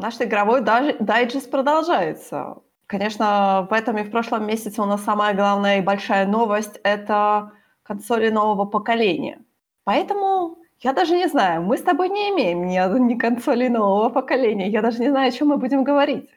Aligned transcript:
Наш 0.00 0.18
игровой 0.22 0.62
дайджест 0.62 1.50
продолжается. 1.50 2.56
Конечно, 2.86 3.66
в 3.70 3.74
этом 3.74 3.98
и 3.98 4.02
в 4.02 4.10
прошлом 4.10 4.46
месяце 4.46 4.80
у 4.80 4.86
нас 4.86 5.04
самая 5.04 5.34
главная 5.34 5.78
и 5.78 5.82
большая 5.82 6.26
новость— 6.26 6.80
это 6.84 7.52
консоли 7.82 8.30
нового 8.30 8.64
поколения. 8.64 9.44
Поэтому 9.84 10.56
я 10.78 10.94
даже 10.94 11.14
не 11.16 11.28
знаю, 11.28 11.62
мы 11.62 11.76
с 11.76 11.82
тобой 11.82 12.08
не 12.08 12.30
имеем 12.30 12.66
ни, 12.66 12.98
ни 12.98 13.18
консоли 13.18 13.68
нового 13.68 14.08
поколения. 14.08 14.70
Я 14.70 14.80
даже 14.80 15.00
не 15.00 15.10
знаю, 15.10 15.28
о 15.28 15.32
чем 15.32 15.48
мы 15.48 15.58
будем 15.58 15.84
говорить. 15.84 16.30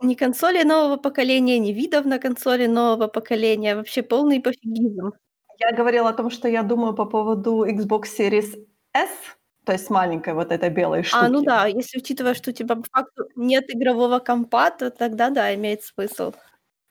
Ни 0.00 0.14
консоли 0.14 0.62
нового 0.62 0.96
поколения, 0.96 1.58
ни 1.58 1.72
видов 1.72 2.06
на 2.06 2.18
консоли 2.18 2.66
нового 2.68 3.08
поколения. 3.08 3.76
Вообще 3.76 4.02
полный 4.02 4.40
пофигизм. 4.40 5.12
Я 5.58 5.76
говорила 5.76 6.08
о 6.08 6.14
том, 6.14 6.30
что 6.30 6.48
я 6.48 6.62
думаю 6.62 6.94
по 6.94 7.04
поводу 7.04 7.66
Xbox 7.66 8.04
Series 8.18 8.66
S, 8.94 9.10
то 9.64 9.72
есть 9.72 9.90
маленькой 9.90 10.34
вот 10.34 10.52
этой 10.52 10.70
белой 10.70 11.02
штуки. 11.02 11.24
А, 11.24 11.28
ну 11.28 11.42
да, 11.42 11.66
если 11.66 11.98
учитывая, 11.98 12.34
что 12.34 12.50
у 12.50 12.52
тебя 12.54 12.76
по 12.76 12.84
факту 12.90 13.24
нет 13.36 13.64
игрового 13.68 14.18
компа, 14.18 14.70
то 14.70 14.90
тогда 14.90 15.30
да, 15.30 15.54
имеет 15.54 15.82
смысл. 15.84 16.32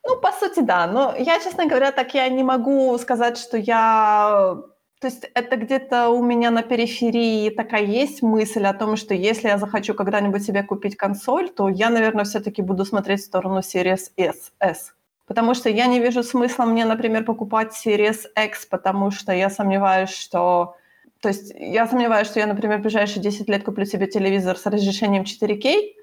Ну, 0.06 0.20
по 0.20 0.32
сути, 0.32 0.62
да. 0.62 0.88
Но 0.88 1.16
я, 1.18 1.40
честно 1.40 1.68
говоря, 1.68 1.92
так 1.92 2.14
я 2.14 2.30
не 2.30 2.44
могу 2.44 2.98
сказать, 2.98 3.38
что 3.38 3.58
я... 3.58 4.58
То 5.02 5.08
есть 5.08 5.30
это 5.34 5.56
где-то 5.56 6.10
у 6.10 6.22
меня 6.22 6.52
на 6.52 6.62
периферии 6.62 7.50
такая 7.50 7.84
есть 7.84 8.22
мысль 8.22 8.66
о 8.66 8.74
том, 8.74 8.98
что 8.98 9.14
если 9.14 9.48
я 9.48 9.58
захочу 9.58 9.94
когда-нибудь 9.94 10.44
себе 10.44 10.62
купить 10.64 10.98
консоль, 10.98 11.50
то 11.50 11.70
я, 11.70 11.90
наверное, 11.90 12.26
все-таки 12.26 12.62
буду 12.62 12.86
смотреть 12.86 13.22
в 13.22 13.26
сторону 13.26 13.60
Series 13.60 14.12
S. 14.18 14.52
S. 14.60 14.94
Потому 15.26 15.54
что 15.54 15.70
я 15.70 15.86
не 15.86 16.00
вижу 16.00 16.24
смысла 16.24 16.66
мне, 16.66 16.86
например, 16.86 17.24
покупать 17.24 17.74
Series 17.86 18.26
X, 18.36 18.66
потому 18.66 19.12
что 19.12 19.32
я 19.32 19.50
сомневаюсь, 19.50 20.10
что 20.10 20.76
то 21.22 21.30
есть 21.30 21.54
я 21.56 21.88
сомневаюсь, 21.88 22.28
что 22.28 22.40
я, 22.40 22.48
например, 22.48 22.80
в 22.80 22.82
ближайшие 22.82 23.22
10 23.22 23.50
лет 23.50 23.64
куплю 23.64 23.86
себе 23.86 24.08
телевизор 24.08 24.58
с 24.58 24.66
разрешением 24.66 25.24
4К, 25.24 25.96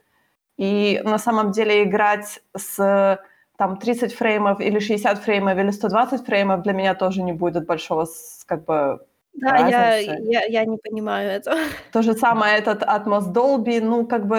и 0.59 1.01
на 1.05 1.19
самом 1.19 1.53
деле 1.53 1.85
играть 1.85 2.41
с 2.57 3.19
там 3.57 3.79
30 3.79 4.15
фреймов 4.15 4.61
или 4.61 4.79
60 4.79 5.19
фреймов 5.19 5.59
или 5.59 5.71
120 5.71 6.27
фреймов 6.27 6.63
для 6.63 6.73
меня 6.73 6.95
тоже 6.95 7.23
не 7.23 7.33
будет 7.33 7.67
большого 7.67 8.07
как 8.47 8.65
бы 8.65 9.01
да, 9.37 9.69
я, 9.69 9.99
я, 9.99 10.45
я 10.47 10.65
не 10.65 10.79
понимаю 10.79 11.31
это. 11.31 11.59
То 11.93 12.03
же 12.03 12.15
самое 12.15 12.57
этот 12.57 12.83
Atmos 12.83 13.33
Dolby, 13.33 13.83
ну, 13.83 14.07
как 14.07 14.27
бы, 14.27 14.37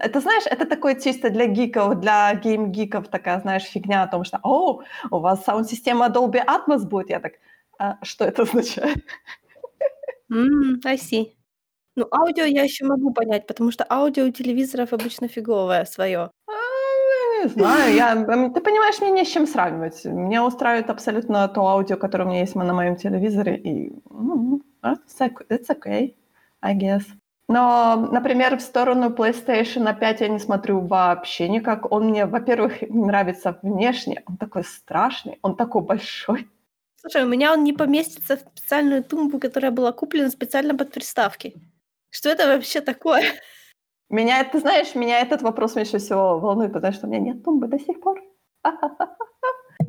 это, 0.00 0.20
знаешь, 0.20 0.44
это 0.46 0.66
такое 0.66 0.96
чисто 0.96 1.30
для 1.30 1.46
гиков, 1.46 2.00
для 2.00 2.34
гейм-гиков 2.34 3.08
такая, 3.08 3.40
знаешь, 3.40 3.62
фигня 3.62 4.02
о 4.02 4.08
том, 4.08 4.24
что, 4.24 4.40
о, 4.42 4.82
у 5.10 5.18
вас 5.20 5.44
саунд-система 5.44 6.06
Dolby 6.06 6.44
Atmos 6.44 6.84
будет. 6.84 7.10
Я 7.10 7.20
так, 7.20 7.34
а 7.78 7.98
что 8.02 8.24
это 8.24 8.42
означает? 8.42 9.04
М, 10.30 10.80
I 10.84 10.96
see. 10.96 11.32
Ну, 11.96 12.08
аудио 12.12 12.44
я 12.44 12.62
еще 12.64 12.84
могу 12.86 13.12
понять, 13.12 13.46
потому 13.46 13.70
что 13.70 13.86
аудио 13.90 14.24
у 14.26 14.30
телевизоров 14.30 14.92
обычно 14.92 15.28
фиговое 15.28 15.84
свое. 15.84 16.30
А, 16.48 17.44
не 17.44 17.48
знаю, 17.48 17.94
я, 17.94 18.14
ты 18.50 18.60
понимаешь, 18.60 19.00
мне 19.00 19.10
не 19.12 19.24
с 19.24 19.28
чем 19.28 19.46
сравнивать. 19.46 20.04
Меня 20.04 20.44
устраивает 20.44 20.90
абсолютно 20.90 21.48
то 21.48 21.66
аудио, 21.66 21.96
которое 21.96 22.24
у 22.24 22.28
меня 22.28 22.40
есть 22.40 22.56
на 22.56 22.74
моем 22.74 22.96
телевизоре, 22.96 23.56
и 23.56 23.92
ну, 24.10 24.62
it's 24.82 25.68
okay, 25.68 26.14
I 26.62 26.76
guess. 26.76 27.04
Но, 27.46 28.08
например, 28.10 28.56
в 28.56 28.62
сторону 28.62 29.10
PlayStation 29.10 29.98
5 29.98 30.20
я 30.22 30.28
не 30.28 30.38
смотрю 30.38 30.80
вообще 30.80 31.48
никак. 31.48 31.92
Он 31.92 32.08
мне, 32.08 32.24
во-первых, 32.26 32.80
нравится 32.88 33.58
внешне, 33.62 34.22
он 34.26 34.38
такой 34.38 34.64
страшный, 34.64 35.38
он 35.42 35.54
такой 35.56 35.82
большой. 35.82 36.48
Слушай, 37.04 37.24
у 37.24 37.28
меня 37.28 37.52
он 37.52 37.64
не 37.64 37.74
поместится 37.74 38.38
в 38.38 38.40
специальную 38.40 39.04
тумбу, 39.04 39.38
которая 39.38 39.70
была 39.70 39.92
куплена 39.92 40.30
специально 40.30 40.74
под 40.74 40.90
приставки. 40.90 41.54
Что 42.08 42.30
это 42.30 42.46
вообще 42.46 42.80
такое? 42.80 43.24
Меня, 44.08 44.42
ты 44.44 44.58
знаешь, 44.58 44.94
меня 44.94 45.20
этот 45.20 45.42
вопрос 45.42 45.74
меньше 45.74 45.98
всего 45.98 46.38
волнует, 46.38 46.72
потому 46.72 46.94
что 46.94 47.06
у 47.06 47.10
меня 47.10 47.20
нет 47.20 47.44
тумбы 47.44 47.68
до 47.68 47.78
сих 47.78 48.00
пор. 48.00 48.22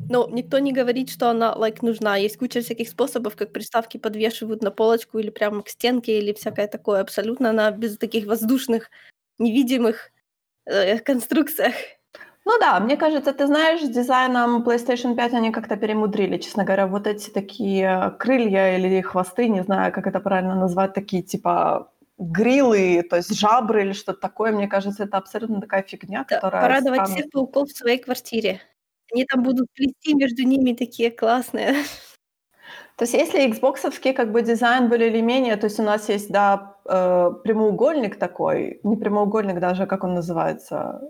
Ну, 0.08 0.28
никто 0.28 0.60
не 0.60 0.72
говорит, 0.72 1.10
что 1.10 1.30
она 1.30 1.52
like, 1.56 1.78
нужна. 1.82 2.16
Есть 2.16 2.36
куча 2.36 2.60
всяких 2.60 2.88
способов, 2.88 3.34
как 3.34 3.52
приставки 3.52 3.96
подвешивают 3.96 4.62
на 4.62 4.70
полочку 4.70 5.18
или 5.18 5.30
прямо 5.30 5.62
к 5.62 5.68
стенке, 5.68 6.18
или 6.18 6.32
всякое 6.32 6.68
такое. 6.68 7.00
Абсолютно 7.00 7.50
она 7.50 7.72
без 7.72 7.98
таких 7.98 8.26
воздушных, 8.26 8.88
невидимых 9.38 10.12
э, 10.66 11.00
конструкциях. 11.00 11.74
Ну 12.46 12.58
да, 12.60 12.78
мне 12.78 12.96
кажется, 12.96 13.32
ты 13.32 13.48
знаешь, 13.48 13.82
с 13.82 13.88
дизайном 13.88 14.62
PlayStation 14.62 15.16
5 15.16 15.34
они 15.34 15.50
как-то 15.50 15.76
перемудрили, 15.76 16.38
честно 16.38 16.64
говоря. 16.64 16.86
Вот 16.86 17.08
эти 17.08 17.28
такие 17.28 18.14
крылья 18.20 18.78
или 18.78 19.00
хвосты, 19.00 19.48
не 19.48 19.64
знаю, 19.64 19.92
как 19.92 20.06
это 20.06 20.20
правильно 20.20 20.54
назвать, 20.54 20.94
такие 20.94 21.24
типа 21.24 21.90
грилы, 22.18 23.02
то 23.02 23.16
есть 23.16 23.36
жабры 23.36 23.82
или 23.82 23.92
что-то 23.92 24.20
такое, 24.20 24.52
мне 24.52 24.68
кажется, 24.68 25.02
это 25.04 25.18
абсолютно 25.18 25.60
такая 25.60 25.82
фигня, 25.82 26.24
да, 26.28 26.36
которая... 26.36 26.62
Порадовать 26.62 27.00
странно... 27.00 27.14
всех 27.16 27.30
пауков 27.32 27.68
в 27.68 27.76
своей 27.76 27.98
квартире. 27.98 28.60
Они 29.12 29.24
там 29.24 29.42
будут 29.42 29.66
плести 29.74 30.14
между 30.14 30.44
ними 30.44 30.72
такие 30.72 31.10
классные. 31.10 31.74
То 32.96 33.02
есть 33.02 33.14
если 33.14 33.50
Xbox 33.50 34.14
как 34.14 34.32
бы 34.32 34.42
дизайн 34.42 34.88
более-менее, 34.88 35.56
то 35.56 35.66
есть 35.66 35.80
у 35.80 35.82
нас 35.82 36.08
есть, 36.08 36.30
да, 36.30 36.76
э, 36.84 37.30
прямоугольник 37.42 38.18
такой, 38.18 38.80
не 38.84 38.96
прямоугольник 38.96 39.58
даже, 39.58 39.86
как 39.86 40.04
он 40.04 40.14
называется, 40.14 41.00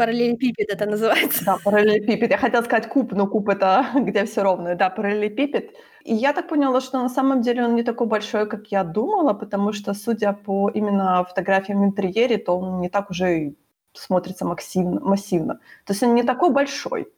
Параллелепипед 0.00 0.70
это 0.70 0.86
называется. 0.86 1.44
Да, 1.44 1.58
параллелепипед. 1.64 2.30
Я 2.30 2.38
хотела 2.38 2.62
сказать 2.62 2.88
куб, 2.88 3.12
но 3.12 3.26
куб 3.26 3.50
это 3.50 3.84
где 3.94 4.24
все 4.24 4.42
ровно. 4.42 4.74
Да, 4.74 4.88
параллелепипед. 4.88 5.74
И 6.04 6.14
я 6.14 6.32
так 6.32 6.48
поняла, 6.48 6.80
что 6.80 7.02
на 7.02 7.10
самом 7.10 7.42
деле 7.42 7.64
он 7.64 7.74
не 7.74 7.82
такой 7.82 8.06
большой, 8.06 8.48
как 8.48 8.68
я 8.68 8.82
думала, 8.82 9.34
потому 9.34 9.72
что, 9.74 9.92
судя 9.92 10.32
по 10.32 10.70
именно 10.70 11.22
фотографиям 11.24 11.82
в 11.82 11.84
интерьере, 11.84 12.38
то 12.38 12.58
он 12.58 12.80
не 12.80 12.88
так 12.88 13.10
уже 13.10 13.54
смотрится 13.92 14.46
массивно. 14.46 15.00
массивно. 15.00 15.54
То 15.84 15.92
есть 15.92 16.02
он 16.02 16.14
не 16.14 16.22
такой 16.22 16.50
большой. 16.50 17.12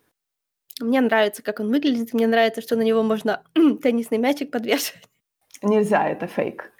Мне 0.81 1.01
нравится, 1.01 1.43
как 1.43 1.61
он 1.61 1.69
выглядит. 1.69 2.13
Мне 2.13 2.27
нравится, 2.27 2.63
что 2.63 2.75
на 2.75 2.83
него 2.83 3.05
можно 3.05 3.45
теннисный 3.83 4.19
мячик 4.19 4.51
подвешивать. 4.51 5.05
Нельзя, 5.63 6.09
это 6.09 6.27
фейк. 6.27 6.72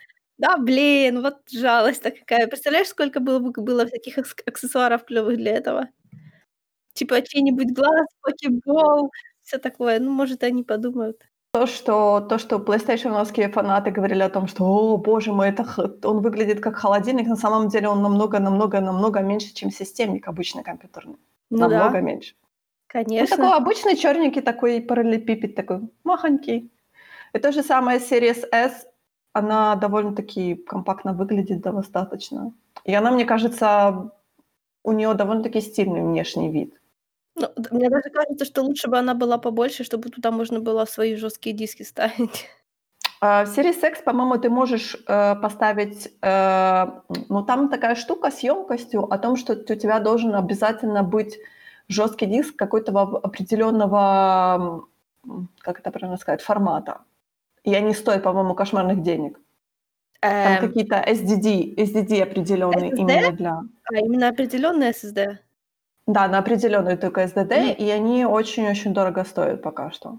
Да, 0.43 0.57
блин, 0.57 1.23
вот 1.23 1.37
жалость-то 1.53 2.11
какая. 2.11 2.49
Представляешь, 2.49 2.89
сколько 2.89 3.21
было 3.21 3.39
бы 3.39 3.53
было 3.63 3.87
всяких 3.87 4.19
аксессуаров 4.45 5.05
клевых 5.05 5.37
для 5.37 5.53
этого? 5.53 5.89
Типа 6.95 7.23
чей-нибудь 7.23 7.73
глаз, 7.73 8.09
покебол, 8.23 9.13
все 9.45 9.59
такое. 9.59 10.01
Ну, 10.01 10.11
может, 10.11 10.43
они 10.43 10.65
подумают. 10.65 11.23
То, 11.53 11.67
что, 11.67 12.21
то, 12.21 12.39
что 12.39 12.57
PlayStation 12.57 13.53
фанаты 13.53 13.93
говорили 13.93 14.23
о 14.23 14.31
том, 14.31 14.49
что, 14.49 14.65
о, 14.65 14.97
боже 14.97 15.33
мой, 15.33 15.51
это, 15.51 15.65
он 16.03 16.23
выглядит 16.23 16.61
как 16.61 16.75
холодильник, 16.75 17.29
на 17.29 17.37
самом 17.37 17.69
деле 17.69 17.89
он 17.89 18.03
намного-намного-намного 18.03 19.21
меньше, 19.21 19.55
чем 19.55 19.71
системник 19.71 20.27
обычный 20.27 20.65
компьютерный. 20.65 21.19
Ну, 21.51 21.59
намного 21.59 21.93
да. 21.93 22.01
меньше. 22.01 22.35
Конечно. 22.89 23.37
Он 23.37 23.43
такой 23.43 23.57
обычный 23.59 23.97
черненький, 23.97 24.43
такой 24.43 24.81
параллелепипед, 24.81 25.55
такой 25.55 25.83
махонький. 26.03 26.73
И 27.33 27.39
то 27.39 27.53
же 27.53 27.63
самое 27.63 28.01
Series 28.01 28.45
S, 28.51 28.87
она 29.33 29.77
довольно-таки 29.77 30.55
компактно 30.55 31.13
выглядит 31.13 31.61
достаточно. 31.61 32.53
И 32.85 32.95
она, 32.95 33.11
мне 33.11 33.25
кажется, 33.25 34.11
у 34.85 34.93
нее 34.93 35.15
довольно-таки 35.15 35.61
стильный 35.61 36.03
внешний 36.03 36.51
вид. 36.51 36.75
Ну, 37.35 37.49
мне 37.71 37.89
даже 37.89 38.11
кажется, 38.11 38.45
что 38.45 38.63
лучше 38.63 38.89
бы 38.89 38.99
она 38.99 39.15
была 39.15 39.39
побольше, 39.39 39.85
чтобы 39.85 40.11
туда 40.11 40.31
можно 40.31 40.61
было 40.61 40.85
свои 40.85 41.17
жесткие 41.17 41.57
диски 41.57 41.83
ставить. 41.83 42.47
А, 43.25 43.45
в 43.45 43.57
Series 43.57 43.89
X, 43.89 44.03
по-моему, 44.03 44.37
ты 44.39 44.51
можешь 44.51 44.97
э, 45.07 45.37
поставить, 45.37 46.13
э, 46.23 46.87
ну 47.29 47.43
там 47.45 47.69
такая 47.69 47.95
штука 47.95 48.33
с 48.33 48.41
емкостью 48.41 49.05
о 49.05 49.17
том, 49.17 49.37
что 49.37 49.53
у 49.53 49.77
тебя 49.77 50.01
должен 50.01 50.35
обязательно 50.35 51.05
быть 51.05 51.39
жесткий 51.89 52.27
диск 52.27 52.57
какой-то 52.57 52.93
определенного, 53.01 54.87
как 55.61 55.79
это 55.79 55.91
правильно 55.93 56.17
сказать, 56.17 56.43
формата. 56.43 57.03
И 57.65 57.75
они 57.75 57.95
стоят, 57.95 58.23
по-моему, 58.23 58.55
кошмарных 58.55 59.03
денег. 59.03 59.41
Там 60.21 60.31
эм... 60.31 60.61
какие-то 60.61 60.97
SDD, 60.97 61.75
SDD 61.77 62.23
определенные 62.23 62.91
SSD? 62.91 62.97
именно 62.97 63.33
для... 63.33 63.63
А, 63.85 63.97
именно 63.97 64.29
определенные 64.29 64.93
SSD? 64.93 65.39
Да, 66.07 66.29
на 66.29 66.39
определенную 66.39 66.99
только 66.99 67.23
SSD, 67.23 67.49
mm. 67.49 67.77
и 67.77 67.91
они 67.91 68.25
очень-очень 68.25 68.93
дорого 68.93 69.25
стоят 69.25 69.63
пока 69.63 69.91
что. 69.91 70.19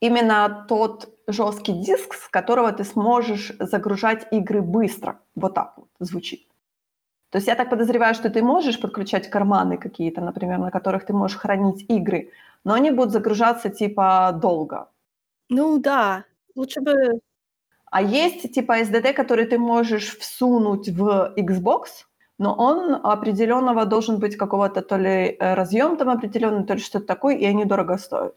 Именно 0.00 0.66
тот 0.68 1.08
жесткий 1.26 1.72
диск, 1.72 2.14
с 2.14 2.28
которого 2.28 2.72
ты 2.72 2.84
сможешь 2.84 3.52
загружать 3.58 4.26
игры 4.30 4.62
быстро. 4.62 5.18
Вот 5.34 5.54
так 5.54 5.74
вот 5.76 5.88
звучит. 6.00 6.46
То 7.30 7.38
есть 7.38 7.48
я 7.48 7.54
так 7.54 7.70
подозреваю, 7.70 8.14
что 8.14 8.30
ты 8.30 8.42
можешь 8.42 8.80
подключать 8.80 9.28
карманы 9.28 9.78
какие-то, 9.78 10.20
например, 10.20 10.58
на 10.58 10.70
которых 10.70 11.04
ты 11.06 11.12
можешь 11.12 11.38
хранить 11.38 11.84
игры, 11.88 12.30
но 12.64 12.74
они 12.74 12.90
будут 12.90 13.12
загружаться 13.12 13.68
типа 13.68 14.32
долго. 14.40 14.88
Ну 15.48 15.78
да, 15.78 16.24
лучше 16.54 16.80
бы 16.80 17.20
А 17.90 18.02
есть 18.02 18.52
типа 18.54 18.80
SDD, 18.80 19.12
который 19.12 19.46
ты 19.46 19.58
можешь 19.58 20.16
всунуть 20.18 20.88
в 20.88 21.34
Xbox, 21.36 22.06
но 22.38 22.54
он 22.54 22.94
определенного 23.06 23.86
должен 23.86 24.18
быть 24.18 24.36
какого-то 24.36 24.82
то 24.82 24.96
ли 24.96 25.36
э, 25.38 25.54
разъем 25.54 25.96
там 25.96 26.10
определенный, 26.10 26.66
то 26.66 26.74
ли 26.74 26.80
что-то 26.80 27.06
такое, 27.06 27.36
и 27.36 27.44
они 27.44 27.64
дорого 27.64 27.98
стоят. 27.98 28.34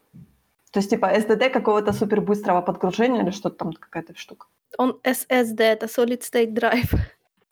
То 0.71 0.79
есть 0.79 0.89
типа 0.89 1.11
SDD 1.17 1.49
какого-то 1.49 1.93
супер 1.93 2.21
быстрого 2.21 2.61
подгружения 2.61 3.23
или 3.23 3.31
что-то 3.31 3.57
там 3.57 3.73
какая-то 3.73 4.15
штука. 4.15 4.47
Он 4.77 4.99
SSD, 5.03 5.61
это 5.61 5.87
Solid 5.87 6.21
State 6.21 6.53
Drive. 6.53 6.95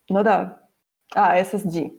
Ну 0.10 0.24
да. 0.24 0.62
А, 1.14 1.40
SSD. 1.40 1.92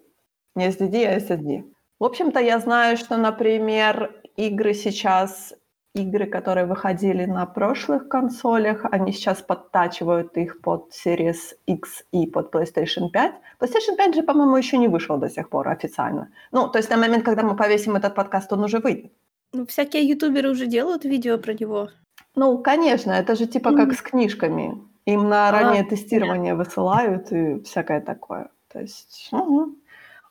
Не 0.55 0.69
SSD, 0.69 1.05
а 1.07 1.19
SSD. 1.19 1.65
В 1.99 2.05
общем-то, 2.05 2.41
я 2.41 2.59
знаю, 2.61 2.97
что, 2.97 3.17
например, 3.17 4.15
игры 4.37 4.75
сейчас, 4.75 5.55
игры, 5.99 6.27
которые 6.27 6.67
выходили 6.67 7.27
на 7.27 7.47
прошлых 7.47 8.09
консолях, 8.09 8.85
они 8.91 9.13
сейчас 9.13 9.43
подтачивают 9.43 10.37
их 10.37 10.61
под 10.61 10.93
Series 10.93 11.57
X 11.67 12.05
и 12.13 12.27
под 12.27 12.55
PlayStation 12.55 13.11
5. 13.11 13.33
PlayStation 13.61 13.97
5 13.97 14.15
же, 14.15 14.23
по-моему, 14.23 14.57
еще 14.57 14.79
не 14.79 14.89
вышел 14.89 15.19
до 15.19 15.29
сих 15.29 15.49
пор 15.49 15.69
официально. 15.69 16.29
Ну, 16.53 16.69
то 16.69 16.79
есть 16.79 16.91
на 16.91 16.97
момент, 16.97 17.25
когда 17.25 17.43
мы 17.43 17.57
повесим 17.57 17.97
этот 17.97 18.15
подкаст, 18.15 18.53
он 18.53 18.65
уже 18.65 18.79
выйдет. 18.79 19.13
Ну, 19.53 19.67
всякие 19.67 20.03
ютуберы 20.03 20.51
уже 20.51 20.67
делают 20.67 21.05
видео 21.05 21.39
про 21.39 21.53
него. 21.53 21.89
Ну, 22.35 22.59
конечно, 22.59 23.13
это 23.13 23.35
же 23.35 23.47
типа 23.47 23.73
как 23.73 23.93
с 23.93 24.03
книжками. 24.03 24.83
Им 25.07 25.29
на 25.29 25.51
раннее 25.51 25.83
а, 25.83 25.89
тестирование 25.89 26.55
да. 26.55 26.59
высылают 26.59 27.33
и 27.33 27.61
всякое 27.63 28.01
такое. 28.01 28.51
То 28.73 28.81
есть, 28.81 29.29
угу. 29.33 29.75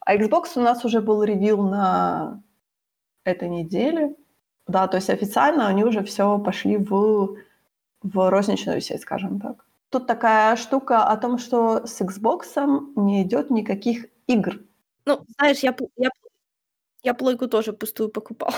А 0.08 0.16
Xbox 0.16 0.52
у 0.56 0.62
нас 0.62 0.86
уже 0.86 1.02
был 1.02 1.24
ревил 1.24 1.62
на 1.64 2.42
этой 3.26 3.50
неделе. 3.50 4.16
Да, 4.68 4.88
то 4.88 4.98
есть 4.98 5.10
официально 5.10 5.68
они 5.68 5.84
уже 5.84 6.04
все 6.04 6.38
пошли 6.40 6.78
в, 6.78 7.38
в 8.02 8.30
розничную 8.30 8.82
сеть, 8.82 9.02
скажем 9.02 9.40
так. 9.40 9.66
Тут 9.90 10.08
такая 10.08 10.56
штука 10.58 11.06
о 11.06 11.16
том, 11.16 11.38
что 11.38 11.88
с 11.88 12.02
Xbox 12.02 12.44
не 12.96 13.24
идет 13.24 13.50
никаких 13.50 14.08
игр. 14.28 14.60
Ну, 15.06 15.26
знаешь, 15.38 15.60
я, 15.60 15.74
я, 15.96 16.10
я 17.04 17.14
плойку 17.14 17.48
тоже 17.48 17.72
пустую 17.72 18.10
покупал. 18.10 18.52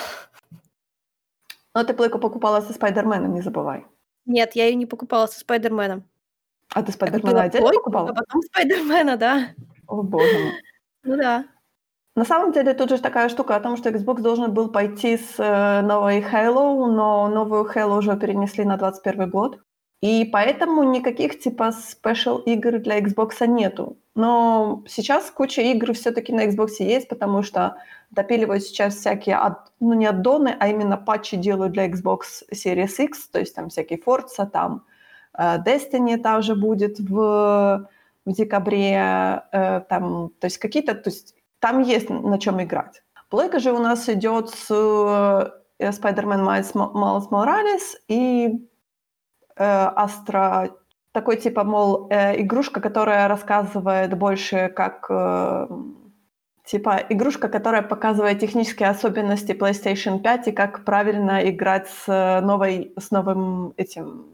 Но 1.76 1.84
ты 1.84 1.94
плойку 1.94 2.18
покупала 2.18 2.62
со 2.62 2.74
Спайдерменом, 2.74 3.34
не 3.34 3.42
забывай. 3.42 3.86
Нет, 4.26 4.56
я 4.56 4.66
ее 4.66 4.76
не 4.76 4.88
покупала 4.88 5.28
со 5.28 5.40
Спайдерменом. 5.40 6.04
А 6.74 6.82
ты 6.82 6.92
Спайдермена 6.92 7.44
отдельно 7.44 7.68
плойку, 7.68 7.84
покупала? 7.84 8.10
А 8.10 8.14
потом 8.14 8.42
Спайдермена, 8.42 9.18
да. 9.18 9.50
О, 9.88 10.02
боже 10.02 10.34
мой. 10.34 10.54
Ну 11.04 11.18
да. 11.18 11.46
На 12.20 12.26
самом 12.26 12.52
деле 12.52 12.74
тут 12.74 12.90
же 12.90 12.98
такая 12.98 13.30
штука 13.30 13.56
о 13.56 13.62
том, 13.62 13.78
что 13.78 13.90
Xbox 13.90 14.22
должен 14.22 14.54
был 14.54 14.68
пойти 14.68 15.16
с 15.16 15.36
э, 15.38 15.82
новой 15.82 16.20
Halo, 16.20 16.86
но 16.86 17.30
новую 17.30 17.64
Halo 17.64 17.98
уже 17.98 18.18
перенесли 18.18 18.66
на 18.66 18.76
2021 18.76 19.30
год. 19.30 19.60
И 20.02 20.26
поэтому 20.26 20.84
никаких 20.84 21.40
типа 21.40 21.72
спешл 21.72 22.40
игр 22.40 22.80
для 22.80 23.00
Xbox 23.00 23.48
нету. 23.48 23.98
Но 24.16 24.84
сейчас 24.86 25.32
куча 25.32 25.62
игр 25.62 25.94
все-таки 25.94 26.34
на 26.34 26.46
Xbox 26.48 26.72
есть, 26.80 27.08
потому 27.08 27.42
что 27.42 27.78
допиливают 28.12 28.64
сейчас 28.64 28.96
всякие, 28.96 29.38
ад, 29.38 29.72
ну 29.80 29.94
не 29.94 30.08
аддоны, 30.08 30.58
а 30.60 30.68
именно 30.68 30.98
патчи 30.98 31.38
делают 31.38 31.72
для 31.72 31.88
Xbox 31.88 32.44
Series 32.54 32.98
X, 32.98 33.30
то 33.30 33.40
есть 33.40 33.56
там 33.56 33.70
всякие 33.70 33.98
Forza, 33.98 34.46
там 34.46 34.84
э, 35.38 35.58
Destiny 35.66 36.18
также 36.18 36.56
будет 36.56 37.00
в 37.00 37.88
в 38.26 38.34
декабре, 38.34 39.42
э, 39.52 39.82
там, 39.90 40.32
то 40.40 40.46
есть 40.46 40.58
какие-то, 40.58 40.94
то 40.94 41.10
есть 41.10 41.36
там 41.60 41.82
есть 41.82 42.10
на 42.10 42.40
чем 42.40 42.62
играть. 42.62 43.04
Плойка 43.30 43.60
же 43.60 43.72
у 43.72 43.80
нас 43.80 44.10
идет 44.10 44.50
с 44.50 44.68
э, 44.72 45.50
Spider-Man 45.80 46.44
Miles 46.46 47.30
Morales 47.30 47.96
и 48.08 48.68
э, 49.56 49.90
Astra, 49.96 50.72
такой 51.12 51.38
типа, 51.38 51.64
мол, 51.64 52.08
э, 52.10 52.42
игрушка, 52.42 52.82
которая 52.82 53.28
рассказывает 53.28 54.18
больше 54.18 54.70
как 54.70 55.06
э, 55.10 55.68
типа 56.66 57.04
игрушка, 57.10 57.50
которая 57.50 57.84
показывает 57.84 58.40
технические 58.40 58.90
особенности 58.90 59.52
PlayStation 59.52 60.20
5 60.20 60.48
и 60.48 60.52
как 60.52 60.84
правильно 60.84 61.48
играть 61.48 61.88
с 61.88 62.42
новой, 62.42 62.94
с 62.98 63.12
новым 63.12 63.74
этим 63.78 64.26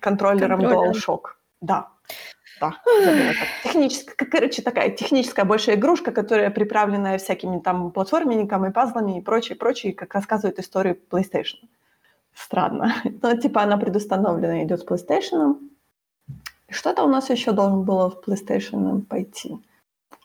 контроллером 0.00 0.60
Контроллер. 0.60 0.92
DualShock. 0.92 1.22
Да 1.62 1.88
да, 2.60 2.80
Техническая, 3.62 4.14
короче, 4.30 4.62
такая 4.62 4.90
техническая 4.90 5.44
большая 5.44 5.76
игрушка, 5.76 6.12
которая 6.12 6.50
приправленная 6.50 7.18
всякими 7.18 7.58
там 7.58 7.90
платформенниками, 7.90 8.70
пазлами 8.70 9.18
и 9.18 9.20
прочее, 9.20 9.56
прочее, 9.56 9.92
как 9.92 10.14
рассказывает 10.14 10.58
историю 10.58 10.98
PlayStation. 11.10 11.68
Странно. 12.34 12.94
Но 13.22 13.36
типа 13.36 13.62
она 13.62 13.76
предустановлена 13.76 14.62
идет 14.64 14.80
с 14.80 14.86
PlayStation. 14.86 15.56
Что-то 16.68 17.04
у 17.04 17.08
нас 17.08 17.30
еще 17.30 17.52
должен 17.52 17.82
было 17.82 18.10
в 18.10 18.26
PlayStation 18.26 19.02
пойти. 19.02 19.56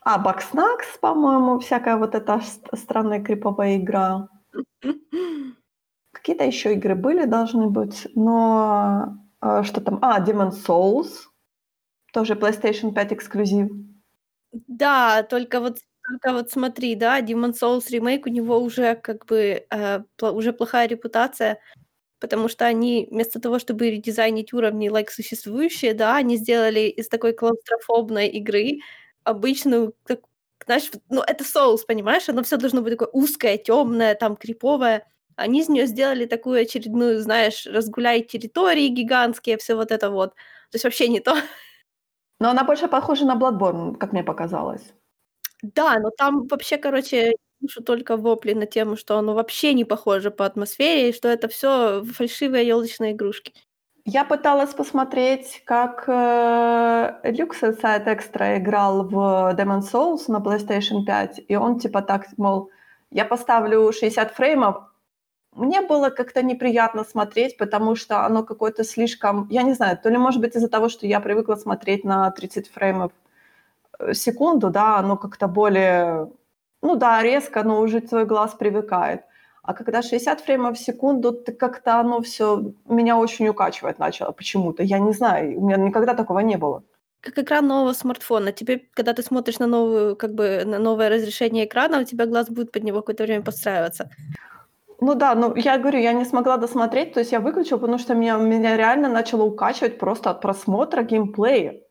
А, 0.01 0.17
Бакснакс, 0.17 0.97
по-моему, 0.99 1.59
всякая 1.59 1.97
вот 1.97 2.15
эта 2.15 2.41
странная 2.73 3.21
криповая 3.21 3.77
игра. 3.77 4.29
Какие-то 6.11 6.45
еще 6.45 6.73
игры 6.73 6.95
были, 6.95 7.25
должны 7.25 7.67
быть, 7.67 8.07
но 8.15 9.17
а, 9.41 9.63
что 9.63 9.81
там? 9.81 9.99
А, 10.01 10.19
Demon 10.19 10.51
Souls. 10.51 11.28
Тоже 12.13 12.33
PlayStation 12.35 12.94
5 12.94 13.13
эксклюзив. 13.13 13.69
Да, 14.67 15.23
только 15.23 15.59
вот 15.59 15.79
только 16.07 16.33
вот 16.33 16.51
смотри, 16.51 16.95
да, 16.95 17.21
Demon 17.21 17.53
Souls 17.53 17.89
ремейк, 17.91 18.25
у 18.25 18.29
него 18.29 18.57
уже 18.59 18.95
как 18.95 19.25
бы 19.27 19.65
э, 19.69 20.00
уже 20.21 20.53
плохая 20.53 20.88
репутация, 20.88 21.59
потому 22.19 22.50
что 22.50 22.65
они 22.65 23.07
вместо 23.11 23.39
того, 23.41 23.59
чтобы 23.59 23.91
редизайнить 23.91 24.53
уровни 24.53 24.89
like 24.91 25.09
существующие, 25.11 25.94
да, 25.94 26.17
они 26.17 26.38
сделали 26.38 26.81
из 26.81 27.09
такой 27.09 27.33
клаустрофобной 27.33 28.27
игры 28.29 28.79
обычную, 29.23 29.95
как, 30.03 30.21
знаешь, 30.65 30.91
ну 31.09 31.21
это 31.21 31.44
Souls, 31.44 31.79
понимаешь, 31.88 32.29
оно 32.29 32.44
все 32.44 32.57
должно 32.57 32.81
быть 32.81 32.94
такое 32.97 33.09
узкое, 33.13 33.57
темное, 33.57 34.15
там 34.15 34.35
криповое. 34.38 35.06
Они 35.35 35.61
из 35.61 35.69
нее 35.69 35.88
сделали 35.88 36.25
такую 36.25 36.61
очередную, 36.61 37.21
знаешь, 37.21 37.65
разгуляй 37.67 38.21
территории 38.23 38.88
гигантские, 38.89 39.57
все 39.57 39.75
вот 39.75 39.91
это 39.91 40.09
вот. 40.11 40.31
То 40.71 40.75
есть 40.75 40.85
вообще 40.85 41.07
не 41.09 41.19
то. 41.21 41.35
Но 42.39 42.50
она 42.50 42.63
больше 42.63 42.88
похожа 42.88 43.25
на 43.25 43.36
Bloodborne, 43.36 43.95
как 43.95 44.13
мне 44.13 44.24
показалось. 44.24 44.94
Да, 45.62 46.00
но 46.00 46.09
там 46.09 46.47
вообще, 46.47 46.77
короче, 46.77 47.33
слышу 47.59 47.83
только 47.83 48.18
вопли 48.18 48.53
на 48.53 48.65
тему, 48.65 48.95
что 48.95 49.18
оно 49.18 49.33
вообще 49.33 49.74
не 49.74 49.86
похоже 49.86 50.31
по 50.31 50.45
атмосфере, 50.45 51.09
и 51.09 51.13
что 51.13 51.27
это 51.27 51.47
все 51.47 52.03
фальшивые 52.03 52.68
елочные 52.68 53.12
игрушки. 53.12 53.53
Я 54.06 54.24
пыталась 54.24 54.74
посмотреть, 54.74 55.62
как 55.65 56.06
э, 56.07 56.12
Luxel 57.25 57.77
Extra 57.80 58.57
играл 58.57 59.03
в 59.03 59.53
Demon 59.56 59.81
Souls 59.81 60.24
на 60.27 60.38
PlayStation 60.38 61.03
5, 61.06 61.42
и 61.47 61.56
он 61.56 61.80
типа 61.80 62.01
так, 62.01 62.25
мол, 62.38 62.71
я 63.12 63.25
поставлю 63.25 63.92
60 63.92 64.31
фреймов, 64.31 64.88
мне 65.55 65.81
было 65.81 66.09
как-то 66.09 66.43
неприятно 66.43 67.03
смотреть, 67.03 67.57
потому 67.57 67.95
что 67.95 68.25
оно 68.25 68.43
какое-то 68.43 68.83
слишком, 68.83 69.47
я 69.49 69.63
не 69.63 69.73
знаю, 69.73 69.97
то 69.97 70.09
ли 70.09 70.18
может 70.18 70.41
быть 70.41 70.56
из-за 70.56 70.69
того, 70.69 70.89
что 70.89 71.07
я 71.07 71.19
привыкла 71.19 71.56
смотреть 71.56 72.03
на 72.03 72.29
30 72.31 72.69
фреймов 72.69 73.11
в 73.99 74.13
секунду, 74.13 74.69
да, 74.69 74.97
оно 74.97 75.18
как-то 75.18 75.47
более, 75.47 76.31
ну 76.81 76.95
да, 76.95 77.21
резко, 77.23 77.63
но 77.63 77.81
уже 77.81 78.01
твой 78.01 78.25
глаз 78.25 78.53
привыкает. 78.53 79.23
А 79.63 79.73
когда 79.73 80.01
60 80.01 80.41
фреймов 80.41 80.77
в 80.77 80.83
секунду, 80.83 81.31
ты 81.31 81.51
как-то 81.51 81.99
оно 81.99 82.21
все 82.21 82.73
меня 82.85 83.18
очень 83.18 83.49
укачивать 83.49 83.99
начало 83.99 84.31
почему-то. 84.31 84.83
Я 84.83 84.99
не 84.99 85.13
знаю, 85.13 85.59
у 85.59 85.65
меня 85.65 85.77
никогда 85.77 86.13
такого 86.15 86.39
не 86.39 86.57
было. 86.57 86.83
Как 87.21 87.37
экран 87.37 87.68
нового 87.68 87.94
смартфона. 87.94 88.53
Тебе, 88.53 88.81
когда 88.94 89.13
ты 89.13 89.21
смотришь 89.23 89.59
на 89.59 89.68
новую, 89.68 90.15
как 90.15 90.33
бы 90.33 90.63
на 90.65 90.79
новое 90.79 91.09
разрешение 91.09 91.65
экрана, 91.65 91.99
у 91.99 92.03
тебя 92.06 92.25
глаз 92.25 92.49
будет 92.49 92.71
под 92.71 92.83
него 92.83 93.01
какое-то 93.01 93.23
время 93.23 93.44
подстраиваться. 93.44 94.09
Ну 95.01 95.15
да, 95.15 95.33
ну 95.35 95.56
я 95.56 95.77
говорю, 95.77 95.99
я 95.99 96.13
не 96.13 96.25
смогла 96.25 96.57
досмотреть, 96.57 97.13
то 97.13 97.19
есть 97.21 97.31
я 97.31 97.39
выключила, 97.39 97.77
потому 97.77 97.97
что 97.97 98.15
меня, 98.15 98.37
меня 98.37 98.75
реально 98.75 99.07
начало 99.09 99.44
укачивать 99.44 99.97
просто 99.97 100.29
от 100.31 100.41
просмотра 100.41 101.03
геймплея. 101.03 101.81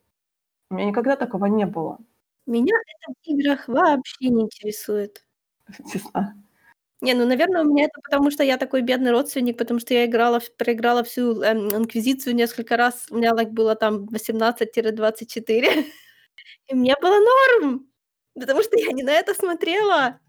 У 0.71 0.75
меня 0.75 0.87
никогда 0.89 1.17
такого 1.17 1.47
не 1.47 1.67
было. 1.67 1.99
Меня 2.47 2.75
это 2.77 3.15
в 3.23 3.29
играх 3.29 3.69
вообще 3.69 4.29
не 4.31 4.43
интересует. 4.45 5.25
Честно. 5.93 6.35
Не, 7.03 7.15
ну, 7.15 7.27
наверное, 7.27 7.63
у 7.63 7.67
меня 7.67 7.85
это 7.87 8.01
потому, 8.03 8.31
что 8.31 8.45
я 8.45 8.59
такой 8.59 8.83
бедный 8.83 9.13
родственник, 9.13 9.59
потому 9.59 9.81
что 9.81 9.95
я 9.95 10.07
играла, 10.07 10.41
проиграла 10.59 11.05
всю 11.05 11.43
эм, 11.43 11.69
инквизицию 11.77 12.35
несколько 12.37 12.77
раз. 12.77 13.07
У 13.11 13.17
меня 13.19 13.33
like, 13.33 13.51
было 13.51 13.77
там 13.77 14.07
18-24. 14.09 15.87
И 16.69 16.75
мне 16.75 16.97
было 17.03 17.19
норм, 17.21 17.87
потому 18.35 18.63
что 18.63 18.79
я 18.79 18.93
не 18.93 19.03
на 19.05 19.13
это 19.13 19.35
смотрела. 19.35 20.21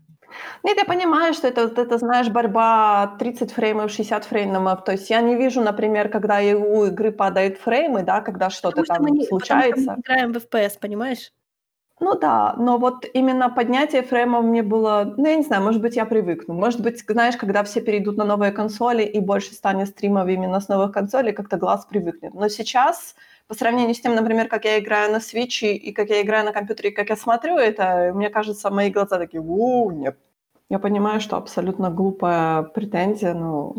Нет, 0.64 0.78
я 0.78 0.86
понимаю, 0.86 1.34
что 1.34 1.48
это, 1.48 1.62
это, 1.62 1.98
знаешь, 1.98 2.30
борьба 2.30 3.16
30 3.20 3.52
фреймов, 3.52 3.92
60 3.92 4.26
фреймов. 4.26 4.84
То 4.84 4.92
есть 4.92 5.10
я 5.10 5.22
не 5.22 5.36
вижу, 5.36 5.62
например, 5.62 6.10
когда 6.10 6.40
у 6.40 6.86
игры 6.86 7.12
падают 7.12 7.58
фреймы, 7.58 8.04
да, 8.04 8.22
когда 8.22 8.50
что-то 8.50 8.84
там 8.84 9.04
мы 9.04 9.12
не, 9.12 9.26
случается. 9.26 9.70
Потому 9.70 9.84
что 9.84 9.92
мы 9.96 10.02
играем 10.02 10.34
в 10.34 10.38
FPS, 10.38 10.80
понимаешь? 10.80 11.32
Ну 12.02 12.18
да, 12.18 12.56
но 12.58 12.78
вот 12.78 13.06
именно 13.14 13.50
поднятие 13.50 14.04
фреймов 14.04 14.46
мне 14.46 14.64
было, 14.64 15.14
ну 15.18 15.28
я 15.28 15.36
не 15.36 15.44
знаю, 15.44 15.64
может 15.64 15.82
быть, 15.82 15.98
я 15.98 16.06
привыкну. 16.06 16.54
Может 16.54 16.82
быть, 16.82 17.04
знаешь, 17.06 17.36
когда 17.36 17.64
все 17.64 17.82
перейдут 17.82 18.16
на 18.16 18.24
новые 18.24 18.54
консоли 18.54 19.04
и 19.04 19.20
больше 19.20 19.54
станет 19.54 19.90
стримов 19.90 20.30
именно 20.30 20.62
с 20.62 20.70
новых 20.70 20.94
консолей, 20.94 21.34
как-то 21.34 21.58
глаз 21.58 21.86
привыкнет. 21.86 22.34
Но 22.34 22.48
сейчас, 22.48 23.16
по 23.50 23.56
сравнению 23.56 23.96
с 23.96 24.00
тем, 24.00 24.14
например, 24.14 24.48
как 24.48 24.66
я 24.66 24.78
играю 24.78 25.12
на 25.12 25.18
Switch 25.18 25.66
и 25.66 25.92
как 25.92 26.10
я 26.10 26.22
играю 26.22 26.46
на 26.46 26.54
компьютере, 26.54 26.92
и 26.92 26.94
как 26.94 27.10
я 27.10 27.16
смотрю 27.16 27.58
это, 27.58 28.12
мне 28.14 28.30
кажется, 28.30 28.70
мои 28.70 28.92
глаза 28.92 29.18
такие, 29.18 29.42
у 29.42 29.90
нет. 29.90 30.18
Я 30.70 30.78
понимаю, 30.78 31.20
что 31.20 31.36
абсолютно 31.36 31.90
глупая 31.90 32.62
претензия, 32.62 33.34
но 33.34 33.74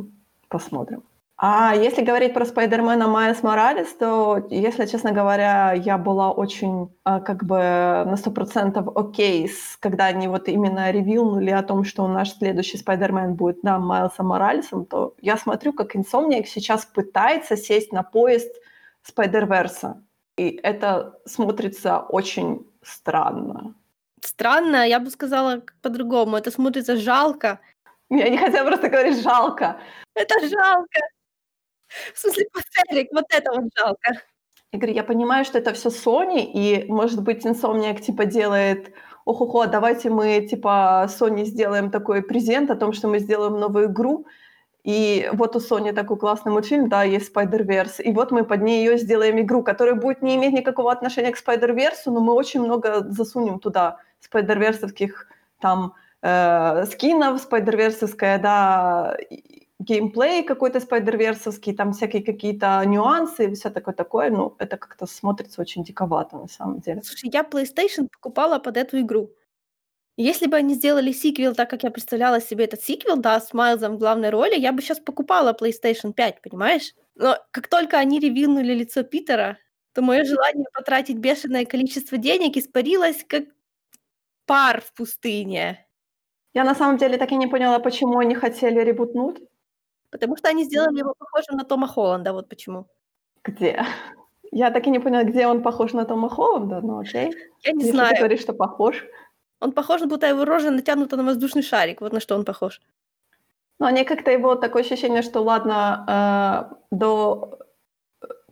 посмотрим. 0.49 1.05
А 1.37 1.73
если 1.75 2.03
говорить 2.03 2.35
про 2.35 2.45
Спайдермена 2.45 3.07
Майс 3.07 3.45
Моралес, 3.45 3.95
то, 3.95 4.45
если 4.51 4.87
честно 4.87 5.13
говоря, 5.13 5.73
я 5.73 5.99
была 5.99 6.33
очень 6.33 6.91
а, 7.05 7.21
как 7.21 7.45
бы 7.45 7.57
на 7.57 8.17
сто 8.17 8.33
процентов 8.33 8.89
окей, 8.97 9.49
с, 9.49 9.77
когда 9.79 10.07
они 10.07 10.27
вот 10.27 10.49
именно 10.49 10.91
ревилнули 10.91 11.51
о 11.51 11.63
том, 11.63 11.85
что 11.85 12.07
наш 12.09 12.33
следующий 12.33 12.77
Спайдермен 12.77 13.37
будет, 13.37 13.61
да, 13.63 13.79
Майлсом 13.79 14.27
Моралесом, 14.27 14.85
то 14.85 15.15
я 15.23 15.37
смотрю, 15.37 15.73
как 15.73 15.95
Insomniac 15.95 16.45
сейчас 16.45 16.85
пытается 16.85 17.57
сесть 17.57 17.93
на 17.93 18.03
поезд 18.03 18.53
Спайдерверса. 19.11 20.03
И 20.37 20.61
это 20.63 21.19
смотрится 21.27 21.99
очень 21.99 22.67
странно. 22.83 23.75
Странно, 24.23 24.87
я 24.87 25.01
бы 25.01 25.11
сказала 25.11 25.63
по-другому. 25.83 26.37
Это 26.37 26.51
смотрится 26.51 26.97
жалко. 26.97 27.61
Я 28.11 28.29
не 28.29 28.39
хотела 28.39 28.67
просто 28.67 28.89
говорить 28.89 29.23
жалко. 29.23 29.81
Это 30.15 30.35
жалко. 30.49 31.01
В 32.15 32.19
смысле, 32.19 32.47
Пацелик, 32.53 33.09
вот 33.13 33.25
это 33.31 33.53
вот 33.53 33.71
жалко. 33.77 34.23
Я 34.73 34.79
говорю, 34.79 34.95
я 34.95 35.05
понимаю, 35.05 35.45
что 35.45 35.59
это 35.59 35.73
все 35.73 35.89
Sony, 35.89 36.45
и, 36.45 36.85
может 36.89 37.23
быть, 37.23 37.45
Insomniac, 37.45 38.01
типа, 38.01 38.25
делает 38.25 38.93
ох-охо, 39.25 39.67
давайте 39.67 40.11
мы, 40.11 40.47
типа, 40.47 41.07
Sony 41.09 41.45
сделаем 41.45 41.91
такой 41.91 42.23
презент 42.23 42.71
о 42.71 42.77
том, 42.77 42.93
что 42.93 43.09
мы 43.09 43.19
сделаем 43.19 43.59
новую 43.59 43.87
игру, 43.87 44.27
и 44.85 45.29
вот 45.33 45.57
у 45.57 45.59
Sony 45.59 45.93
такой 45.93 46.17
классный 46.17 46.53
мультфильм, 46.53 46.89
да, 46.89 47.03
есть 47.03 47.35
Spider-Verse, 47.35 48.03
и 48.03 48.13
вот 48.13 48.31
мы 48.31 48.45
под 48.45 48.63
нее 48.63 48.99
сделаем 48.99 49.41
игру, 49.41 49.63
которая 49.63 49.95
будет 49.95 50.23
не 50.23 50.37
иметь 50.37 50.53
никакого 50.53 50.93
отношения 50.93 51.33
к 51.33 51.39
Spider-Verse, 51.39 52.07
но 52.07 52.21
мы 52.21 52.33
очень 52.33 52.63
много 52.63 53.05
засунем 53.09 53.59
туда 53.59 53.99
Spider-Verse 54.31 55.11
там 55.61 55.95
э, 56.23 56.85
скинов, 56.87 57.47
Spider-Verse, 57.47 58.39
да, 58.39 59.17
геймплей 59.81 60.45
какой-то 60.45 60.79
спайдерверсовский, 60.81 61.75
там 61.75 61.93
всякие 61.93 62.23
какие-то 62.23 62.83
нюансы 62.85 63.47
и 63.47 63.55
все 63.55 63.71
такое 63.71 63.95
такое, 63.95 64.31
ну, 64.31 64.55
это 64.59 64.77
как-то 64.77 65.07
смотрится 65.07 65.61
очень 65.63 65.83
диковато 65.83 66.37
на 66.37 66.49
самом 66.49 66.81
деле. 66.81 67.03
Слушай, 67.03 67.31
я 67.33 67.41
PlayStation 67.43 68.09
покупала 68.13 68.59
под 68.59 68.77
эту 68.77 69.01
игру. 69.01 69.31
Если 70.23 70.49
бы 70.49 70.59
они 70.59 70.75
сделали 70.75 71.13
сиквел 71.13 71.55
так, 71.55 71.71
как 71.71 71.83
я 71.83 71.91
представляла 71.91 72.43
себе 72.43 72.67
этот 72.67 72.83
сиквел, 72.83 73.17
да, 73.17 73.41
с 73.41 73.55
Майлзом 73.55 73.97
в 73.97 73.99
главной 73.99 74.29
роли, 74.29 74.55
я 74.55 74.71
бы 74.71 74.83
сейчас 74.83 75.01
покупала 75.01 75.57
PlayStation 75.59 76.13
5, 76.13 76.43
понимаешь? 76.43 76.93
Но 77.15 77.39
как 77.53 77.69
только 77.69 77.97
они 77.97 78.21
ревилнули 78.21 78.75
лицо 78.75 79.03
Питера, 79.03 79.57
то 79.95 80.03
мое 80.03 80.25
желание 80.25 80.67
потратить 80.75 81.17
бешеное 81.17 81.65
количество 81.65 82.19
денег 82.19 82.59
испарилось, 82.59 83.25
как 83.27 83.45
пар 84.45 84.83
в 84.83 84.93
пустыне. 84.93 85.87
Я 86.53 86.65
на 86.65 86.75
самом 86.75 86.99
деле 86.99 87.17
так 87.17 87.33
и 87.33 87.37
не 87.37 87.47
поняла, 87.47 87.79
почему 87.79 88.19
они 88.19 88.35
хотели 88.35 88.79
ребутнуть. 88.81 89.39
Потому 90.11 90.37
что 90.37 90.51
они 90.51 90.65
сделали 90.65 90.99
его 90.99 91.15
похожим 91.19 91.57
на 91.57 91.65
Тома 91.65 91.87
Холланда, 91.89 92.35
вот 92.35 92.51
почему. 92.51 92.89
Где? 93.43 93.87
Я 94.53 94.71
так 94.71 94.87
и 94.87 94.91
не 94.91 94.99
поняла, 94.99 95.25
где 95.25 95.47
он 95.47 95.63
похож 95.63 95.95
на 95.95 96.05
Тома 96.05 96.29
Холланда, 96.29 96.83
ну 96.83 96.99
окей. 96.99 97.33
Я 97.63 97.73
не 97.73 97.85
Если 97.85 97.93
знаю. 97.93 98.11
ты 98.11 98.19
говоришь, 98.19 98.41
что 98.41 98.53
похож. 98.53 99.03
Он 99.61 99.73
похож, 99.73 100.03
будто 100.03 100.27
его 100.27 100.45
рожа 100.45 100.71
натянута 100.71 101.17
на 101.17 101.25
воздушный 101.25 101.63
шарик. 101.63 102.01
Вот 102.01 102.13
на 102.13 102.21
что 102.21 102.35
он 102.35 102.45
похож. 102.45 102.81
Ну, 103.79 103.87
они 103.87 104.05
как-то 104.05 104.31
его 104.31 104.55
такое 104.57 104.83
ощущение, 104.83 105.23
что 105.23 105.41
ладно, 105.43 106.05
э, 106.09 106.75
до... 106.91 107.59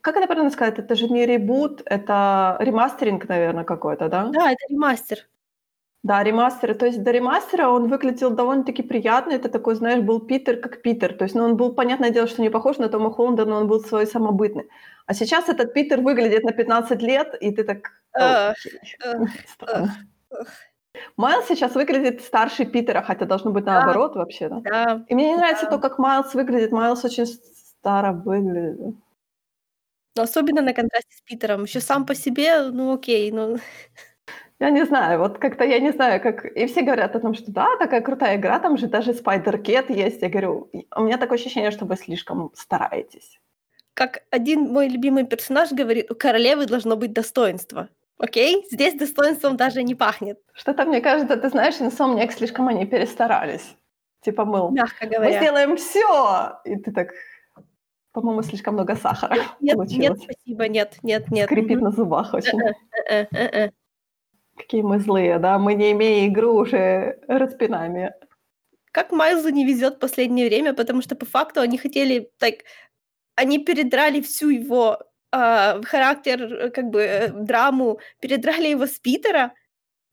Как 0.01 0.17
это 0.17 0.27
правильно 0.27 0.51
сказать? 0.51 0.79
Это 0.79 0.95
же 0.95 1.09
не 1.09 1.27
ребут, 1.27 1.83
это 1.85 2.57
ремастеринг, 2.61 3.29
наверное, 3.29 3.65
какой-то, 3.65 4.09
да? 4.09 4.27
Да, 4.33 4.53
это 4.53 4.65
ремастер. 4.71 5.29
Да, 6.03 6.23
ремастер. 6.23 6.75
То 6.75 6.87
есть 6.87 7.03
до 7.03 7.11
ремастера 7.11 7.69
он 7.69 7.89
выглядел 7.89 8.31
довольно-таки 8.31 8.83
приятно. 8.83 9.33
Это 9.33 9.49
такой, 9.49 9.75
знаешь, 9.75 10.01
был 10.01 10.21
Питер 10.21 10.57
как 10.61 10.81
Питер. 10.81 11.13
То 11.13 11.25
есть, 11.25 11.35
ну, 11.35 11.45
он 11.45 11.57
был, 11.57 11.75
понятное 11.75 12.11
дело, 12.11 12.27
что 12.29 12.43
не 12.43 12.51
похож 12.51 12.79
на 12.79 12.89
Тома 12.89 13.11
Холланда, 13.11 13.45
но 13.45 13.57
он 13.57 13.67
был 13.67 13.81
свой 13.81 14.07
самобытный. 14.07 14.69
А 15.07 15.15
сейчас 15.15 15.49
этот 15.49 15.75
Питер 15.75 16.01
выглядит 16.01 16.45
на 16.45 16.53
15 16.53 17.03
лет, 17.03 17.35
и 17.41 17.51
ты 17.51 17.65
так... 17.65 17.91
Майлз 21.17 21.47
сейчас 21.49 21.75
выглядит 21.75 22.23
старше 22.23 22.65
Питера, 22.65 23.03
хотя 23.03 23.27
должно 23.27 23.51
быть 23.51 23.65
Да. 23.65 23.75
наоборот 23.75 24.17
вообще, 24.17 24.49
да? 24.49 24.61
Да. 24.61 25.05
И 25.09 25.15
мне 25.15 25.31
не 25.31 25.37
нравится 25.37 25.67
Да. 25.67 25.73
то, 25.73 25.79
как 25.79 25.99
Майлз 25.99 26.35
выглядит. 26.35 26.73
Майлз 26.73 27.05
очень 27.05 27.27
старо 27.27 28.13
выглядит. 28.13 28.95
Но 30.17 30.23
особенно 30.23 30.63
на 30.63 30.73
контрасте 30.73 31.15
с 31.17 31.23
Питером. 31.23 31.65
Еще 31.65 31.81
сам 31.81 32.05
по 32.05 32.15
себе, 32.15 32.63
ну 32.71 32.93
окей, 32.95 33.31
ну... 33.31 33.59
Я 34.61 34.71
не 34.71 34.85
знаю, 34.85 35.21
вот 35.21 35.39
как-то 35.39 35.65
я 35.65 35.79
не 35.79 35.93
знаю, 35.93 36.21
как... 36.21 36.45
И 36.45 36.67
все 36.67 36.83
говорят 36.83 37.15
о 37.15 37.21
том, 37.21 37.35
что 37.35 37.53
да, 37.53 37.77
такая 37.79 38.01
крутая 38.01 38.37
игра, 38.37 38.59
там 38.59 38.77
же 38.77 38.89
даже 38.89 39.13
Спайдер-Кет 39.13 39.89
есть. 39.91 40.21
Я 40.23 40.29
говорю, 40.29 40.69
у 40.97 41.03
меня 41.03 41.17
такое 41.17 41.39
ощущение, 41.39 41.71
что 41.71 41.85
вы 41.85 41.97
слишком 41.97 42.51
стараетесь. 42.55 43.39
Как 43.95 44.25
один 44.31 44.63
мой 44.63 44.89
любимый 44.89 45.25
персонаж 45.27 45.71
говорит, 45.71 46.11
у 46.11 46.17
королевы 46.17 46.67
должно 46.67 46.97
быть 46.97 47.13
достоинство. 47.13 47.89
Окей? 48.19 48.67
Здесь 48.71 48.95
достоинством 48.95 49.57
даже 49.57 49.83
не 49.83 49.95
пахнет, 49.95 50.39
Что-то, 50.55 50.85
мне 50.85 51.01
кажется, 51.01 51.37
ты 51.37 51.49
знаешь, 51.49 51.77
Insomniac 51.81 52.33
слишком 52.33 52.69
они 52.69 52.85
перестарались. 52.85 53.77
Типа, 54.23 54.45
мыл, 54.45 54.71
мягко 54.71 55.07
мы 55.07 55.11
говоря. 55.15 55.41
сделаем 55.41 55.77
все, 55.77 56.61
И 56.65 56.77
ты 56.77 56.91
так, 56.93 57.11
по-моему, 58.13 58.43
слишком 58.43 58.75
много 58.75 58.97
сахара 58.97 59.35
Нет, 59.37 59.47
нет, 59.61 59.77
получилось. 59.77 60.23
спасибо, 60.23 60.69
нет, 60.69 60.99
нет, 61.03 61.31
нет. 61.31 61.47
Скрипит 61.47 61.77
Мгм. 61.77 61.85
на 61.85 61.91
зубах 61.93 62.35
очень. 62.35 62.59
Какие 64.57 64.83
мы 64.83 64.99
злые, 64.99 65.39
да? 65.39 65.57
Мы, 65.59 65.75
не 65.75 65.93
имея 65.93 66.27
игру, 66.29 66.55
уже 66.57 67.21
распинаем 67.29 67.95
её. 67.95 68.11
Как 68.93 69.13
Майлзу 69.13 69.51
не 69.51 69.65
везет 69.65 69.95
в 69.97 69.99
последнее 70.01 70.49
время, 70.49 70.75
потому 70.75 71.03
что 71.03 71.15
по 71.15 71.27
факту 71.27 71.61
они 71.61 71.79
хотели, 71.79 72.33
так, 72.39 72.55
они 73.37 73.59
передрали 73.65 74.21
всю 74.21 74.49
его 74.51 74.99
а, 75.31 75.81
характер, 75.83 76.43
э, 76.43 76.71
как 76.71 76.87
бы 76.91 77.01
э, 77.03 77.29
драму, 77.29 78.01
передрали 78.21 78.69
его 78.69 78.87
с 78.87 78.99
Питера, 78.99 79.53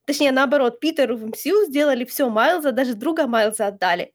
точнее 0.06 0.32
наоборот, 0.32 0.80
Питеру 0.80 1.18
в 1.18 1.26
MCU 1.26 1.66
сделали 1.68 2.06
все 2.06 2.30
Майлза, 2.30 2.72
даже 2.72 2.96
друга 2.96 3.28
Майлза 3.28 3.68
отдали. 3.68 4.14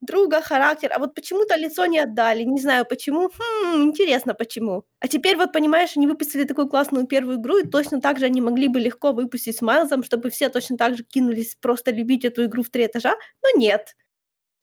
Друга, 0.00 0.40
характер, 0.42 0.92
а 0.94 1.00
вот 1.00 1.14
почему-то 1.14 1.56
лицо 1.56 1.86
не 1.86 1.98
отдали, 1.98 2.44
не 2.44 2.60
знаю 2.60 2.86
почему, 2.86 3.30
хм, 3.30 3.82
интересно 3.82 4.34
почему. 4.34 4.84
А 5.00 5.08
теперь 5.08 5.36
вот 5.36 5.52
понимаешь, 5.52 5.96
они 5.96 6.06
выпустили 6.06 6.44
такую 6.44 6.68
классную 6.68 7.06
первую 7.06 7.38
игру, 7.38 7.58
и 7.58 7.68
точно 7.68 8.00
так 8.00 8.18
же 8.18 8.26
они 8.26 8.40
могли 8.40 8.68
бы 8.68 8.80
легко 8.80 9.12
выпустить 9.12 9.56
с 9.58 9.62
Майлзом, 9.62 10.04
чтобы 10.04 10.30
все 10.30 10.50
точно 10.50 10.76
так 10.76 10.96
же 10.96 11.04
кинулись 11.04 11.56
просто 11.60 11.90
любить 11.90 12.24
эту 12.24 12.44
игру 12.46 12.62
в 12.62 12.70
три 12.70 12.86
этажа, 12.86 13.16
но 13.42 13.58
нет. 13.60 13.96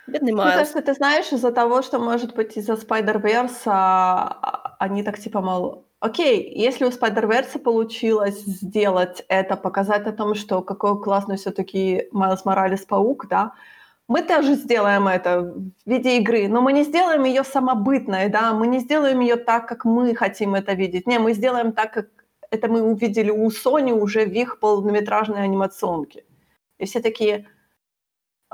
Бедный 0.07 0.33
Мне 0.33 0.41
Майлз. 0.41 0.53
кажется, 0.53 0.81
ты 0.81 0.93
знаешь, 0.93 1.31
из-за 1.31 1.51
того, 1.51 1.81
что, 1.81 1.99
может 1.99 2.35
быть, 2.35 2.57
из-за 2.57 2.73
Spider-Verse 2.73 3.61
а, 3.65 4.75
они 4.79 5.03
так 5.03 5.19
типа, 5.19 5.41
мол, 5.41 5.85
окей, 5.99 6.51
если 6.55 6.85
у 6.85 6.89
Spider-Verse 6.89 7.59
получилось 7.59 8.41
сделать 8.41 9.25
это, 9.27 9.55
показать 9.55 10.05
о 10.07 10.11
том, 10.11 10.35
что 10.35 10.61
какой 10.61 11.01
классный 11.01 11.37
все-таки 11.37 12.07
Майлз 12.11 12.45
Моралес 12.45 12.85
Паук, 12.85 13.27
да, 13.27 13.53
мы 14.07 14.21
тоже 14.21 14.53
сделаем 14.53 15.07
это 15.07 15.41
в 15.41 15.89
виде 15.89 16.17
игры, 16.17 16.47
но 16.47 16.61
мы 16.61 16.73
не 16.73 16.83
сделаем 16.83 17.23
ее 17.23 17.43
самобытной, 17.43 18.29
да, 18.29 18.53
мы 18.53 18.67
не 18.67 18.79
сделаем 18.79 19.19
ее 19.19 19.35
так, 19.35 19.67
как 19.67 19.85
мы 19.85 20.13
хотим 20.13 20.53
это 20.53 20.73
видеть. 20.73 21.07
Не, 21.07 21.17
мы 21.17 21.33
сделаем 21.33 21.71
так, 21.71 21.93
как 21.93 22.07
это 22.51 22.67
мы 22.67 22.83
увидели 22.83 23.31
у 23.31 23.47
Sony 23.49 23.91
уже 23.91 24.25
в 24.25 24.33
их 24.33 24.59
полнометражной 24.59 25.43
анимационке. 25.43 26.23
И 26.77 26.85
все 26.85 27.01
такие, 27.01 27.47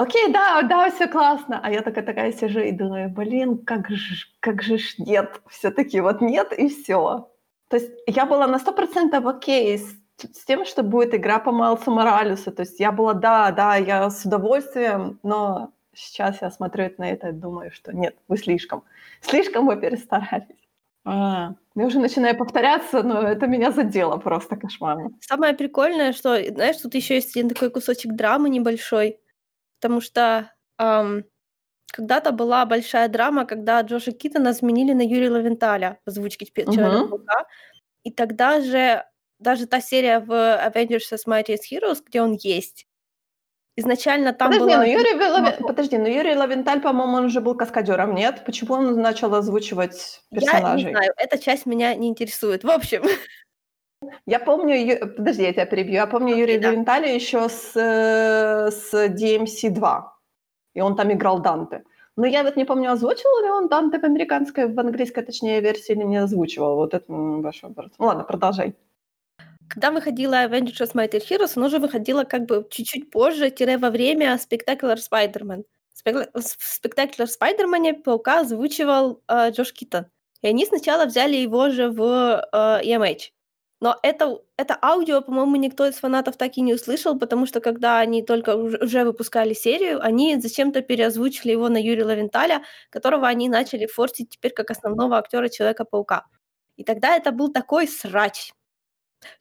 окей, 0.01 0.31
да, 0.31 0.61
да, 0.63 0.89
все 0.91 1.07
классно. 1.07 1.59
А 1.63 1.71
я 1.71 1.81
такая, 1.81 2.05
такая 2.05 2.31
сижу 2.31 2.59
и 2.59 2.71
думаю, 2.71 3.09
блин, 3.09 3.57
как 3.57 3.89
же, 3.89 4.15
как 4.39 4.61
же 4.61 4.77
ж 4.77 4.95
нет. 4.97 5.41
Все-таки 5.47 6.01
вот 6.01 6.21
нет 6.21 6.53
и 6.53 6.67
все. 6.69 7.29
То 7.67 7.77
есть 7.77 7.91
я 8.07 8.25
была 8.25 8.47
на 8.47 8.57
100% 8.57 9.29
окей 9.29 9.77
с, 9.77 9.95
с 10.17 10.45
тем, 10.45 10.65
что 10.65 10.83
будет 10.83 11.15
игра 11.15 11.39
по 11.39 11.51
Майлсу 11.51 11.91
Моралесу. 11.91 12.51
То 12.51 12.63
есть 12.63 12.79
я 12.79 12.91
была, 12.91 13.13
да, 13.13 13.51
да, 13.51 13.75
я 13.75 14.09
с 14.09 14.25
удовольствием, 14.25 15.19
но 15.23 15.71
сейчас 15.93 16.41
я 16.41 16.51
смотрю 16.51 16.91
на 16.97 17.09
это 17.09 17.29
и 17.29 17.33
думаю, 17.33 17.71
что 17.71 17.93
нет, 17.93 18.15
вы 18.27 18.37
слишком, 18.37 18.83
слишком 19.21 19.65
вы 19.67 19.77
перестарались. 19.77 20.47
А, 21.03 21.53
я 21.75 21.85
уже 21.85 21.99
начинаю 21.99 22.37
повторяться, 22.37 23.01
но 23.01 23.21
это 23.21 23.47
меня 23.47 23.71
задело 23.71 24.17
просто 24.17 24.55
кошмарно. 24.55 25.11
Самое 25.21 25.53
прикольное, 25.53 26.13
что, 26.13 26.37
знаешь, 26.51 26.77
тут 26.77 26.93
еще 26.93 27.15
есть 27.15 27.35
один 27.35 27.49
такой 27.49 27.71
кусочек 27.71 28.13
драмы 28.13 28.49
небольшой, 28.49 29.20
потому 29.81 29.99
что 29.99 30.51
ам, 30.77 31.23
когда-то 31.91 32.31
была 32.31 32.65
большая 32.65 33.09
драма, 33.09 33.45
когда 33.45 33.81
Джоша 33.81 34.11
Китона 34.11 34.53
заменили 34.53 34.93
на 34.93 35.01
Юрия 35.01 35.31
Лавенталя 35.31 35.99
в 36.05 36.09
озвучке. 36.09 36.45
Человека-паука, 36.45 37.45
и 38.03 38.11
тогда 38.11 38.61
же 38.61 39.03
даже 39.39 39.65
та 39.65 39.81
серия 39.81 40.19
в 40.19 40.31
Avengers 40.31 41.11
as 41.11 41.27
Mightiest 41.27 41.63
Heroes, 41.71 41.97
где 42.05 42.21
он 42.21 42.37
есть, 42.39 42.85
изначально 43.75 44.33
там 44.33 44.51
Подожди, 44.51 44.71
была... 44.73 44.85
ну 44.85 44.91
Юрий 44.91 45.13
Махо- 45.15 45.67
Подожди, 45.67 45.97
ну 45.97 46.07
Юрий 46.07 46.35
Лавенталь, 46.35 46.79
по-моему, 46.79 47.13
он 47.17 47.25
уже 47.25 47.41
был 47.41 47.55
каскадером, 47.55 48.13
нет? 48.13 48.43
Почему 48.45 48.75
он 48.75 49.01
начал 49.01 49.33
озвучивать 49.33 50.21
Я 50.29 50.35
не 50.39 50.45
персонажей? 50.45 50.91
знаю, 50.91 51.11
эта 51.17 51.39
часть 51.39 51.65
меня 51.65 51.95
не 51.95 52.07
интересует. 52.07 52.63
В 52.63 52.69
общем, 52.69 53.01
Я 54.25 54.39
помню, 54.39 54.99
подожди, 55.15 55.43
я 55.43 55.53
тебя 55.53 55.65
перебью. 55.65 55.93
Я 55.93 56.07
помню 56.07 56.35
Юрия 56.35 56.59
да. 56.59 56.69
Лавенталя 56.69 57.13
еще 57.13 57.49
с, 57.49 57.73
с 57.75 58.93
DMC 58.93 59.69
2. 59.69 60.17
И 60.73 60.81
он 60.81 60.95
там 60.95 61.11
играл 61.11 61.39
Данте. 61.39 61.83
Но 62.15 62.25
я 62.25 62.43
вот 62.43 62.55
не 62.55 62.65
помню, 62.65 62.91
озвучивал 62.91 63.43
ли 63.43 63.49
он 63.49 63.67
Данте 63.67 63.99
в 63.99 64.03
американской, 64.03 64.67
в 64.67 64.79
английской, 64.79 65.21
точнее, 65.21 65.61
версии 65.61 65.93
или 65.93 66.03
не 66.03 66.17
озвучивал. 66.17 66.75
Вот 66.75 66.93
это 66.93 67.05
большой 67.07 67.69
вопрос. 67.69 67.91
Ну 67.97 68.05
ладно, 68.05 68.23
продолжай. 68.23 68.75
Когда 69.69 69.91
выходила 69.91 70.45
Avengers 70.45 70.93
Mighty 70.93 71.21
Heroes, 71.21 71.53
оно 71.55 71.67
уже 71.67 71.79
выходило 71.79 72.23
как 72.25 72.45
бы 72.45 72.67
чуть-чуть 72.69 73.09
позже, 73.09 73.49
тире 73.49 73.77
во 73.77 73.89
время 73.89 74.37
Spectacular 74.37 74.97
Spider-Man. 74.97 75.63
В 76.03 76.83
Spectacular 76.83 77.27
Spider-Man 77.27 78.01
Паука 78.03 78.41
озвучивал 78.41 79.21
э, 79.27 79.51
Джош 79.51 79.71
Китон. 79.71 80.05
И 80.41 80.47
они 80.47 80.65
сначала 80.65 81.05
взяли 81.05 81.35
его 81.35 81.69
же 81.69 81.89
в 81.89 82.01
э, 82.51 82.81
EMH. 82.83 83.31
Но 83.81 83.97
это, 84.03 84.39
это 84.57 84.77
аудио, 84.79 85.21
по-моему, 85.21 85.55
никто 85.55 85.87
из 85.87 85.95
фанатов 85.95 86.37
так 86.37 86.55
и 86.55 86.61
не 86.61 86.75
услышал, 86.75 87.17
потому 87.17 87.47
что 87.47 87.61
когда 87.61 87.97
они 87.97 88.21
только 88.21 88.55
уже 88.55 89.03
выпускали 89.03 89.53
серию, 89.55 89.99
они 90.03 90.39
зачем-то 90.39 90.81
переозвучили 90.81 91.51
его 91.51 91.67
на 91.67 91.81
Юрия 91.81 92.05
Лавенталя, 92.05 92.63
которого 92.91 93.27
они 93.27 93.49
начали 93.49 93.87
форсить 93.87 94.29
теперь 94.29 94.53
как 94.53 94.69
основного 94.69 95.17
актера 95.17 95.49
Человека-паука. 95.49 96.27
И 96.77 96.83
тогда 96.83 97.15
это 97.15 97.31
был 97.31 97.51
такой 97.51 97.87
срач. 97.87 98.53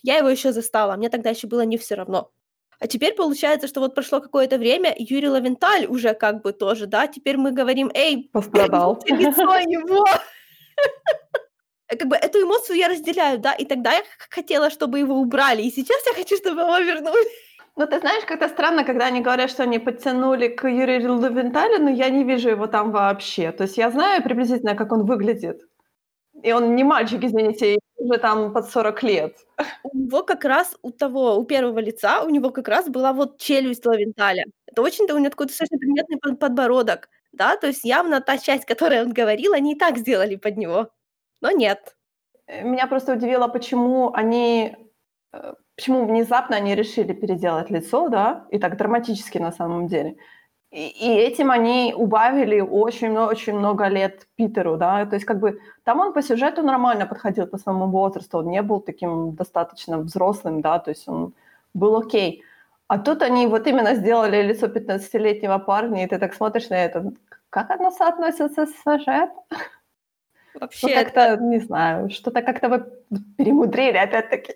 Я 0.03 0.17
его 0.17 0.31
еще 0.31 0.53
застала, 0.53 0.97
мне 0.97 1.11
тогда 1.11 1.31
еще 1.31 1.47
было 1.47 1.67
не 1.67 1.77
все 1.77 1.95
равно. 1.95 2.33
А 2.79 2.87
теперь 2.87 3.15
получается, 3.15 3.69
что 3.69 3.81
вот 3.81 3.95
прошло 3.95 4.23
какое-то 4.23 4.57
время, 4.57 4.95
Юрий 4.97 5.29
Лавенталь 5.29 5.85
уже 5.85 6.15
как 6.15 6.41
бы 6.41 6.55
тоже, 6.55 6.87
да, 6.87 7.07
теперь 7.09 7.37
мы 7.37 7.53
говорим, 7.53 7.91
эй, 7.93 8.31
лицо 8.35 9.57
его. 9.59 10.07
как 11.99 12.09
бы 12.09 12.17
эту 12.17 12.43
эмоцию 12.43 12.77
я 12.77 12.89
разделяю, 12.89 13.39
да, 13.39 13.53
и 13.53 13.65
тогда 13.65 13.93
я 13.93 14.03
хотела, 14.29 14.71
чтобы 14.71 14.99
его 14.99 15.15
убрали, 15.15 15.63
и 15.63 15.71
сейчас 15.71 16.07
я 16.07 16.15
хочу, 16.15 16.37
чтобы 16.37 16.63
его 16.63 16.79
вернули. 16.79 17.29
Ну, 17.77 17.87
ты 17.87 17.99
знаешь, 18.01 18.25
как-то 18.27 18.49
странно, 18.49 18.85
когда 18.85 19.07
они 19.07 19.21
говорят, 19.21 19.51
что 19.51 19.63
они 19.63 19.79
подтянули 19.79 20.49
к 20.49 20.69
Юрию 20.69 21.15
Лувенталю, 21.15 21.79
но 21.83 21.91
я 21.91 22.11
не 22.11 22.25
вижу 22.25 22.51
его 22.51 22.67
там 22.67 22.91
вообще. 22.91 23.53
То 23.53 23.65
есть 23.65 23.79
я 23.79 23.91
знаю 23.91 24.23
приблизительно, 24.23 24.75
как 24.75 24.93
он 24.93 25.07
выглядит. 25.07 25.63
И 26.43 26.53
он 26.53 26.75
не 26.75 26.85
мальчик, 26.85 27.23
извините, 27.25 27.79
уже 27.97 28.19
там 28.19 28.53
под 28.53 28.71
40 28.71 29.03
лет. 29.03 29.37
У 29.83 29.97
него 29.97 30.23
как 30.23 30.45
раз, 30.45 30.77
у 30.83 30.91
того, 30.91 31.37
у 31.37 31.45
первого 31.45 31.79
лица, 31.81 32.23
у 32.23 32.31
него 32.31 32.51
как 32.51 32.69
раз 32.69 32.89
была 32.89 33.13
вот 33.13 33.39
челюсть 33.39 33.87
Лавенталя. 33.87 34.45
Это 34.67 34.83
очень, 34.83 35.05
у 35.11 35.19
него 35.19 35.31
такой 35.31 35.47
достаточно 35.47 35.79
приметный 35.79 36.37
подбородок, 36.37 37.09
да, 37.33 37.57
то 37.57 37.67
есть 37.67 37.85
явно 37.85 38.21
та 38.21 38.39
часть, 38.39 38.65
которую 38.65 39.07
он 39.07 39.13
говорил, 39.13 39.53
они 39.53 39.73
и 39.75 39.79
так 39.79 39.99
сделали 39.99 40.37
под 40.37 40.57
него 40.57 40.91
но 41.41 41.51
нет. 41.51 41.97
Э, 42.47 42.63
меня 42.63 42.87
просто 42.87 43.13
удивило, 43.13 43.49
почему 43.49 44.13
они, 44.15 44.77
э, 45.33 45.55
почему 45.77 46.07
внезапно 46.07 46.57
они 46.57 46.75
решили 46.75 47.13
переделать 47.13 47.71
лицо, 47.71 48.09
да, 48.09 48.47
и 48.51 48.59
так 48.59 48.77
драматически 48.77 49.39
на 49.39 49.53
самом 49.53 49.87
деле. 49.87 50.17
И, 50.71 50.89
и 50.89 51.09
этим 51.09 51.51
они 51.51 51.95
убавили 51.97 52.61
очень-очень 52.61 53.55
много 53.55 53.89
лет 53.89 54.29
Питеру, 54.37 54.77
да, 54.77 55.05
то 55.07 55.17
есть 55.17 55.27
как 55.27 55.41
бы 55.41 55.61
там 55.85 56.01
он 56.01 56.13
по 56.13 56.23
сюжету 56.23 56.63
нормально 56.63 57.07
подходил 57.07 57.47
по 57.47 57.59
своему 57.59 57.87
возрасту, 57.89 58.39
он 58.39 58.51
не 58.51 58.63
был 58.63 58.81
таким 58.81 59.35
достаточно 59.35 59.99
взрослым, 59.99 60.61
да, 60.61 60.79
то 60.79 60.91
есть 60.91 61.09
он 61.09 61.35
был 61.75 61.97
окей. 61.97 62.45
А 62.89 62.99
тут 62.99 63.23
они 63.23 63.47
вот 63.47 63.67
именно 63.67 63.95
сделали 63.95 64.43
лицо 64.43 64.67
15-летнего 64.67 65.59
парня, 65.59 66.05
и 66.05 66.09
ты 66.09 66.19
так 66.19 66.35
смотришь 66.35 66.71
на 66.71 66.85
это, 66.85 67.13
как 67.51 67.71
оно 67.71 67.91
соотносится 67.91 68.67
с 68.67 68.73
сюжетом? 68.85 69.45
Вообще, 70.54 70.88
ну, 70.88 70.95
как-то, 70.95 71.21
это... 71.21 71.42
не 71.42 71.61
знаю, 71.61 72.11
что-то 72.11 72.42
как-то 72.42 72.69
вы 72.69 72.87
перемудрили 73.37 73.97
опять-таки. 73.97 74.54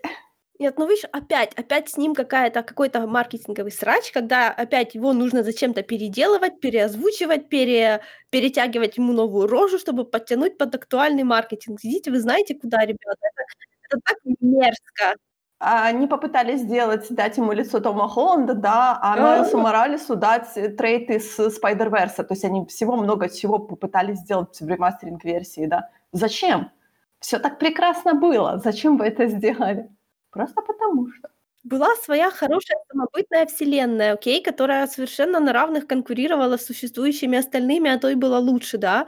Нет, 0.60 0.78
ну 0.78 0.86
видишь, 0.86 1.04
опять, 1.10 1.52
опять 1.54 1.88
с 1.88 1.96
ним 1.96 2.14
какая-то, 2.14 2.62
какой-то 2.62 3.06
маркетинговый 3.08 3.72
срач, 3.72 4.12
когда 4.12 4.52
опять 4.52 4.94
его 4.94 5.12
нужно 5.12 5.42
зачем-то 5.42 5.82
переделывать, 5.82 6.60
переозвучивать, 6.60 7.48
пере, 7.48 8.02
перетягивать 8.30 8.96
ему 8.96 9.12
новую 9.12 9.48
рожу, 9.48 9.78
чтобы 9.78 10.04
подтянуть 10.04 10.56
под 10.56 10.74
актуальный 10.76 11.24
маркетинг. 11.24 11.80
Идите, 11.82 12.12
вы 12.12 12.20
знаете, 12.20 12.54
куда, 12.54 12.82
ребята? 12.86 13.18
Это, 13.20 13.44
это 13.82 14.00
так 14.04 14.18
мерзко. 14.40 15.16
Они 15.66 16.06
попытались 16.06 16.60
сделать, 16.60 17.06
дать 17.08 17.38
ему 17.38 17.52
лицо 17.52 17.80
Тома 17.80 18.06
Холланда, 18.06 18.52
да, 18.54 18.98
а 19.00 19.16
Майлсу 19.16 19.56
Моралесу 19.58 20.14
дать 20.14 20.52
трейд 20.76 21.08
из 21.08 21.38
Spider-Verse. 21.38 22.22
То 22.22 22.34
есть 22.34 22.44
они 22.44 22.66
всего 22.66 22.96
много 22.96 23.30
чего 23.30 23.58
попытались 23.58 24.18
сделать 24.18 24.60
в 24.60 24.68
ремастеринг-версии, 24.68 25.66
да. 25.66 25.88
Зачем? 26.12 26.70
Все 27.18 27.38
так 27.38 27.58
прекрасно 27.58 28.12
было. 28.14 28.58
Зачем 28.62 28.98
вы 28.98 29.06
это 29.06 29.26
сделали? 29.26 29.88
Просто 30.30 30.60
потому 30.60 31.08
что. 31.10 31.30
Была 31.62 31.88
своя 32.04 32.30
хорошая 32.30 32.76
самобытная 32.92 33.46
вселенная, 33.46 34.12
окей, 34.12 34.42
которая 34.42 34.86
совершенно 34.86 35.40
на 35.40 35.54
равных 35.54 35.86
конкурировала 35.86 36.58
с 36.58 36.66
существующими 36.66 37.38
остальными, 37.38 37.90
а 37.90 37.98
то 37.98 38.10
и 38.10 38.14
была 38.16 38.38
лучше, 38.38 38.76
да. 38.76 39.06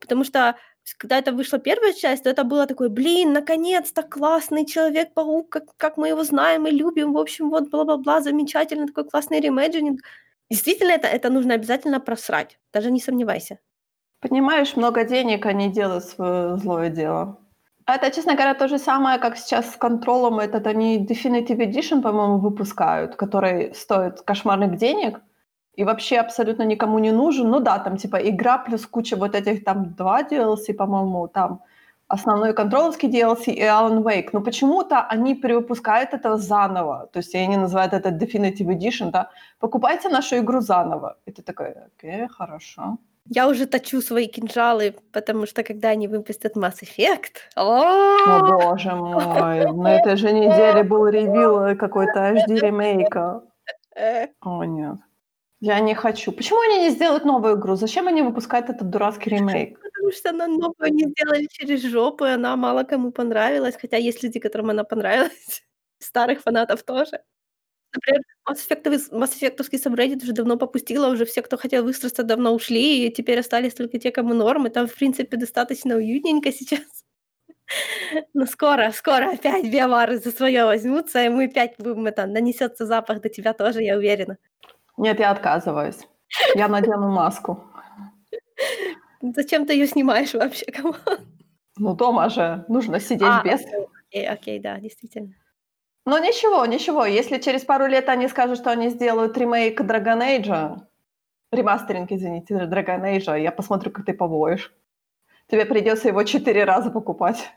Потому 0.00 0.24
что 0.24 0.56
когда 0.98 1.18
это 1.18 1.32
вышла 1.32 1.58
первая 1.58 1.94
часть, 1.94 2.24
то 2.24 2.30
это 2.30 2.44
было 2.44 2.66
такое, 2.66 2.90
блин, 2.90 3.32
наконец-то 3.32 4.02
классный 4.02 4.66
Человек-паук, 4.66 5.48
как, 5.48 5.76
как 5.76 5.96
мы 5.96 6.08
его 6.08 6.24
знаем 6.24 6.66
и 6.66 6.70
любим, 6.70 7.12
в 7.12 7.18
общем, 7.18 7.50
вот 7.50 7.70
бла-бла-бла, 7.70 8.20
замечательно, 8.20 8.86
такой 8.86 9.04
классный 9.04 9.40
reimagining. 9.40 10.00
Действительно, 10.50 10.92
это, 10.92 11.08
это 11.08 11.30
нужно 11.30 11.54
обязательно 11.54 12.00
просрать, 12.00 12.58
даже 12.72 12.90
не 12.90 13.00
сомневайся. 13.00 13.58
Понимаешь, 14.20 14.76
много 14.76 15.04
денег 15.04 15.46
они 15.46 15.70
делают 15.72 16.04
свое 16.04 16.58
злое 16.58 16.90
дело. 16.90 17.38
Это, 17.86 18.10
честно 18.10 18.34
говоря, 18.34 18.54
то 18.54 18.68
же 18.68 18.78
самое, 18.78 19.18
как 19.18 19.36
сейчас 19.36 19.72
с 19.72 19.76
контролом. 19.76 20.38
Этот 20.38 20.66
они 20.66 21.06
Definitive 21.06 21.58
Edition, 21.58 22.02
по-моему, 22.02 22.38
выпускают, 22.38 23.16
который 23.16 23.74
стоит 23.74 24.20
кошмарных 24.22 24.76
денег– 24.76 25.20
и 25.76 25.84
вообще 25.84 26.20
абсолютно 26.20 26.64
никому 26.64 26.98
не 26.98 27.12
нужен. 27.12 27.50
Ну 27.50 27.60
да, 27.60 27.78
там 27.78 27.96
типа 27.96 28.16
игра 28.16 28.58
плюс 28.58 28.86
куча 28.86 29.16
вот 29.16 29.34
этих 29.34 29.64
там 29.64 29.94
два 29.94 30.22
DLC, 30.22 30.74
по-моему, 30.74 31.28
там 31.28 31.60
основной 32.08 32.52
контроловский 32.52 33.08
DLC 33.08 33.52
и 33.52 33.62
Alan 33.62 34.02
Wake. 34.02 34.28
Но 34.32 34.40
почему-то 34.40 35.00
они 35.12 35.34
перевыпускают 35.34 36.14
это 36.14 36.36
заново. 36.36 37.08
То 37.12 37.18
есть 37.18 37.34
они 37.34 37.56
называют 37.56 37.92
это 37.92 38.10
Definitive 38.10 38.68
Edition, 38.68 39.10
да. 39.10 39.30
Покупайте 39.58 40.08
нашу 40.08 40.36
игру 40.36 40.60
заново. 40.60 41.16
И 41.26 41.32
ты 41.32 41.42
такой, 41.42 41.74
окей, 41.86 42.28
хорошо. 42.28 42.98
Я 43.30 43.48
уже 43.48 43.66
точу 43.66 44.02
свои 44.02 44.26
кинжалы, 44.26 44.94
потому 45.10 45.46
что 45.46 45.62
когда 45.62 45.88
они 45.88 46.08
выпустят 46.08 46.56
Mass 46.56 46.82
Effect... 46.82 47.36
О, 47.56 48.40
боже 48.60 48.94
мой, 48.94 49.72
на 49.72 49.96
этой 49.96 50.16
же 50.16 50.30
неделе 50.30 50.82
был 50.82 51.08
ревил 51.08 51.74
какой-то 51.78 52.20
HD 52.32 52.60
ремейка. 52.60 53.40
О, 54.42 54.64
нет. 54.64 54.96
Я 55.64 55.80
не 55.80 55.94
хочу. 55.94 56.30
Почему 56.30 56.60
они 56.60 56.78
не 56.82 56.90
сделают 56.90 57.24
новую 57.24 57.58
игру? 57.58 57.74
Зачем 57.76 58.06
они 58.06 58.20
выпускают 58.20 58.68
этот 58.68 58.90
дурацкий 58.90 59.30
ремейк? 59.30 59.80
Потому 59.80 60.12
что 60.12 60.28
она 60.28 60.46
новую 60.46 60.92
не 60.92 61.04
сделали 61.04 61.46
через 61.50 61.82
жопу, 61.82 62.26
и 62.26 62.28
она 62.28 62.54
мало 62.56 62.84
кому 62.84 63.12
понравилась. 63.12 63.74
Хотя 63.80 63.96
есть 63.96 64.22
люди, 64.22 64.38
которым 64.40 64.68
она 64.70 64.84
понравилась. 64.84 65.62
Старых 66.00 66.42
фанатов 66.42 66.82
тоже. 66.82 67.22
Например, 67.94 68.20
Mass 68.46 68.58
Effect, 68.68 69.10
Mass 69.12 69.40
Effect 69.40 69.78
сабреддит 69.78 70.22
уже 70.22 70.32
давно 70.32 70.58
попустила, 70.58 71.08
уже 71.08 71.24
все, 71.24 71.40
кто 71.40 71.56
хотел 71.56 71.82
высраться, 71.84 72.24
давно 72.24 72.52
ушли, 72.52 73.06
и 73.06 73.10
теперь 73.10 73.38
остались 73.38 73.72
только 73.72 73.98
те, 73.98 74.10
кому 74.10 74.34
норм, 74.34 74.66
и 74.66 74.70
там, 74.70 74.86
в 74.86 74.94
принципе, 74.94 75.38
достаточно 75.38 75.96
уютненько 75.96 76.52
сейчас. 76.52 77.04
Но 78.34 78.44
скоро, 78.46 78.90
скоро 78.90 79.32
опять 79.32 79.72
биомары 79.72 80.18
за 80.18 80.30
свое 80.30 80.66
возьмутся, 80.66 81.24
и 81.24 81.28
мы 81.30 81.44
опять 81.44 81.76
будем, 81.78 82.06
это, 82.06 82.26
нанесется 82.26 82.84
запах 82.84 83.22
до 83.22 83.30
тебя 83.30 83.54
тоже, 83.54 83.82
я 83.82 83.96
уверена. 83.96 84.36
Нет, 84.96 85.20
я 85.20 85.30
отказываюсь. 85.30 86.06
Я 86.54 86.68
надену 86.68 87.10
маску. 87.10 87.64
Зачем 89.22 89.66
ты 89.66 89.74
ее 89.74 89.86
снимаешь 89.86 90.34
вообще? 90.34 90.66
Кому? 90.66 90.94
Ну, 91.76 91.94
дома 91.94 92.28
же 92.28 92.64
нужно 92.68 93.00
сидеть 93.00 93.28
а, 93.28 93.42
без. 93.42 93.60
Окей, 94.08 94.28
окей, 94.28 94.58
да, 94.60 94.78
действительно. 94.78 95.34
Но 96.06 96.18
ничего, 96.18 96.66
ничего. 96.66 97.06
Если 97.06 97.38
через 97.38 97.64
пару 97.64 97.86
лет 97.86 98.08
они 98.08 98.28
скажут, 98.28 98.58
что 98.58 98.70
они 98.70 98.90
сделают 98.90 99.36
ремейк 99.38 99.80
Dragon 99.80 100.20
Age, 100.20 100.78
ремастеринг, 101.50 102.12
извините, 102.12 102.54
Dragon 102.54 103.02
Age, 103.02 103.40
я 103.40 103.50
посмотрю, 103.50 103.90
как 103.90 104.04
ты 104.04 104.12
повоешь. 104.12 104.72
Тебе 105.48 105.64
придется 105.64 106.08
его 106.08 106.22
четыре 106.22 106.64
раза 106.64 106.90
покупать. 106.90 107.50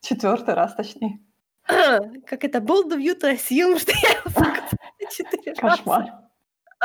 Четвертый 0.00 0.54
раз, 0.54 0.74
точнее. 0.74 1.18
Как 1.66 2.44
это, 2.44 2.58
bold 2.58 2.92
of 2.92 2.98
you 2.98 3.18
to 3.18 3.32
assume, 3.32 3.78
что 3.78 3.92
я 3.92 4.10
его 4.24 5.10
четыре 5.10 5.54
раза. 5.54 5.76
Кошмар. 5.76 6.23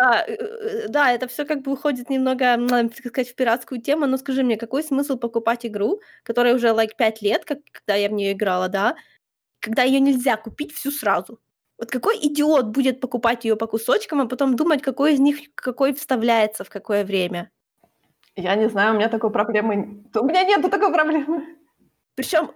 А, 0.02 0.24
э, 0.26 0.34
э, 0.34 0.88
да, 0.88 1.12
это 1.12 1.28
все 1.28 1.46
как 1.46 1.62
бы 1.62 1.74
уходит 1.74 2.10
немного, 2.10 2.58
так 2.70 3.06
сказать, 3.06 3.30
в 3.30 3.36
пиратскую 3.36 3.82
тему, 3.82 4.08
но 4.08 4.18
скажи 4.18 4.44
мне, 4.44 4.56
какой 4.56 4.82
смысл 4.82 5.18
покупать 5.18 5.66
игру, 5.66 6.00
которая 6.24 6.56
уже, 6.56 6.70
like, 6.70 6.96
5 6.98 7.22
лет, 7.22 7.44
как, 7.44 7.60
когда 7.72 7.96
я 7.96 8.08
в 8.08 8.14
нее 8.14 8.32
играла, 8.32 8.70
да, 8.70 8.96
когда 9.60 9.84
ее 9.84 10.00
нельзя 10.00 10.38
купить 10.38 10.74
всю 10.74 10.92
сразу? 10.92 11.40
Вот 11.78 11.92
какой 11.92 12.18
идиот 12.18 12.68
будет 12.68 13.02
покупать 13.02 13.44
ее 13.44 13.58
по 13.58 13.68
кусочкам, 13.68 14.22
а 14.22 14.26
потом 14.26 14.56
думать, 14.56 14.82
какой 14.82 15.16
из 15.16 15.20
них 15.20 15.38
какой 15.56 15.94
вставляется 15.94 16.64
в 16.64 16.70
какое 16.70 17.04
время? 17.04 17.52
Я 18.38 18.56
не 18.56 18.70
знаю, 18.70 18.94
у 18.94 18.98
меня 18.98 19.10
такой 19.10 19.32
проблемы... 19.32 20.04
У 20.16 20.26
меня 20.26 20.44
нету 20.44 20.70
такой 20.70 20.94
проблемы. 20.94 21.58
Причем 22.16 22.52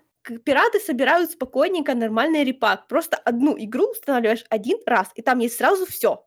пираты 0.45 0.79
собирают 0.79 1.31
спокойненько 1.31 1.93
нормальный 1.93 2.45
репак. 2.45 2.87
Просто 2.87 3.17
одну 3.17 3.55
игру 3.57 3.91
устанавливаешь 3.91 4.45
один 4.49 4.77
раз, 4.85 5.11
и 5.15 5.21
там 5.21 5.39
есть 5.39 5.57
сразу 5.57 5.85
все. 5.85 6.25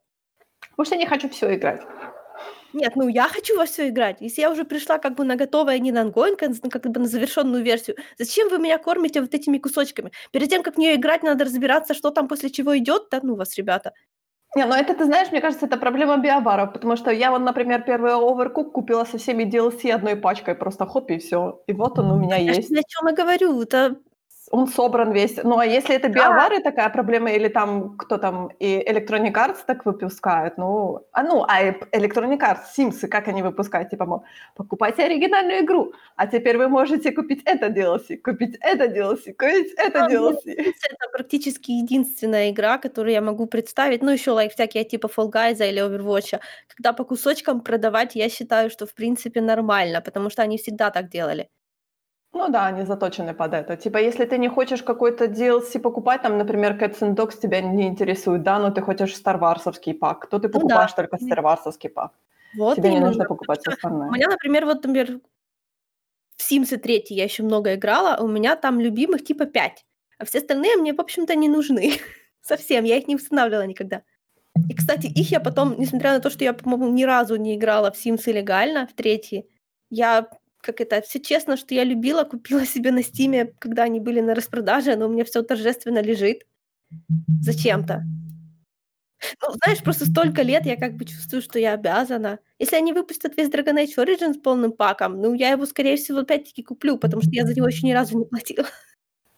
Может, 0.77 0.93
я 0.93 0.99
не 0.99 1.07
хочу 1.07 1.29
все 1.29 1.55
играть. 1.55 1.83
Нет, 2.73 2.93
ну 2.97 3.09
я 3.09 3.29
хочу 3.29 3.57
во 3.57 3.65
все 3.65 3.89
играть. 3.89 4.21
Если 4.21 4.43
я 4.43 4.51
уже 4.51 4.65
пришла 4.65 4.99
как 4.99 5.15
бы 5.15 5.25
на 5.25 5.37
готовое, 5.37 5.79
не 5.79 5.93
на 5.93 6.05
ongoing, 6.05 6.37
а 6.63 6.69
как 6.69 6.93
бы 6.93 7.01
на 7.01 7.07
завершенную 7.07 7.63
версию, 7.65 7.97
зачем 8.19 8.49
вы 8.51 8.59
меня 8.59 8.79
кормите 8.79 9.21
вот 9.21 9.35
этими 9.35 9.59
кусочками? 9.59 10.13
Перед 10.31 10.51
тем, 10.51 10.63
как 10.63 10.75
в 10.75 10.79
нее 10.79 10.97
играть, 10.97 11.23
надо 11.23 11.45
разбираться, 11.45 11.95
что 11.95 12.11
там 12.11 12.29
после 12.29 12.51
чего 12.51 12.77
идет. 12.77 13.09
Да 13.11 13.21
ну 13.23 13.35
вас, 13.35 13.57
ребята. 13.57 13.93
Не, 14.55 14.67
ну 14.67 14.75
это, 14.75 14.95
ты 14.95 15.05
знаешь, 15.05 15.31
мне 15.33 15.41
кажется, 15.41 15.67
это 15.67 15.77
проблема 15.77 16.17
биоваров, 16.17 16.73
потому 16.73 16.97
что 16.97 17.11
я 17.11 17.31
вот, 17.31 17.41
например, 17.41 17.83
первый 17.83 18.13
Overcook 18.13 18.71
купила 18.73 19.05
со 19.05 19.19
всеми 19.19 19.45
DLC 19.45 19.91
одной 19.91 20.17
пачкой, 20.17 20.55
просто 20.55 20.87
хоп, 20.87 21.11
и 21.11 21.19
все. 21.19 21.63
И 21.67 21.73
вот 21.73 21.99
он 21.99 22.11
у 22.11 22.19
меня 22.19 22.37
Я 22.37 22.53
есть. 22.53 22.71
о 22.71 22.75
чем 22.75 23.09
я 23.09 23.15
говорю. 23.15 23.61
Это 23.61 23.97
он 24.51 24.67
собран 24.69 25.13
весь. 25.13 25.37
Ну, 25.45 25.59
а 25.59 25.67
если 25.67 25.97
это 25.97 26.09
биовары 26.09 26.61
такая 26.61 26.89
проблема, 26.91 27.31
или 27.33 27.49
там 27.49 27.97
кто 27.97 28.19
там, 28.19 28.51
и 28.61 28.85
Electronic 28.89 29.33
Arts 29.33 29.59
так 29.67 29.87
выпускают, 29.87 30.59
ну, 30.59 31.01
а 31.13 31.23
ну, 31.23 31.45
а 31.49 31.63
Electronic 31.93 32.39
Arts, 32.39 32.65
Sims, 32.77 33.09
как 33.09 33.29
они 33.29 33.43
выпускают, 33.43 33.91
типа, 33.91 34.07
мол, 34.07 34.25
покупайте 34.55 35.05
оригинальную 35.05 35.65
игру, 35.65 35.93
а 36.17 36.27
теперь 36.27 36.59
вы 36.59 36.69
можете 36.69 37.13
купить 37.13 37.43
это 37.45 37.67
DLC, 37.67 38.17
купить 38.19 38.57
это 38.61 38.85
DLC, 38.85 39.35
купить 39.35 39.75
это 39.77 40.05
а, 40.05 40.09
DLC. 40.11 40.53
Это 40.57 41.11
практически 41.13 41.73
единственная 41.73 42.51
игра, 42.51 42.79
которую 42.79 43.13
я 43.13 43.21
могу 43.21 43.47
представить, 43.47 44.03
ну, 44.03 44.11
еще 44.13 44.31
like, 44.31 44.51
всякие 44.51 44.85
типа 44.85 45.09
Fall 45.09 45.33
Guys 45.33 45.69
или 45.69 45.83
Overwatch, 45.83 46.41
когда 46.69 46.93
по 46.93 47.05
кусочкам 47.05 47.61
продавать, 47.61 48.17
я 48.17 48.29
считаю, 48.29 48.71
что 48.71 48.87
в 48.87 48.95
принципе 48.95 49.41
нормально, 49.41 50.01
потому 50.01 50.31
что 50.31 50.43
они 50.43 50.57
всегда 50.57 50.91
так 50.91 51.09
делали. 51.09 51.49
Ну 52.37 52.49
да, 52.49 52.67
они 52.67 52.85
заточены 52.85 53.35
под 53.35 53.55
это. 53.55 53.77
Типа, 53.77 53.99
если 53.99 54.27
ты 54.27 54.39
не 54.39 54.49
хочешь 54.49 54.83
какой-то 54.83 55.25
DLC 55.25 55.79
покупать, 55.79 56.23
там, 56.23 56.39
например, 56.39 56.73
Cats 56.73 57.01
and 57.01 57.15
Dogs 57.15 57.41
тебя 57.41 57.61
не 57.61 57.89
интересует, 57.89 58.43
да, 58.43 58.59
но 58.59 58.71
ты 58.71 58.83
хочешь 58.83 59.15
Wars'овский 59.25 59.95
пак, 59.95 60.27
то 60.29 60.39
ты 60.39 60.49
покупаешь 60.49 60.91
ну, 60.97 61.03
да. 61.03 61.09
только 61.09 61.17
Star 61.17 61.43
Wars'овский 61.43 61.89
пак. 61.89 62.13
Вот 62.57 62.77
Тебе 62.77 62.91
не 62.91 63.01
нужно 63.01 63.25
покупать 63.25 63.61
все 63.61 63.73
остальное. 63.73 64.09
У 64.09 64.13
меня, 64.13 64.29
например, 64.29 64.67
вот, 64.67 64.85
например, 64.85 65.21
в 66.37 66.51
Sims 66.51 66.77
3 66.77 67.05
я 67.09 67.25
еще 67.25 67.43
много 67.43 67.75
играла, 67.75 68.23
у 68.23 68.29
меня 68.29 68.57
там 68.57 68.81
любимых 68.81 69.25
типа 69.25 69.47
5, 69.47 69.85
а 70.19 70.25
все 70.25 70.39
остальные 70.39 70.77
мне, 70.77 70.93
в 70.93 71.01
общем-то, 71.01 71.35
не 71.35 71.49
нужны. 71.49 71.93
Совсем, 72.43 72.85
я 72.85 72.97
их 72.97 73.09
не 73.09 73.17
устанавливала 73.17 73.67
никогда. 73.67 74.03
И, 74.69 74.75
кстати, 74.75 75.07
их 75.07 75.31
я 75.31 75.41
потом, 75.41 75.75
несмотря 75.79 76.13
на 76.13 76.21
то, 76.21 76.31
что 76.31 76.45
я, 76.45 76.53
по-моему, 76.53 76.89
ни 76.91 77.05
разу 77.05 77.37
не 77.37 77.55
играла 77.55 77.91
в 77.91 77.97
Sims 77.97 78.33
легально, 78.33 78.87
в 78.87 78.93
третий, 78.93 79.49
я 79.91 80.29
как 80.67 80.81
это, 80.81 81.01
все 81.01 81.21
честно, 81.21 81.57
что 81.57 81.75
я 81.75 81.85
любила, 81.85 82.25
купила 82.25 82.67
себе 82.67 82.91
на 82.91 83.03
Стиме, 83.03 83.55
когда 83.59 83.85
они 83.85 84.01
были 84.01 84.21
на 84.21 84.35
распродаже, 84.35 84.97
но 84.97 85.07
у 85.07 85.09
меня 85.09 85.25
все 85.25 85.43
торжественно 85.43 86.03
лежит. 86.03 86.45
Зачем-то. 87.41 88.03
Ну, 89.43 89.55
знаешь, 89.55 89.83
просто 89.83 90.07
столько 90.07 90.43
лет 90.43 90.67
я 90.67 90.77
как 90.77 90.95
бы 90.95 91.05
чувствую, 91.05 91.41
что 91.41 91.59
я 91.59 91.73
обязана. 91.73 92.39
Если 92.59 92.77
они 92.77 92.93
выпустят 92.93 93.37
весь 93.37 93.49
Dragon 93.49 93.77
Age 93.77 93.97
Origins 93.97 94.41
полным 94.41 94.73
паком, 94.73 95.21
ну, 95.21 95.35
я 95.35 95.51
его, 95.51 95.67
скорее 95.67 95.97
всего, 95.97 96.19
опять-таки 96.19 96.63
куплю, 96.63 96.99
потому 96.99 97.23
что 97.23 97.31
я 97.33 97.47
за 97.47 97.55
него 97.55 97.67
еще 97.67 97.87
ни 97.87 97.93
разу 97.93 98.19
не 98.19 98.25
платила. 98.25 98.67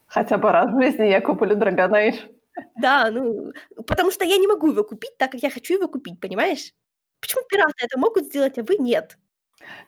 Хотя 0.07 0.39
бы 0.39 0.51
раз 0.51 0.73
в 0.73 0.83
жизни 0.83 1.05
я 1.05 1.21
куплю 1.21 1.57
Dragon 1.57 1.91
Age. 1.91 2.19
Да, 2.81 3.11
ну, 3.11 3.53
потому 3.87 4.11
что 4.11 4.25
я 4.25 4.37
не 4.39 4.49
могу 4.49 4.73
его 4.73 4.83
купить 4.83 5.17
так, 5.19 5.33
как 5.33 5.43
я 5.43 5.51
хочу 5.51 5.75
его 5.75 5.89
купить, 5.89 6.19
понимаешь? 6.19 6.73
Почему 7.21 7.43
пираты 7.49 7.85
это 7.85 7.99
могут 7.99 8.25
сделать, 8.25 8.59
а 8.59 8.63
вы 8.65 8.77
нет? 8.79 9.19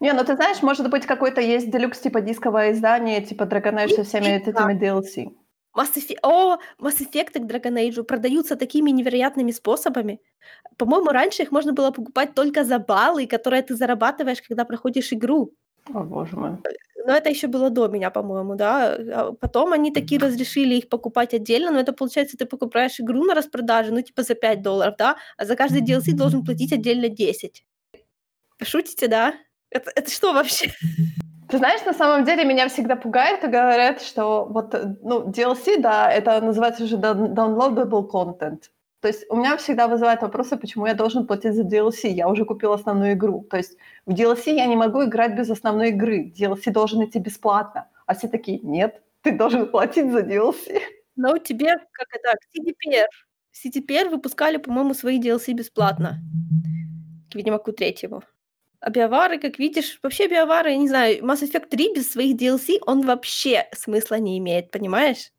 Не, 0.00 0.12
ну 0.12 0.24
ты 0.24 0.34
знаешь, 0.34 0.62
может 0.62 0.90
быть, 0.90 1.06
какой-то 1.06 1.40
есть 1.40 1.70
делюкс 1.70 2.00
типа 2.00 2.20
дисковое 2.20 2.72
издание, 2.72 3.22
типа 3.22 3.44
Dragon 3.44 3.76
Age 3.76 3.96
со 3.96 4.04
всеми 4.04 4.26
этими 4.26 4.74
DLC. 4.78 5.30
Mass 5.76 5.94
Effect, 5.94 6.18
о, 6.22 6.58
Mass 6.80 6.98
Effect 7.00 7.32
к 7.32 7.46
Dragon 7.46 7.76
Age 7.76 8.02
продаются 8.02 8.56
такими 8.56 8.90
невероятными 8.90 9.52
способами. 9.52 10.20
По-моему, 10.76 11.10
раньше 11.10 11.42
их 11.42 11.52
можно 11.52 11.72
было 11.72 11.92
покупать 11.92 12.34
только 12.34 12.64
за 12.64 12.78
баллы, 12.78 13.26
которые 13.26 13.62
ты 13.62 13.76
зарабатываешь, 13.76 14.42
когда 14.42 14.64
проходишь 14.64 15.12
игру. 15.12 15.52
О, 15.94 16.02
боже 16.02 16.36
мой. 16.36 16.58
Но 17.06 17.12
это 17.14 17.30
еще 17.30 17.46
было 17.46 17.70
до 17.70 17.88
меня, 17.88 18.10
по-моему, 18.10 18.56
да. 18.56 18.96
А 19.14 19.32
потом 19.32 19.72
они 19.72 19.90
такие 19.90 20.20
разрешили 20.20 20.74
их 20.74 20.88
покупать 20.88 21.34
отдельно, 21.34 21.70
но 21.70 21.80
это 21.80 21.92
получается, 21.92 22.36
ты 22.36 22.46
покупаешь 22.46 23.00
игру 23.00 23.24
на 23.24 23.34
распродаже, 23.34 23.92
ну, 23.92 24.02
типа 24.02 24.22
за 24.22 24.34
5 24.34 24.62
долларов, 24.62 24.94
да, 24.98 25.16
а 25.36 25.44
за 25.44 25.56
каждый 25.56 25.82
DLC 25.82 26.14
должен 26.14 26.44
платить 26.44 26.72
отдельно 26.72 27.08
10. 27.08 27.64
Шутите, 28.62 29.08
да? 29.08 29.34
Это, 29.70 29.90
это 29.94 30.10
что 30.10 30.32
вообще? 30.32 30.72
Ты 31.48 31.58
знаешь, 31.58 31.84
на 31.84 31.92
самом 31.92 32.24
деле 32.24 32.44
меня 32.44 32.68
всегда 32.68 32.94
пугает, 32.94 33.40
когда 33.40 33.62
говорят, 33.62 34.02
что 34.02 34.44
вот, 34.44 34.72
ну, 35.02 35.28
DLC, 35.28 35.80
да, 35.80 36.10
это 36.10 36.40
называется 36.40 36.84
уже 36.84 36.96
downloadable 36.96 38.08
content. 38.08 38.62
То 39.00 39.08
есть 39.08 39.24
у 39.30 39.36
меня 39.36 39.56
всегда 39.56 39.88
вызывает 39.88 40.22
вопросы, 40.22 40.56
почему 40.56 40.86
я 40.86 40.94
должен 40.94 41.26
платить 41.26 41.54
за 41.54 41.62
DLC. 41.62 42.08
Я 42.08 42.28
уже 42.28 42.44
купил 42.44 42.72
основную 42.72 43.14
игру. 43.14 43.46
То 43.50 43.56
есть 43.56 43.76
в 44.06 44.12
DLC 44.12 44.54
я 44.54 44.66
не 44.66 44.76
могу 44.76 45.04
играть 45.04 45.34
без 45.34 45.50
основной 45.50 45.88
игры. 45.88 46.32
DLC 46.36 46.70
должен 46.70 47.02
идти 47.02 47.18
бесплатно. 47.18 47.88
А 48.06 48.14
все 48.14 48.28
такие, 48.28 48.60
нет, 48.60 49.02
ты 49.22 49.32
должен 49.32 49.70
платить 49.70 50.12
за 50.12 50.20
DLC. 50.20 50.80
Но 51.16 51.32
у 51.32 51.38
тебя, 51.38 51.78
как 51.92 52.08
это, 52.12 52.36
CDPR. 52.54 53.06
CDPR 53.52 54.10
выпускали, 54.10 54.58
по-моему, 54.58 54.94
свои 54.94 55.18
DLC 55.18 55.54
бесплатно. 55.54 56.18
К 57.32 57.34
Ведьмаку 57.34 57.72
третьему. 57.72 58.22
А 58.80 58.88
биовары, 58.88 59.38
как 59.38 59.58
видишь, 59.58 59.98
вообще 60.02 60.26
биовары, 60.26 60.70
я 60.70 60.76
не 60.78 60.88
знаю, 60.88 61.22
Mass 61.22 61.42
Effect 61.42 61.68
3 61.68 61.94
без 61.94 62.10
своих 62.10 62.36
DLC, 62.36 62.78
он 62.86 63.02
вообще 63.02 63.68
смысла 63.72 64.14
не 64.14 64.38
имеет, 64.38 64.70
понимаешь? 64.70 65.32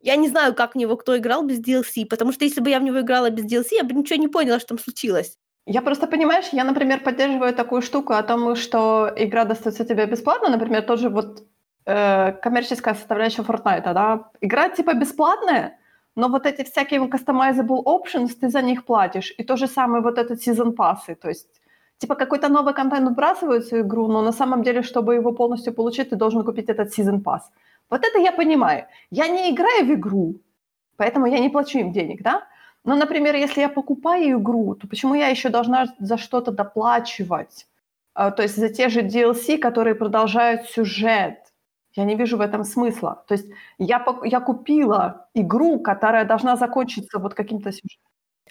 Я 0.00 0.16
не 0.16 0.28
знаю, 0.28 0.54
как 0.54 0.74
в 0.74 0.78
него 0.78 0.96
кто 0.96 1.16
играл 1.16 1.46
без 1.46 1.60
DLC, 1.60 2.06
потому 2.06 2.32
что 2.32 2.44
если 2.44 2.60
бы 2.60 2.70
я 2.70 2.80
в 2.80 2.82
него 2.82 3.00
играла 3.00 3.30
без 3.30 3.44
DLC, 3.44 3.76
я 3.76 3.84
бы 3.84 3.94
ничего 3.94 4.18
не 4.18 4.26
поняла, 4.26 4.58
что 4.58 4.68
там 4.68 4.78
случилось. 4.78 5.38
Я 5.64 5.80
просто, 5.80 6.08
понимаешь, 6.08 6.46
я, 6.50 6.64
например, 6.64 7.04
поддерживаю 7.04 7.54
такую 7.54 7.82
штуку 7.82 8.14
о 8.14 8.22
том, 8.24 8.56
что 8.56 9.12
игра 9.16 9.44
достается 9.44 9.84
тебе 9.84 10.06
бесплатно, 10.06 10.48
например, 10.48 10.82
тоже 10.82 11.08
вот 11.08 11.46
э, 11.86 12.32
коммерческая 12.32 12.94
составляющая 12.94 13.42
Fortnite, 13.42 13.94
да, 13.94 14.30
игра 14.40 14.68
типа 14.70 14.94
бесплатная, 14.94 15.78
но 16.16 16.28
вот 16.28 16.46
эти 16.46 16.64
всякие 16.64 17.00
customizable 17.00 17.84
options, 17.84 18.30
ты 18.40 18.48
за 18.48 18.60
них 18.60 18.84
платишь, 18.84 19.32
и 19.38 19.44
то 19.44 19.56
же 19.56 19.68
самое 19.68 20.02
вот 20.02 20.18
этот 20.18 20.44
season 20.44 20.72
пассы, 20.72 21.14
то 21.14 21.28
есть 21.28 21.61
типа 22.02 22.14
какой-то 22.14 22.48
новый 22.48 22.74
контент 22.74 23.10
вбрасывают 23.10 23.64
в 23.64 23.68
свою 23.68 23.84
игру, 23.84 24.08
но 24.08 24.22
на 24.22 24.32
самом 24.32 24.62
деле, 24.62 24.82
чтобы 24.82 25.14
его 25.14 25.32
полностью 25.32 25.72
получить, 25.72 26.10
ты 26.10 26.16
должен 26.16 26.44
купить 26.44 26.68
этот 26.68 26.98
season 26.98 27.22
pass. 27.22 27.40
Вот 27.90 28.04
это 28.04 28.18
я 28.18 28.32
понимаю. 28.32 28.86
Я 29.10 29.28
не 29.28 29.50
играю 29.50 29.86
в 29.86 29.92
игру, 29.92 30.34
поэтому 30.96 31.26
я 31.26 31.38
не 31.38 31.50
плачу 31.50 31.78
им 31.78 31.92
денег, 31.92 32.22
да? 32.22 32.42
Но, 32.84 32.96
например, 32.96 33.36
если 33.36 33.60
я 33.60 33.68
покупаю 33.68 34.40
игру, 34.40 34.74
то 34.74 34.88
почему 34.88 35.14
я 35.14 35.28
еще 35.28 35.48
должна 35.48 35.86
за 36.00 36.16
что-то 36.16 36.50
доплачивать? 36.50 37.66
А, 38.14 38.30
то 38.30 38.42
есть 38.42 38.56
за 38.56 38.68
те 38.68 38.88
же 38.88 39.02
DLC, 39.02 39.58
которые 39.58 39.94
продолжают 39.94 40.62
сюжет. 40.62 41.38
Я 41.96 42.04
не 42.04 42.16
вижу 42.16 42.36
в 42.36 42.40
этом 42.40 42.64
смысла. 42.64 43.24
То 43.28 43.34
есть 43.34 43.46
я, 43.78 44.04
я 44.24 44.40
купила 44.40 45.28
игру, 45.34 45.78
которая 45.78 46.24
должна 46.24 46.56
закончиться 46.56 47.18
вот 47.18 47.34
каким-то 47.34 47.70
сюжетом. 47.70 48.10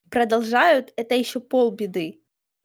Продолжают, 0.09 0.93
это 0.95 1.15
еще 1.15 1.39
полбеды. 1.39 2.20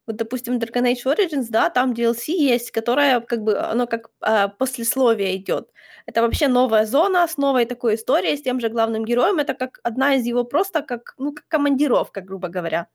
Вот, 0.06 0.16
допустим, 0.16 0.58
Dragon 0.58 0.84
Age 0.84 1.04
Origins, 1.04 1.46
да, 1.50 1.70
там 1.70 1.92
DLC 1.92 2.32
есть, 2.32 2.70
которое 2.70 3.20
как 3.20 3.42
бы, 3.42 3.58
оно 3.58 3.86
как 3.86 4.10
а, 4.20 4.48
послесловие 4.48 5.36
идет. 5.36 5.70
Это 6.06 6.22
вообще 6.22 6.48
новая 6.48 6.86
зона 6.86 7.26
с 7.28 7.36
новой 7.38 7.64
такой 7.66 7.94
историей, 7.96 8.36
с 8.36 8.42
тем 8.42 8.60
же 8.60 8.68
главным 8.68 9.04
героем. 9.04 9.38
Это 9.38 9.54
как 9.54 9.80
одна 9.82 10.14
из 10.16 10.24
его 10.26 10.44
просто 10.44 10.82
как, 10.82 11.14
ну, 11.18 11.32
как 11.34 11.48
командировка, 11.48 12.20
грубо 12.20 12.48
говоря. 12.48 12.86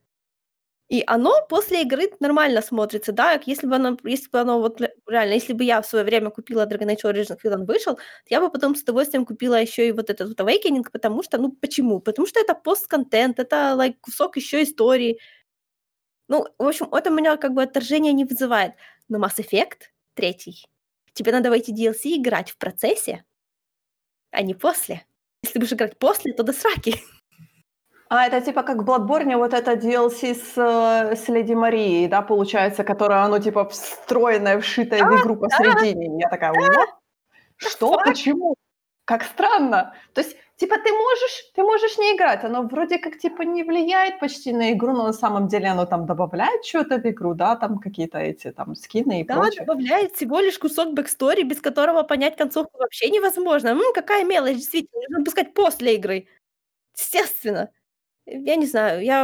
И 0.92 1.04
оно 1.08 1.32
после 1.50 1.84
игры 1.84 2.12
нормально 2.20 2.62
смотрится, 2.62 3.14
да, 3.14 3.40
если 3.46 3.66
бы 3.66 3.76
оно, 3.76 3.98
если 4.04 4.30
бы 4.30 4.40
оно 4.42 4.60
вот 4.60 4.82
реально, 5.08 5.36
если 5.36 5.54
бы 5.54 5.64
я 5.64 5.82
в 5.82 5.86
свое 5.86 6.04
время 6.04 6.32
купила 6.32 6.66
Dragon 6.66 6.90
Age 6.94 7.06
Origins, 7.06 7.38
когда 7.42 7.56
он 7.56 7.66
вышел, 7.66 7.98
я 8.30 8.42
бы 8.42 8.52
потом 8.52 8.76
с 8.76 8.82
удовольствием 8.84 9.26
купила 9.26 9.62
еще 9.62 9.88
и 9.88 9.94
вот 9.94 10.10
этот 10.10 10.28
вот 10.28 10.40
Awakening, 10.42 10.84
потому 10.92 11.24
что, 11.24 11.38
ну, 11.38 11.54
почему? 11.62 12.02
Потому 12.02 12.28
что 12.28 12.42
это 12.42 12.56
постконтент, 12.56 13.40
это 13.40 13.74
like, 13.78 13.96
кусок 14.02 14.36
еще 14.36 14.64
истории, 14.64 15.18
ну, 16.32 16.48
в 16.58 16.66
общем, 16.66 16.88
это 16.94 17.10
у 17.10 17.14
меня 17.14 17.36
как 17.36 17.54
бы 17.54 17.62
отторжение 17.62 18.14
не 18.14 18.24
вызывает. 18.24 18.76
Но 19.10 19.20
Mass 19.20 19.38
Effect 19.38 19.90
третий. 20.14 20.66
Тебе 21.12 21.34
надо 21.34 21.50
в 21.50 21.54
эти 21.54 21.72
DLC 21.72 22.16
играть 22.16 22.52
в 22.52 22.58
процессе, 22.58 23.26
а 24.32 24.42
не 24.42 24.54
после. 24.54 25.06
Если 25.44 25.60
будешь 25.60 25.74
играть 25.74 26.00
после, 26.00 26.32
то 26.34 26.44
до 26.44 26.54
сраки. 26.54 26.96
А, 28.14 28.28
это 28.28 28.42
типа 28.42 28.64
как 28.64 28.80
в 28.80 28.82
Bloodborne, 28.82 29.38
вот 29.38 29.54
это 29.54 29.72
DLC 29.72 30.36
с, 30.36 30.58
э, 30.58 31.16
с 31.16 31.30
Леди 31.30 31.54
Марией, 31.54 32.10
да, 32.10 32.22
получается, 32.22 32.84
которая, 32.84 33.24
оно 33.24 33.40
типа 33.40 33.70
встроенная, 33.70 34.60
вшитая 34.60 35.06
в 35.06 35.22
игру 35.22 35.38
посередине. 35.38 36.10
Да, 36.10 36.16
Я 36.20 36.30
такая, 36.30 36.52
да. 36.52 36.86
Что? 37.56 37.98
Почему? 38.04 38.56
Как 39.06 39.24
странно. 39.24 39.94
То 40.14 40.20
есть 40.20 40.36
типа 40.62 40.76
ты 40.78 40.94
можешь, 40.94 41.52
ты 41.56 41.64
можешь 41.64 41.98
не 41.98 42.16
играть, 42.16 42.44
оно 42.44 42.62
вроде 42.64 43.00
как 43.00 43.18
типа 43.18 43.42
не 43.42 43.64
влияет 43.64 44.20
почти 44.20 44.54
на 44.54 44.72
игру, 44.74 44.94
но 44.94 45.08
на 45.08 45.14
самом 45.14 45.48
деле 45.48 45.70
оно 45.70 45.86
там 45.86 46.06
добавляет 46.06 46.64
что-то 46.66 46.98
в 47.00 47.06
игру, 47.06 47.34
да, 47.34 47.56
там 47.56 47.80
какие-то 47.80 48.20
эти 48.20 48.52
там 48.52 48.76
скины 48.76 49.22
и 49.22 49.24
да, 49.24 49.34
прочее. 49.34 49.66
добавляет 49.66 50.16
всего 50.16 50.40
лишь 50.40 50.60
кусок 50.60 50.94
backstory, 50.94 51.44
без 51.44 51.62
которого 51.62 52.04
понять 52.04 52.38
концовку 52.38 52.78
вообще 52.78 53.10
невозможно. 53.10 53.74
Ну, 53.74 53.92
какая 53.94 54.24
мелочь, 54.24 54.58
действительно, 54.58 55.02
нужно 55.10 55.26
пускать 55.26 55.54
после 55.56 55.96
игры. 55.96 56.28
Естественно. 56.96 57.70
Я 58.28 58.56
не 58.56 58.68
знаю, 58.68 59.04
я 59.04 59.24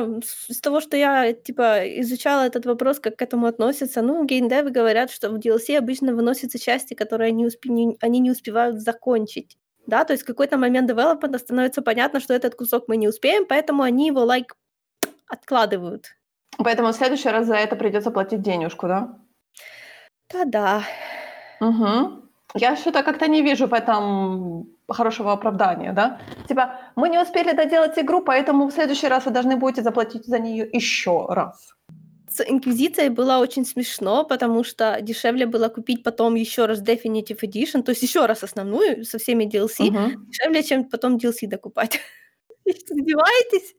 из 0.49 0.59
того, 0.59 0.81
что 0.81 0.97
я, 0.97 1.33
типа, 1.33 1.83
изучала 2.01 2.47
этот 2.47 2.65
вопрос, 2.65 2.99
как 2.99 3.15
к 3.15 3.21
этому 3.21 3.45
относятся, 3.45 4.01
ну, 4.01 4.25
геймдевы 4.25 4.71
говорят, 4.71 5.11
что 5.11 5.29
в 5.29 5.37
DLC 5.37 5.77
обычно 5.77 6.15
выносятся 6.15 6.57
части, 6.57 6.95
которые 6.95 7.27
они, 7.27 7.45
успе... 7.45 7.69
не... 7.69 7.95
они 8.01 8.19
не 8.19 8.31
успевают 8.31 8.81
закончить. 8.81 9.57
Да, 9.87 10.03
то 10.03 10.13
есть 10.13 10.23
в 10.23 10.27
какой-то 10.27 10.57
момент 10.57 10.87
девелопмента 10.87 11.39
становится 11.39 11.81
понятно, 11.81 12.19
что 12.19 12.33
этот 12.33 12.55
кусок 12.55 12.87
мы 12.87 12.97
не 12.97 13.07
успеем, 13.07 13.45
поэтому 13.45 13.83
они 13.83 14.07
его, 14.07 14.25
like, 14.25 14.51
откладывают. 15.27 16.17
Поэтому 16.57 16.89
в 16.89 16.95
следующий 16.95 17.29
раз 17.29 17.47
за 17.47 17.55
это 17.55 17.75
придется 17.75 18.11
платить 18.11 18.41
денежку, 18.41 18.87
да? 18.87 19.17
Да-да. 20.33 20.83
Угу. 21.61 22.23
Я 22.55 22.75
что-то 22.75 23.03
как-то 23.03 23.27
не 23.27 23.41
вижу 23.41 23.67
в 23.67 23.73
этом 23.73 24.67
хорошего 24.89 25.31
оправдания, 25.31 25.93
да? 25.93 26.19
Типа, 26.47 26.79
мы 26.95 27.09
не 27.09 27.19
успели 27.19 27.53
доделать 27.53 27.97
игру, 27.97 28.21
поэтому 28.21 28.67
в 28.67 28.73
следующий 28.73 29.07
раз 29.07 29.25
вы 29.25 29.31
должны 29.31 29.55
будете 29.55 29.83
заплатить 29.83 30.25
за 30.25 30.39
нее 30.39 30.67
еще 30.73 31.27
раз. 31.29 31.75
С 32.37 32.41
Инквизицией 32.41 33.09
было 33.09 33.39
очень 33.39 33.65
смешно, 33.65 34.23
потому 34.23 34.63
что 34.63 34.99
дешевле 35.01 35.47
было 35.47 35.69
купить 35.69 36.03
потом 36.03 36.35
еще 36.35 36.65
раз 36.65 36.83
Definitive 36.83 37.39
Edition, 37.41 37.81
то 37.81 37.91
есть 37.91 38.03
еще 38.03 38.27
раз 38.27 38.43
основную 38.43 39.05
со 39.05 39.17
всеми 39.17 39.45
DLC, 39.45 39.87
угу. 39.87 40.21
дешевле, 40.27 40.63
чем 40.63 40.85
потом 40.85 41.17
DLC 41.17 41.47
докупать. 41.47 41.99
Издеваетесь? 42.65 43.73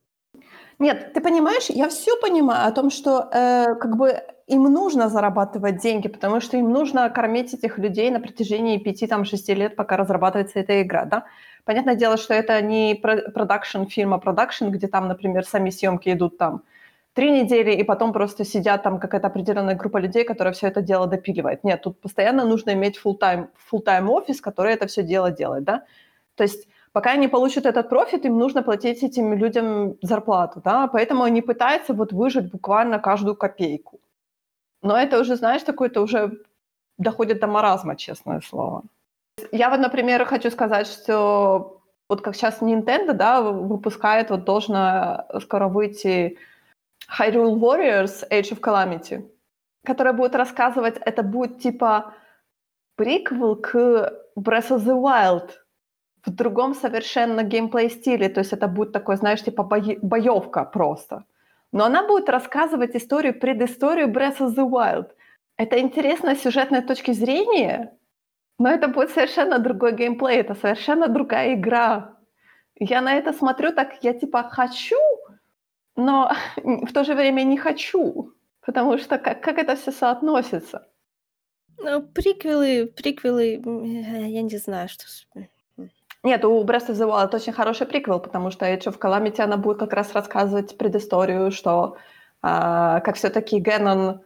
Нет, 0.81 1.13
ты 1.13 1.21
понимаешь, 1.21 1.67
я 1.69 1.89
все 1.89 2.17
понимаю 2.21 2.67
о 2.67 2.73
том, 2.73 2.91
что 2.91 3.29
э, 3.33 3.75
как 3.81 3.97
бы 3.97 4.23
им 4.49 4.65
нужно 4.65 5.09
зарабатывать 5.09 5.81
деньги, 5.81 6.09
потому 6.09 6.41
что 6.41 6.57
им 6.57 6.73
нужно 6.73 7.09
кормить 7.11 7.55
этих 7.55 7.79
людей 7.79 8.11
на 8.11 8.19
протяжении 8.19 8.83
5-6 8.85 9.55
лет, 9.55 9.77
пока 9.77 9.97
разрабатывается 9.97 10.59
эта 10.59 10.83
игра, 10.83 11.05
да. 11.05 11.27
Понятное 11.65 11.95
дело, 11.95 12.17
что 12.17 12.35
это 12.35 12.61
не 12.61 12.97
продакшн 12.97 13.85
фильма, 13.85 14.19
продакшн, 14.19 14.71
где 14.71 14.89
там, 14.89 15.07
например, 15.07 15.45
сами 15.45 15.71
съемки 15.71 16.11
идут 16.13 16.39
там 16.39 16.63
три 17.19 17.33
недели, 17.33 17.73
и 17.73 17.83
потом 17.83 18.13
просто 18.13 18.45
сидят 18.45 18.85
там 18.85 19.01
какая-то 19.01 19.27
определенная 19.27 19.75
группа 19.75 19.99
людей, 19.99 20.23
которая 20.23 20.55
все 20.55 20.69
это 20.69 20.83
дело 20.83 21.09
допиливает. 21.09 21.65
Нет, 21.65 21.83
тут 21.83 22.01
постоянно 22.01 22.45
нужно 22.45 22.75
иметь 22.75 23.01
full-time, 23.05 23.49
full-time 23.73 24.07
офис, 24.07 24.41
который 24.41 24.75
это 24.75 24.87
все 24.87 25.03
дело 25.03 25.33
делает, 25.33 25.65
да. 25.65 25.83
То 26.37 26.45
есть 26.45 26.69
пока 26.93 27.11
они 27.11 27.27
получат 27.27 27.67
этот 27.67 27.89
профит, 27.89 28.25
им 28.25 28.39
нужно 28.39 28.63
платить 28.63 29.03
этим 29.03 29.35
людям 29.35 29.97
зарплату, 30.01 30.63
да, 30.65 30.87
поэтому 30.87 31.25
они 31.25 31.43
пытаются 31.43 31.93
вот 31.93 32.13
выжить 32.13 32.53
буквально 32.53 33.01
каждую 33.01 33.35
копейку. 33.35 33.99
Но 34.83 34.97
это 34.97 35.19
уже, 35.19 35.35
знаешь, 35.35 35.63
такое-то 35.63 36.03
уже 36.03 36.31
доходит 36.99 37.41
до 37.41 37.49
маразма, 37.49 37.97
честное 37.97 38.41
слово. 38.41 38.83
Я 39.51 39.71
вот, 39.71 39.81
например, 39.81 40.25
хочу 40.25 40.51
сказать, 40.53 40.87
что 40.87 41.81
вот 42.09 42.21
как 42.21 42.37
сейчас 42.37 42.63
Nintendo, 42.63 43.13
да, 43.13 43.41
выпускает, 43.41 44.31
вот 44.31 44.45
должна 44.45 45.27
скоро 45.41 45.67
выйти 45.67 46.39
Hyrule 47.07 47.59
Warriors 47.59 48.25
Age 48.31 48.53
of 48.53 48.61
Calamity, 48.61 49.29
которая 49.85 50.15
будет 50.15 50.35
рассказывать, 50.35 50.97
это 50.99 51.23
будет 51.23 51.61
типа 51.61 52.15
приквел 52.97 53.57
к 53.57 53.75
Breath 54.37 54.71
of 54.71 54.85
the 54.85 55.01
Wild 55.01 55.51
в 56.25 56.31
другом 56.31 56.75
совершенно 56.75 57.43
геймплей 57.43 57.91
стиле, 57.91 58.29
то 58.29 58.41
есть 58.41 58.53
это 58.53 58.69
будет 58.69 58.93
такой, 58.93 59.17
знаешь, 59.17 59.43
типа 59.43 59.63
боевка 59.63 60.65
просто– 60.65 61.25
но 61.73 61.85
она 61.85 62.07
будет 62.07 62.29
рассказывать 62.29 62.97
историю, 62.97 63.39
предысторию 63.39 64.09
Breath 64.09 64.39
of 64.39 64.55
the 64.55 64.69
Wild. 64.69 65.11
Это 65.57 65.79
интересно 65.81 66.35
с 66.35 66.43
сюжетной 66.43 66.83
точки 66.83 67.13
зрения, 67.13 67.93
но 68.59 68.71
это 68.71 68.89
будет 68.89 69.11
совершенно 69.11 69.59
другой 69.59 69.93
геймплей, 69.95 70.39
это 70.39 70.55
совершенно 70.55 71.09
другая 71.09 71.55
игра. 71.55 72.17
Я 72.77 73.01
на 73.01 73.15
это 73.15 73.33
смотрю 73.33 73.73
так, 73.73 74.03
я 74.03 74.15
типа 74.15 74.45
хочу, 74.45 74.97
но 75.99 76.33
в 76.57 76.93
то 76.93 77.05
же 77.05 77.15
время 77.15 77.43
не 77.43 77.59
хочу, 77.59 78.33
потому 78.65 78.99
что 78.99 79.19
как, 79.19 79.43
как 79.43 79.59
это 79.59 79.77
все 79.77 79.93
соотносится? 79.93 80.89
Ну, 81.77 82.03
приквелы, 82.03 82.87
приквелы, 82.87 83.61
я 84.29 84.43
не 84.43 84.57
знаю, 84.59 84.89
что... 84.89 85.05
Нет, 86.25 86.45
у 86.45 86.65
Breath 86.65 86.89
of 86.89 86.95
the 86.95 87.09
Wild 87.09 87.35
очень 87.35 87.53
хороший 87.53 87.87
приквел, 87.87 88.21
потому 88.21 88.51
что 88.51 88.67
Age 88.67 88.87
of 88.87 88.99
Calamity, 88.99 89.41
она 89.41 89.57
будет 89.57 89.79
как 89.79 89.93
раз 89.93 90.13
рассказывать 90.13 90.77
предысторию, 90.77 91.53
что 91.53 91.97
а, 92.43 93.01
как 93.01 93.17
все-таки 93.17 93.61
Геннон 93.61 94.21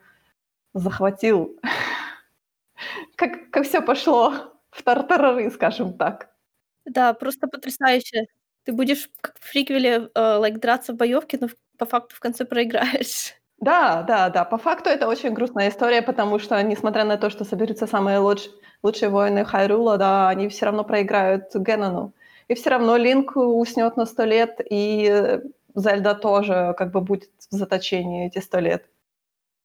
захватил, 0.72 1.58
как, 3.16 3.50
как 3.50 3.64
все 3.64 3.82
пошло 3.82 4.32
в 4.70 4.82
тартарары, 4.82 5.50
скажем 5.50 5.96
так. 5.98 6.30
Да, 6.86 7.12
просто 7.12 7.46
потрясающе. 7.46 8.26
Ты 8.64 8.72
будешь 8.72 9.10
как 9.20 9.34
в 9.40 9.52
приквеле 9.52 10.10
э, 10.14 10.20
like, 10.38 10.58
драться 10.58 10.92
в 10.92 10.96
боевке, 10.96 11.38
но 11.40 11.48
по 11.78 11.86
факту 11.86 12.14
в 12.16 12.20
конце 12.20 12.44
проиграешь. 12.44 13.34
Да, 13.58 14.02
да, 14.02 14.28
да. 14.28 14.44
По 14.44 14.58
факту 14.58 14.90
это 14.90 15.06
очень 15.06 15.32
грустная 15.32 15.68
история, 15.68 16.02
потому 16.02 16.40
что, 16.40 16.60
несмотря 16.64 17.04
на 17.04 17.16
то, 17.16 17.30
что 17.30 17.44
соберутся 17.44 17.86
самые 17.86 18.18
луч... 18.18 18.48
лучшие 18.82 19.08
воины 19.08 19.44
Хайрула, 19.44 19.98
да, 19.98 20.28
они 20.28 20.48
все 20.48 20.66
равно 20.66 20.82
проиграют 20.82 21.54
Генону. 21.54 22.12
И 22.48 22.54
все 22.54 22.70
равно 22.70 22.96
Линк 22.96 23.36
уснет 23.36 23.96
на 23.96 24.04
сто 24.04 24.24
лет, 24.24 24.60
и 24.68 25.40
Зельда 25.76 26.14
тоже 26.16 26.74
как 26.76 26.90
бы 26.90 27.00
будет 27.00 27.30
в 27.50 27.54
заточении 27.54 28.26
эти 28.26 28.40
сто 28.40 28.58
лет. 28.58 28.84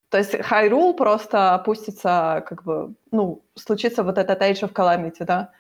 То 0.10 0.18
есть 0.20 0.42
Хайрул 0.42 0.94
просто 0.94 1.56
опустится, 1.56 2.44
как 2.48 2.64
бы, 2.64 2.94
ну, 3.12 3.42
случится 3.56 4.04
вот 4.04 4.18
этот 4.18 4.42
Age 4.42 4.62
of 4.62 4.74
Calamity, 4.74 5.26
да, 5.26 5.52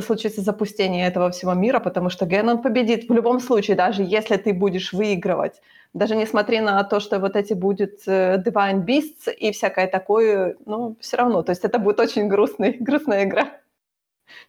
случится 0.00 0.40
запустение 0.40 1.06
этого 1.06 1.30
всего 1.30 1.54
мира, 1.54 1.80
потому 1.80 2.10
что 2.10 2.26
Генон 2.26 2.62
победит 2.62 3.08
в 3.08 3.12
любом 3.12 3.40
случае, 3.40 3.76
даже 3.76 4.02
если 4.02 4.36
ты 4.36 4.52
будешь 4.52 4.92
выигрывать 4.92 5.60
даже 5.94 6.16
несмотря 6.16 6.62
на 6.62 6.82
то, 6.84 7.00
что 7.00 7.18
вот 7.18 7.36
эти 7.36 7.52
будет 7.52 8.02
э, 8.06 8.42
Divine 8.44 8.84
Beasts 8.84 9.30
и 9.30 9.52
всякое 9.52 9.86
такое, 9.86 10.56
ну, 10.64 10.96
все 11.00 11.16
равно, 11.16 11.42
то 11.42 11.50
есть 11.50 11.64
это 11.64 11.78
будет 11.78 12.00
очень 12.00 12.28
грустный, 12.28 12.72
грустная 12.80 13.24
игра. 13.24 13.60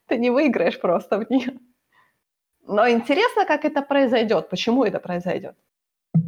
Ты 0.08 0.18
не 0.18 0.30
выиграешь 0.30 0.80
просто 0.80 1.18
в 1.20 1.30
нее. 1.30 1.60
Но 2.66 2.88
интересно, 2.88 3.46
как 3.46 3.66
это 3.66 3.82
произойдет, 3.82 4.50
почему 4.50 4.86
это 4.86 5.00
произойдет. 5.00 5.56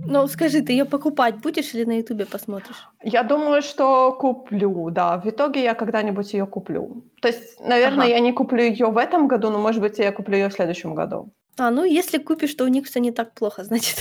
Ну, 0.07 0.27
скажи, 0.27 0.61
ты 0.61 0.71
ее 0.71 0.85
покупать 0.85 1.35
будешь 1.41 1.73
или 1.73 1.85
на 1.85 1.97
Ютубе 1.97 2.25
посмотришь? 2.25 2.87
Я 3.03 3.23
думаю, 3.23 3.61
что 3.61 4.13
куплю, 4.13 4.89
да. 4.91 5.17
В 5.17 5.27
итоге 5.27 5.63
я 5.63 5.73
когда-нибудь 5.73 6.33
ее 6.33 6.45
куплю. 6.45 7.03
То 7.21 7.27
есть, 7.27 7.59
наверное, 7.59 8.05
ага. 8.05 8.13
я 8.13 8.19
не 8.19 8.31
куплю 8.31 8.63
ее 8.63 8.87
в 8.87 8.97
этом 8.97 9.27
году, 9.27 9.49
но, 9.49 9.59
может 9.59 9.81
быть, 9.81 9.99
я 9.99 10.11
куплю 10.11 10.37
ее 10.37 10.49
в 10.49 10.53
следующем 10.53 10.95
году. 10.95 11.29
А, 11.57 11.71
ну, 11.71 11.83
если 11.83 12.17
купишь, 12.17 12.55
то 12.55 12.63
у 12.65 12.67
них 12.67 12.85
все 12.85 12.99
не 12.99 13.11
так 13.11 13.33
плохо, 13.33 13.63
значит. 13.63 13.97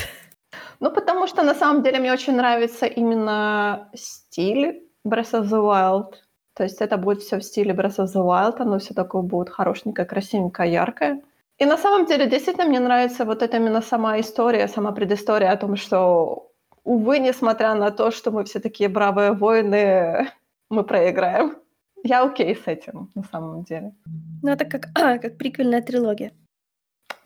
Ну, 0.81 0.91
потому 0.91 1.27
что 1.27 1.43
на 1.43 1.55
самом 1.55 1.83
деле 1.83 1.99
мне 1.99 2.13
очень 2.13 2.37
нравится 2.37 2.87
именно 2.87 3.89
стиль 3.95 4.83
Breath 5.07 5.33
of 5.33 5.45
the 5.45 5.61
Wild. 5.61 6.15
То 6.55 6.63
есть 6.65 6.81
это 6.81 6.97
будет 6.97 7.23
все 7.23 7.39
в 7.39 7.43
стиле 7.43 7.73
Breath 7.73 7.99
of 7.99 8.07
the 8.07 8.23
Wild, 8.25 8.57
оно 8.59 8.79
все 8.79 8.95
такое 8.95 9.23
будет 9.23 9.51
хорошенькое, 9.51 10.07
красивенькое, 10.07 10.73
яркое. 10.73 11.23
И 11.59 11.67
на 11.67 11.79
самом 11.79 12.07
деле 12.07 12.27
действительно 12.27 12.67
мне 12.67 12.81
нравится 12.81 13.25
вот 13.25 13.43
эта 13.43 13.57
именно 13.57 13.81
сама 13.81 14.19
история, 14.19 14.69
сама 14.69 14.93
предыстория 14.93 15.53
о 15.53 15.57
том, 15.57 15.77
что, 15.77 16.51
увы, 16.83 17.21
несмотря 17.21 17.75
на 17.75 17.91
то, 17.91 18.11
что 18.11 18.31
мы 18.31 18.45
все 18.45 18.61
такие 18.61 18.89
бравые 18.89 19.33
воины, 19.33 20.31
мы 20.71 20.85
проиграем. 20.85 21.57
Я 22.03 22.25
окей 22.25 22.55
с 22.55 22.67
этим, 22.67 23.11
на 23.15 23.23
самом 23.23 23.63
деле. 23.63 23.95
Ну, 24.43 24.51
это 24.51 24.65
как, 24.65 24.89
как 24.95 25.39
приквельная 25.39 25.83
трилогия. 25.83 26.33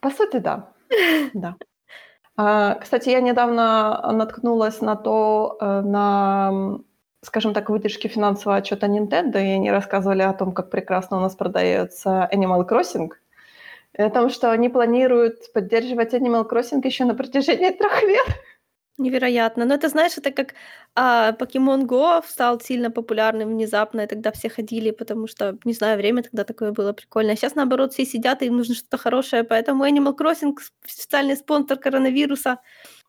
По 0.01 0.11
сути, 0.11 0.39
да. 0.39 0.73
Да. 1.35 1.57
А, 2.37 2.75
кстати, 2.75 3.11
я 3.11 3.21
недавно 3.21 4.13
наткнулась 4.13 4.81
на 4.81 4.95
то, 4.95 5.59
э, 5.61 5.81
на, 5.81 6.79
скажем 7.23 7.53
так, 7.53 7.69
выдержки 7.69 8.07
финансового 8.07 8.59
отчета 8.59 8.87
Nintendo, 8.87 9.43
и 9.43 9.57
они 9.57 9.73
рассказывали 9.73 10.23
о 10.23 10.33
том, 10.33 10.53
как 10.53 10.71
прекрасно 10.71 11.17
у 11.17 11.21
нас 11.21 11.35
продается 11.35 12.29
Animal 12.33 12.65
Crossing, 12.69 13.11
и 13.99 14.03
о 14.03 14.11
том, 14.11 14.31
что 14.31 14.53
они 14.53 14.69
планируют 14.69 15.53
поддерживать 15.53 16.15
Animal 16.15 16.49
Crossing 16.49 16.81
еще 16.85 17.05
на 17.05 17.15
протяжении 17.15 17.71
трех 17.71 18.03
лет. 18.03 18.27
Невероятно. 18.97 19.65
Но 19.65 19.75
это, 19.75 19.89
знаешь, 19.89 20.19
это 20.19 20.33
как 20.33 20.55
а, 20.97 21.33
Pokemon 21.33 21.87
Go 21.87 22.23
стал 22.27 22.61
сильно 22.61 22.91
популярным 22.91 23.51
внезапно, 23.51 24.01
и 24.01 24.07
тогда 24.07 24.33
все 24.33 24.49
ходили, 24.49 24.91
потому 24.91 25.29
что, 25.29 25.57
не 25.65 25.73
знаю, 25.73 25.97
время 25.99 26.23
тогда 26.23 26.45
такое 26.45 26.73
было 26.73 26.93
прикольное. 26.93 27.37
Сейчас, 27.37 27.55
наоборот, 27.55 27.93
все 27.93 28.05
сидят, 28.05 28.43
и 28.43 28.47
им 28.47 28.57
нужно 28.57 28.75
что-то 28.75 28.99
хорошее, 28.99 29.45
поэтому 29.45 29.85
Animal 29.85 30.17
Crossing— 30.17 30.57
специальный 30.87 31.37
спонсор 31.37 31.79
коронавируса. 31.79 32.59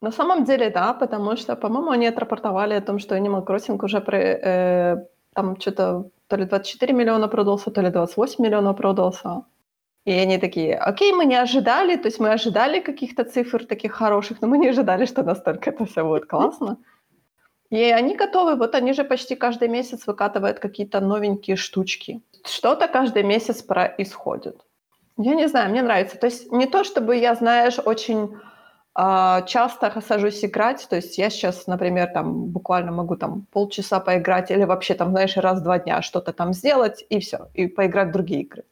На 0.02 0.12
самом 0.12 0.44
деле, 0.44 0.70
да, 0.70 0.94
потому 0.94 1.36
что, 1.38 1.56
по-моему, 1.56 1.90
они 1.90 2.08
отрапортовали 2.08 2.76
о 2.76 2.82
том, 2.82 3.00
что 3.00 3.16
Animal 3.16 3.46
Crossing 3.46 3.84
уже 3.84 4.00
при, 4.00 4.20
э, 4.20 4.98
там 5.34 5.60
что-то 5.60 6.10
то 6.28 6.36
ли 6.36 6.46
24 6.46 6.94
миллиона 6.94 7.28
продался, 7.28 7.72
то 7.72 7.82
ли 7.82 7.90
28 7.90 8.44
миллионов 8.44 8.78
продался. 8.78 9.44
И 10.06 10.12
они 10.12 10.38
такие, 10.38 10.76
окей, 10.78 11.14
мы 11.14 11.26
не 11.26 11.36
ожидали, 11.36 11.96
то 11.98 12.08
есть 12.08 12.20
мы 12.20 12.32
ожидали 12.34 12.80
каких-то 12.80 13.24
цифр 13.24 13.66
таких 13.66 13.92
хороших, 13.94 14.42
но 14.42 14.48
мы 14.48 14.58
не 14.58 14.70
ожидали, 14.70 15.06
что 15.06 15.24
настолько 15.24 15.70
это 15.70 15.86
все 15.86 16.04
будет 16.04 16.26
классно. 16.26 16.78
И 17.70 17.82
они 17.84 18.16
готовы, 18.16 18.56
вот 18.56 18.76
они 18.76 18.94
же 18.94 19.04
почти 19.04 19.36
каждый 19.36 19.68
месяц 19.68 20.08
выкатывают 20.08 20.60
какие-то 20.60 21.00
новенькие 21.02 21.56
штучки. 21.56 22.22
Что-то 22.46 22.88
каждый 22.88 23.24
месяц 23.24 23.62
происходит. 23.62 24.66
Я 25.18 25.36
не 25.36 25.48
знаю, 25.48 25.70
мне 25.70 25.82
нравится. 25.82 26.18
То 26.18 26.28
есть 26.28 26.52
не 26.52 26.66
то, 26.66 26.84
чтобы 26.84 27.16
я, 27.18 27.36
знаешь, 27.36 27.80
очень 27.86 28.30
А, 28.96 29.44
часто 29.44 30.02
сажусь 30.02 30.44
играть, 30.44 30.88
то 30.90 30.96
есть 30.98 31.18
я 31.18 31.30
сейчас, 31.30 31.68
например, 31.68 32.12
там 32.14 32.46
буквально 32.52 32.92
могу 32.92 33.16
там 33.16 33.46
полчаса 33.52 34.00
поиграть 34.00 34.52
или 34.52 34.66
вообще 34.66 34.96
там, 34.96 35.12
знаешь, 35.12 35.38
раз-два 35.38 35.80
дня 35.80 36.02
что-то 36.02 36.34
там 36.34 36.54
сделать 36.54 37.06
и 37.10 37.20
все, 37.20 37.38
и 37.54 37.68
поиграть 37.68 38.10
в 38.10 38.12
другие 38.12 38.42
игры. 38.42 38.64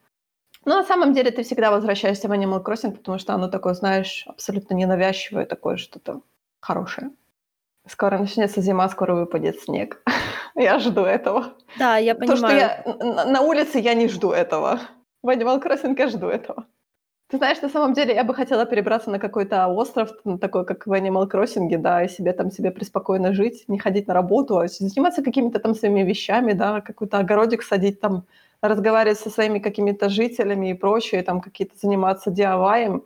Но 0.68 0.76
на 0.76 0.84
самом 0.84 1.14
деле 1.14 1.32
ты 1.32 1.44
всегда 1.44 1.72
возвращаешься 1.72 2.28
в 2.28 2.32
Animal 2.34 2.62
Crossing, 2.62 2.92
потому 2.92 3.18
что 3.20 3.34
оно 3.34 3.48
такое, 3.48 3.74
знаешь, 3.74 4.26
абсолютно 4.28 4.74
ненавязчивое, 4.74 5.46
такое 5.46 5.78
что-то 5.78 6.20
хорошее. 6.60 7.12
Скоро 7.88 8.18
начнется 8.18 8.60
зима, 8.60 8.90
скоро 8.90 9.16
выпадет 9.16 9.62
снег. 9.62 10.04
я 10.56 10.78
жду 10.80 11.06
этого. 11.06 11.54
Да, 11.80 11.96
я 11.96 12.16
понимаю. 12.16 12.42
То, 12.42 12.48
что 12.48 12.54
я 12.54 13.26
на 13.26 13.42
улице, 13.44 13.80
я 13.80 13.94
не 13.94 14.10
жду 14.10 14.32
этого. 14.32 14.82
В 15.24 15.30
Animal 15.30 15.64
Crossing 15.64 15.96
я 15.98 16.10
жду 16.10 16.28
этого. 16.28 16.66
Ты 17.30 17.38
знаешь, 17.38 17.62
на 17.62 17.70
самом 17.70 17.94
деле 17.94 18.14
я 18.14 18.26
бы 18.26 18.34
хотела 18.34 18.66
перебраться 18.66 19.10
на 19.10 19.20
какой-то 19.20 19.68
остров, 19.68 20.12
такой, 20.42 20.66
как 20.66 20.86
в 20.86 20.92
Animal 20.92 21.32
Crossing, 21.32 21.78
да, 21.78 22.04
и 22.04 22.10
себе 22.10 22.34
там 22.34 22.52
себе 22.52 22.72
преспокойно 22.72 23.32
жить, 23.32 23.64
не 23.70 23.80
ходить 23.80 24.08
на 24.08 24.14
работу, 24.14 24.60
а 24.60 24.68
заниматься 24.68 25.24
какими-то 25.24 25.60
там 25.60 25.76
своими 25.76 26.02
вещами, 26.02 26.52
да, 26.52 26.82
какой-то 26.82 27.20
огородик 27.20 27.64
садить 27.64 28.02
там, 28.02 28.26
разговаривать 28.62 29.20
со 29.20 29.30
своими 29.30 29.60
какими-то 29.60 30.10
жителями 30.10 30.72
и 30.72 30.74
прочее, 30.74 31.24
там 31.24 31.42
какие-то 31.42 31.76
заниматься 31.78 32.32
DIY. 32.32 33.04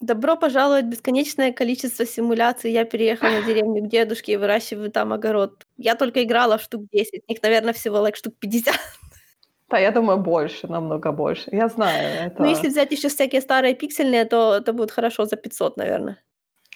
Добро 0.00 0.36
пожаловать 0.36 0.84
в 0.84 0.88
бесконечное 0.88 1.52
количество 1.52 2.04
симуляций. 2.04 2.70
Я 2.70 2.84
переехала 2.84 3.30
на 3.30 3.42
деревню 3.42 3.82
к 3.82 3.88
дедушке 3.88 4.32
и 4.32 4.36
выращиваю 4.36 4.90
там 4.90 5.12
огород. 5.12 5.64
Я 5.78 5.94
только 5.94 6.22
играла 6.22 6.58
в 6.58 6.62
штук 6.62 6.82
10, 6.92 7.22
их, 7.26 7.42
наверное, 7.42 7.72
всего 7.72 7.96
like 8.06 8.14
штук 8.14 8.34
50. 8.38 8.74
Да, 9.68 9.78
я 9.78 9.90
думаю, 9.90 10.18
больше, 10.18 10.68
намного 10.68 11.12
больше. 11.12 11.48
Я 11.50 11.68
знаю 11.68 12.26
это. 12.26 12.42
Ну, 12.42 12.48
если 12.48 12.68
взять 12.68 12.92
еще 12.92 13.08
всякие 13.08 13.40
старые 13.40 13.74
пиксельные, 13.74 14.24
то 14.24 14.54
это 14.54 14.72
будет 14.72 14.92
хорошо 14.92 15.24
за 15.24 15.36
500, 15.36 15.76
наверное. 15.76 16.22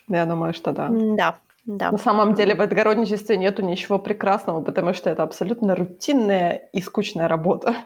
Я 0.09 0.25
думаю, 0.27 0.55
что 0.55 0.73
да. 0.73 0.89
Да, 0.91 1.39
да. 1.67 1.93
На 1.93 1.99
самом 1.99 2.35
деле 2.35 2.55
в 2.55 2.61
отгородничестве 2.61 3.37
нету 3.37 3.63
ничего 3.63 3.99
прекрасного, 3.99 4.61
потому 4.61 4.93
что 4.93 5.09
это 5.09 5.23
абсолютно 5.23 5.77
рутинная 5.77 6.69
и 6.73 6.81
скучная 6.81 7.29
работа. 7.29 7.77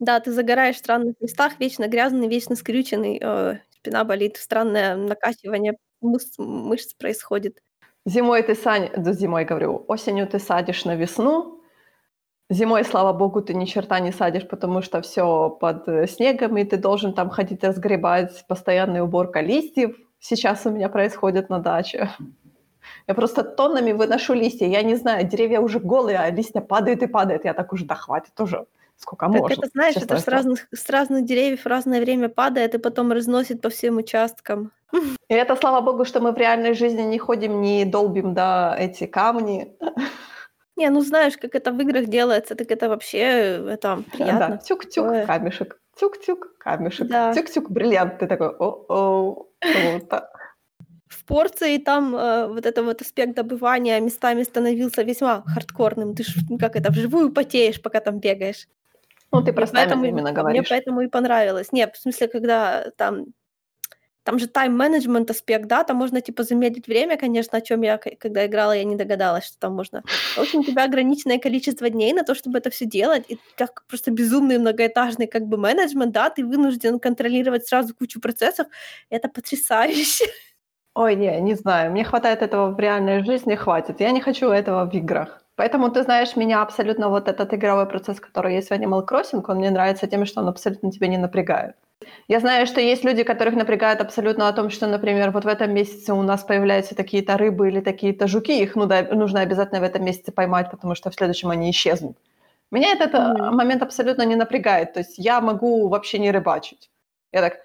Да, 0.00 0.20
ты 0.20 0.32
загораешь 0.32 0.76
в 0.76 0.78
странных 0.80 1.14
местах, 1.20 1.52
вечно 1.58 1.86
грязный, 1.88 2.28
вечно 2.28 2.56
скрюченный, 2.56 3.18
э, 3.22 3.58
спина 3.70 4.04
болит, 4.04 4.36
странное 4.36 4.96
накачивание 4.96 5.76
мышц, 6.00 6.34
мышц 6.38 6.94
происходит. 6.94 7.58
Зимой 8.06 8.42
ты, 8.42 8.54
Сань, 8.54 8.90
да, 8.96 9.12
зимой 9.12 9.44
говорю, 9.44 9.84
осенью 9.88 10.26
ты 10.26 10.38
садишь 10.38 10.84
на 10.84 10.94
весну, 10.94 11.54
Зимой, 12.50 12.84
слава 12.84 13.12
богу, 13.14 13.40
ты 13.40 13.54
ни 13.54 13.64
черта 13.64 14.00
не 14.00 14.12
садишь, 14.12 14.46
потому 14.46 14.82
что 14.82 15.00
все 15.00 15.48
под 15.48 15.88
э, 15.88 16.06
снегом, 16.06 16.58
и 16.58 16.64
ты 16.64 16.76
должен 16.76 17.14
там 17.14 17.30
ходить 17.30 17.64
разгребать, 17.64 18.44
постоянная 18.46 19.02
уборка 19.02 19.40
листьев. 19.40 19.96
Сейчас 20.20 20.66
у 20.66 20.70
меня 20.70 20.90
происходит 20.90 21.48
на 21.48 21.58
даче. 21.58 22.10
Я 23.06 23.14
просто 23.14 23.44
тоннами 23.44 23.92
выношу 23.92 24.34
листья. 24.34 24.66
Я 24.66 24.82
не 24.82 24.94
знаю, 24.96 25.26
деревья 25.26 25.60
уже 25.60 25.80
голые, 25.80 26.18
а 26.18 26.30
листья 26.30 26.60
падают 26.60 27.02
и 27.02 27.06
падают. 27.06 27.44
Я 27.44 27.54
так 27.54 27.72
уже, 27.72 27.86
да 27.86 27.94
хватит 27.94 28.38
уже. 28.40 28.66
Сколько 28.96 29.26
так 29.26 29.34
можно. 29.40 29.54
это, 29.54 29.68
знаешь, 29.68 29.96
это 29.96 30.18
с 30.18 30.28
разных, 30.28 30.66
с 30.72 30.90
разных 30.90 31.24
деревьев 31.24 31.64
в 31.64 31.66
разное 31.66 32.00
время 32.00 32.28
падает 32.28 32.74
и 32.74 32.78
потом 32.78 33.12
разносит 33.12 33.60
по 33.60 33.68
всем 33.68 33.98
участкам. 33.98 34.72
И 35.28 35.34
это, 35.34 35.56
слава 35.56 35.80
богу, 35.80 36.04
что 36.04 36.20
мы 36.20 36.32
в 36.32 36.38
реальной 36.38 36.74
жизни 36.74 37.02
не 37.02 37.18
ходим, 37.18 37.60
не 37.60 37.84
долбим, 37.84 38.34
да, 38.34 38.76
эти 38.78 39.06
камни. 39.06 39.76
Не, 40.76 40.90
ну 40.90 41.00
знаешь, 41.02 41.36
как 41.36 41.54
это 41.54 41.72
в 41.72 41.80
играх 41.80 42.06
делается, 42.06 42.54
так 42.54 42.70
это 42.70 42.88
вообще 42.88 43.18
это 43.68 44.02
приятно. 44.12 44.48
Да, 44.48 44.56
тюк-тюк, 44.56 45.06
Ой. 45.06 45.26
камешек, 45.26 45.78
тюк-тюк, 45.96 46.58
камешек, 46.58 47.08
да. 47.08 47.32
тюк-тюк, 47.32 47.70
бриллиант. 47.70 48.18
Ты 48.18 48.26
такой, 48.26 48.48
о-о, 48.48 49.46
вот 49.62 50.12
В 51.06 51.24
порции 51.26 51.78
там 51.78 52.16
э, 52.16 52.48
вот 52.48 52.66
это 52.66 52.82
вот 52.82 53.02
аспект 53.02 53.36
добывания 53.36 54.00
местами 54.00 54.42
становился 54.42 55.02
весьма 55.02 55.42
хардкорным. 55.46 56.16
Ты 56.16 56.24
ж 56.24 56.34
как 56.58 56.74
это, 56.74 56.90
вживую 56.90 57.32
потеешь, 57.32 57.80
пока 57.80 58.00
там 58.00 58.18
бегаешь. 58.18 58.66
Ну, 59.34 59.44
ты 59.44 59.52
просто 59.52 59.82
именно 59.82 60.32
говоришь. 60.32 60.60
Мне 60.60 60.68
поэтому 60.68 61.00
и 61.02 61.08
понравилось. 61.08 61.72
Нет, 61.72 61.94
в 61.96 62.00
смысле, 62.00 62.28
когда 62.28 62.90
там 62.96 63.26
там 64.24 64.38
же 64.38 64.48
тайм-менеджмент 64.48 65.30
аспект, 65.30 65.66
да, 65.66 65.84
там 65.84 65.98
можно 65.98 66.20
типа 66.20 66.42
замедлить 66.42 66.88
время, 66.88 67.18
конечно, 67.18 67.58
о 67.58 67.60
чем 67.60 67.82
я, 67.82 67.98
когда 67.98 68.46
играла, 68.46 68.72
я 68.72 68.84
не 68.84 68.96
догадалась, 68.96 69.44
что 69.44 69.58
там 69.58 69.74
можно. 69.74 70.02
В 70.34 70.38
общем, 70.38 70.60
у 70.60 70.64
тебя 70.64 70.84
ограниченное 70.84 71.38
количество 71.38 71.90
дней 71.90 72.12
на 72.14 72.24
то, 72.24 72.34
чтобы 72.34 72.58
это 72.58 72.70
все 72.70 72.86
делать, 72.86 73.24
и 73.28 73.38
как 73.56 73.84
просто 73.86 74.10
безумный 74.10 74.58
многоэтажный 74.58 75.26
как 75.26 75.42
бы 75.42 75.58
менеджмент, 75.58 76.12
да, 76.12 76.30
ты 76.30 76.44
вынужден 76.44 76.98
контролировать 76.98 77.68
сразу 77.68 77.94
кучу 77.94 78.18
процессов, 78.18 78.66
это 79.10 79.28
потрясающе. 79.28 80.24
Ой, 80.94 81.16
не, 81.16 81.40
не 81.40 81.54
знаю, 81.54 81.90
мне 81.90 82.04
хватает 82.04 82.40
этого 82.40 82.70
в 82.70 82.80
реальной 82.80 83.24
жизни, 83.24 83.56
хватит. 83.56 84.00
Я 84.00 84.10
не 84.10 84.20
хочу 84.20 84.48
этого 84.48 84.88
в 84.88 84.94
играх. 84.94 85.43
Поэтому, 85.56 85.90
ты 85.90 86.02
знаешь, 86.02 86.36
меня 86.36 86.62
абсолютно 86.62 87.08
вот 87.08 87.28
этот 87.28 87.54
игровой 87.54 87.86
процесс, 87.86 88.20
который 88.20 88.54
есть 88.54 88.70
в 88.70 88.72
Animal 88.72 89.06
Crossing, 89.06 89.44
он 89.46 89.58
мне 89.58 89.70
нравится 89.70 90.06
тем, 90.06 90.26
что 90.26 90.40
он 90.40 90.48
абсолютно 90.48 90.90
тебя 90.90 91.06
не 91.06 91.18
напрягает. 91.18 91.76
Я 92.28 92.40
знаю, 92.40 92.66
что 92.66 92.80
есть 92.80 93.04
люди, 93.04 93.22
которых 93.22 93.54
напрягает 93.54 94.00
абсолютно 94.00 94.48
о 94.48 94.52
том, 94.52 94.70
что, 94.70 94.86
например, 94.86 95.30
вот 95.30 95.44
в 95.44 95.48
этом 95.48 95.72
месяце 95.72 96.12
у 96.12 96.22
нас 96.22 96.42
появляются 96.42 96.94
такие-то 96.94 97.36
рыбы 97.36 97.68
или 97.68 97.80
такие-то 97.80 98.26
жуки, 98.26 98.62
их 98.62 98.74
нужно 98.76 99.40
обязательно 99.40 99.80
в 99.80 99.84
этом 99.84 100.04
месяце 100.04 100.32
поймать, 100.32 100.70
потому 100.70 100.94
что 100.94 101.10
в 101.10 101.14
следующем 101.14 101.50
они 101.50 101.70
исчезнут. 101.70 102.16
Меня 102.70 102.92
этот 102.92 103.14
mm-hmm. 103.14 103.50
момент 103.50 103.82
абсолютно 103.82 104.22
не 104.22 104.36
напрягает, 104.36 104.94
то 104.94 105.00
есть 105.00 105.18
я 105.18 105.40
могу 105.40 105.88
вообще 105.88 106.18
не 106.18 106.32
рыбачить. 106.32 106.90
Я 107.32 107.40
так, 107.40 107.60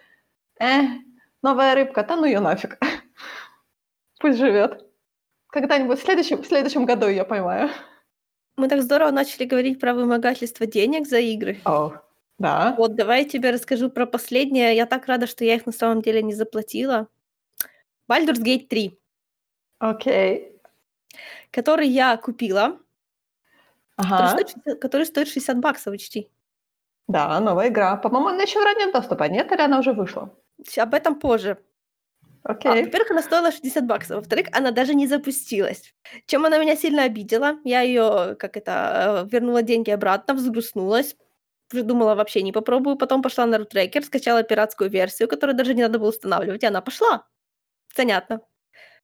э, 0.61 0.83
новая 1.41 1.73
рыбка, 1.73 2.03
да 2.03 2.15
ну 2.15 2.25
ее 2.25 2.39
нафиг. 2.39 2.77
Пусть 4.19 4.37
живет. 4.37 4.88
Когда-нибудь 5.49 5.99
в 5.99 6.03
следующем, 6.03 6.41
в 6.41 6.47
следующем 6.47 6.85
году 6.85 7.07
я 7.07 7.25
поймаю. 7.25 7.69
Мы 8.55 8.67
так 8.67 8.81
здорово 8.81 9.11
начали 9.11 9.45
говорить 9.45 9.79
про 9.79 9.93
вымогательство 9.93 10.65
денег 10.65 11.07
за 11.07 11.19
игры. 11.19 11.59
О, 11.65 11.93
да. 12.37 12.75
Вот, 12.77 12.95
давай 12.95 13.23
я 13.23 13.29
тебе 13.29 13.51
расскажу 13.51 13.89
про 13.89 14.05
последнее. 14.05 14.75
Я 14.75 14.85
так 14.85 15.07
рада, 15.07 15.27
что 15.27 15.45
я 15.45 15.55
их 15.55 15.65
на 15.65 15.71
самом 15.71 16.01
деле 16.01 16.21
не 16.21 16.33
заплатила. 16.33 17.07
Baldur's 18.09 18.43
Gate 18.43 18.67
3. 18.67 18.99
Окей. 19.79 20.59
Который 21.51 21.87
я 21.87 22.17
купила. 22.17 22.77
Ага. 23.95 24.17
Который 24.17 24.47
стоит, 24.47 24.81
который 24.81 25.05
стоит 25.05 25.27
60 25.27 25.57
баксов, 25.59 25.93
учти. 25.93 26.29
Да, 27.07 27.39
новая 27.39 27.69
игра. 27.69 27.97
По-моему, 27.97 28.27
она 28.27 28.43
еще 28.43 28.59
в 28.59 28.63
раннем 28.63 28.91
доступе, 28.91 29.29
нет? 29.29 29.51
Или 29.51 29.61
она 29.61 29.79
уже 29.79 29.93
вышла? 29.93 30.29
Об 30.77 30.93
этом 30.93 31.19
позже. 31.19 31.57
Окей. 32.43 32.71
А, 32.71 32.75
во-первых, 32.75 33.11
она 33.11 33.21
стоила 33.21 33.51
60 33.51 33.85
баксов. 33.85 34.17
Во-вторых, 34.17 34.47
она 34.51 34.71
даже 34.71 34.95
не 34.95 35.07
запустилась. 35.07 35.93
Чем 36.25 36.45
она 36.45 36.57
меня 36.57 36.75
сильно 36.75 37.03
обидела. 37.03 37.59
Я 37.63 37.81
ее, 37.81 38.35
как 38.39 38.57
это, 38.57 39.25
э, 39.25 39.29
вернула 39.31 39.61
деньги 39.61 39.91
обратно, 39.91 40.33
взгрустнулась, 40.33 41.15
придумала 41.69 42.15
вообще 42.15 42.41
не 42.41 42.51
попробую, 42.51 42.97
потом 42.97 43.21
пошла 43.21 43.45
на 43.45 43.57
рутрекер, 43.57 44.03
скачала 44.03 44.43
пиратскую 44.43 44.89
версию, 44.89 45.27
которую 45.27 45.55
даже 45.55 45.73
не 45.73 45.83
надо 45.83 45.99
было 45.99 46.09
устанавливать, 46.09 46.63
и 46.63 46.67
она 46.67 46.81
пошла. 46.81 47.27
Понятно. 47.95 48.41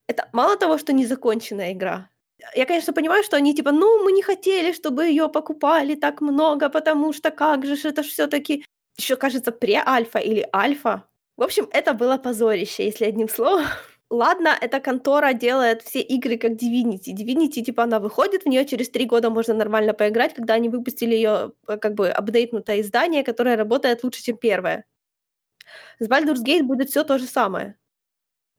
Это 0.08 0.28
мало 0.32 0.56
того, 0.56 0.78
что 0.78 0.92
незаконченная 0.92 1.72
игра. 1.72 2.10
Я, 2.54 2.66
конечно, 2.66 2.92
понимаю, 2.92 3.24
что 3.24 3.36
они 3.36 3.54
типа, 3.54 3.72
ну, 3.72 4.04
мы 4.04 4.12
не 4.12 4.22
хотели, 4.22 4.72
чтобы 4.72 5.06
ее 5.06 5.28
покупали 5.28 5.94
так 5.94 6.20
много, 6.20 6.68
потому 6.68 7.12
что 7.12 7.30
как 7.30 7.64
же 7.66 7.76
это 7.88 8.02
ж 8.02 8.06
все-таки 8.06 8.64
еще, 8.96 9.16
кажется, 9.16 9.52
пре-альфа 9.52 10.18
или 10.18 10.46
альфа. 10.54 11.04
В 11.36 11.42
общем, 11.42 11.68
это 11.72 11.92
было 11.92 12.16
позорище, 12.16 12.84
если 12.86 13.04
одним 13.04 13.28
словом. 13.28 13.66
Ладно, 14.08 14.56
эта 14.60 14.78
контора 14.80 15.32
делает 15.32 15.82
все 15.82 16.00
игры 16.00 16.38
как 16.38 16.52
Divinity. 16.52 17.12
Divinity, 17.12 17.62
типа, 17.62 17.82
она 17.82 17.98
выходит, 17.98 18.44
в 18.44 18.48
нее 18.48 18.64
через 18.64 18.88
три 18.88 19.04
года 19.04 19.30
можно 19.30 19.52
нормально 19.52 19.94
поиграть, 19.94 20.32
когда 20.34 20.54
они 20.54 20.68
выпустили 20.68 21.14
ее 21.14 21.52
э, 21.66 21.76
как 21.76 21.94
бы 21.94 22.08
апдейтнутое 22.10 22.80
издание, 22.82 23.24
которое 23.24 23.56
работает 23.56 24.04
лучше, 24.04 24.22
чем 24.22 24.36
первое. 24.36 24.84
С 25.98 26.08
Baldur's 26.08 26.44
Gate 26.44 26.62
будет 26.62 26.90
все 26.90 27.02
то 27.04 27.18
же 27.18 27.26
самое. 27.26 27.76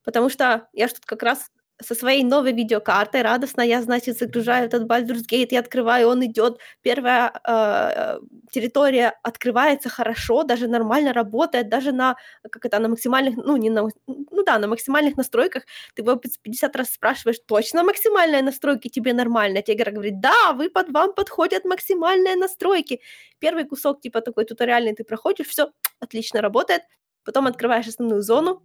Потому 0.04 0.30
что 0.30 0.68
я 0.74 0.88
что-то 0.90 1.08
как 1.08 1.24
раз 1.24 1.50
со 1.82 1.96
своей 1.96 2.24
новой 2.24 2.54
видеокартой 2.54 3.22
радостно 3.22 3.62
я, 3.62 3.82
значит, 3.82 4.18
загружаю 4.18 4.66
этот 4.66 4.84
Baldur's 4.84 5.24
Gate 5.32 5.50
и 5.50 5.56
открываю, 5.58 6.10
он 6.10 6.26
идет, 6.26 6.60
первая 6.82 7.32
э, 7.48 8.20
территория 8.52 9.14
открывается 9.24 9.90
хорошо, 9.90 10.44
даже 10.44 10.68
нормально 10.68 11.14
работает, 11.14 11.70
даже 11.70 11.92
на, 11.92 12.16
как 12.50 12.66
это, 12.66 12.80
на 12.80 12.88
максимальных, 12.88 13.38
ну, 13.38 13.58
не 13.58 13.70
на, 13.70 13.88
ну 14.08 14.44
да, 14.44 14.58
на 14.60 14.68
максимальных 14.68 15.18
настройках, 15.18 15.64
ты 15.94 16.02
его 16.02 16.16
50 16.16 16.76
раз 16.76 16.90
спрашиваешь, 16.90 17.40
точно 17.46 17.84
максимальные 17.84 18.42
настройки 18.42 18.88
тебе 18.90 19.14
нормально? 19.14 19.62
Тебе 19.62 19.76
игра 19.78 19.92
говорит, 19.92 20.20
да, 20.20 20.54
вы 20.54 20.70
под 20.70 20.90
вам 20.90 21.14
подходят 21.14 21.66
максимальные 21.66 22.36
настройки. 22.36 23.02
Первый 23.40 23.66
кусок, 23.66 24.02
типа, 24.02 24.22
такой 24.22 24.46
туториальный 24.46 24.94
ты 24.96 25.04
проходишь, 25.04 25.48
все, 25.48 25.72
отлично 26.00 26.42
работает, 26.42 26.82
потом 27.24 27.46
открываешь 27.46 27.88
основную 27.88 28.22
зону, 28.22 28.64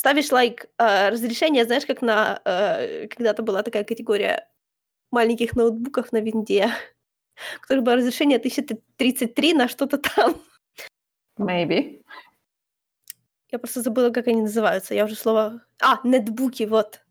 ставишь 0.00 0.32
лайк 0.32 0.64
э, 0.78 1.10
разрешение, 1.10 1.64
знаешь, 1.66 1.84
как 1.84 2.00
на 2.00 2.40
э, 2.46 3.06
когда-то 3.08 3.42
была 3.42 3.62
такая 3.62 3.84
категория 3.84 4.48
маленьких 5.10 5.54
ноутбуков 5.54 6.10
на 6.12 6.20
винде, 6.20 6.70
у 7.58 7.60
которых 7.60 7.84
было 7.84 7.96
разрешение 7.96 8.38
1033 8.38 9.54
на 9.54 9.68
что-то 9.68 9.98
там. 9.98 10.40
Maybe. 11.38 12.02
Я 13.52 13.58
просто 13.58 13.82
забыла, 13.82 14.10
как 14.10 14.26
они 14.28 14.40
называются. 14.40 14.94
Я 14.94 15.04
уже 15.04 15.16
слово... 15.16 15.66
А, 15.82 16.00
нетбуки, 16.02 16.62
вот. 16.62 17.02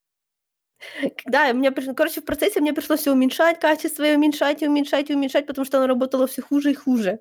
Когда 1.23 1.53
мне 1.53 1.71
пришло, 1.71 1.93
короче, 1.93 2.21
в 2.21 2.25
процессе 2.25 2.59
мне 2.59 2.73
пришлось 2.73 3.07
уменьшать 3.07 3.59
качество, 3.59 4.03
и 4.03 4.15
уменьшать, 4.15 4.63
и 4.63 4.67
уменьшать, 4.67 5.11
и 5.11 5.13
уменьшать, 5.13 5.45
потому 5.45 5.65
что 5.65 5.77
оно 5.77 5.85
работало 5.85 6.25
все 6.25 6.41
хуже 6.41 6.71
и 6.71 6.75
хуже. 6.75 7.19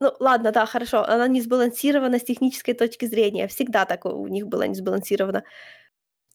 Ну, 0.00 0.12
ладно, 0.20 0.52
да, 0.52 0.64
хорошо, 0.66 1.02
она 1.04 1.26
не 1.26 1.40
сбалансирована 1.40 2.18
с 2.18 2.24
технической 2.24 2.74
точки 2.74 3.06
зрения. 3.06 3.48
Всегда 3.48 3.84
такое 3.84 4.12
у 4.14 4.28
них 4.28 4.46
было 4.46 4.62
не 4.62 4.74
сбалансировано. 4.74 5.42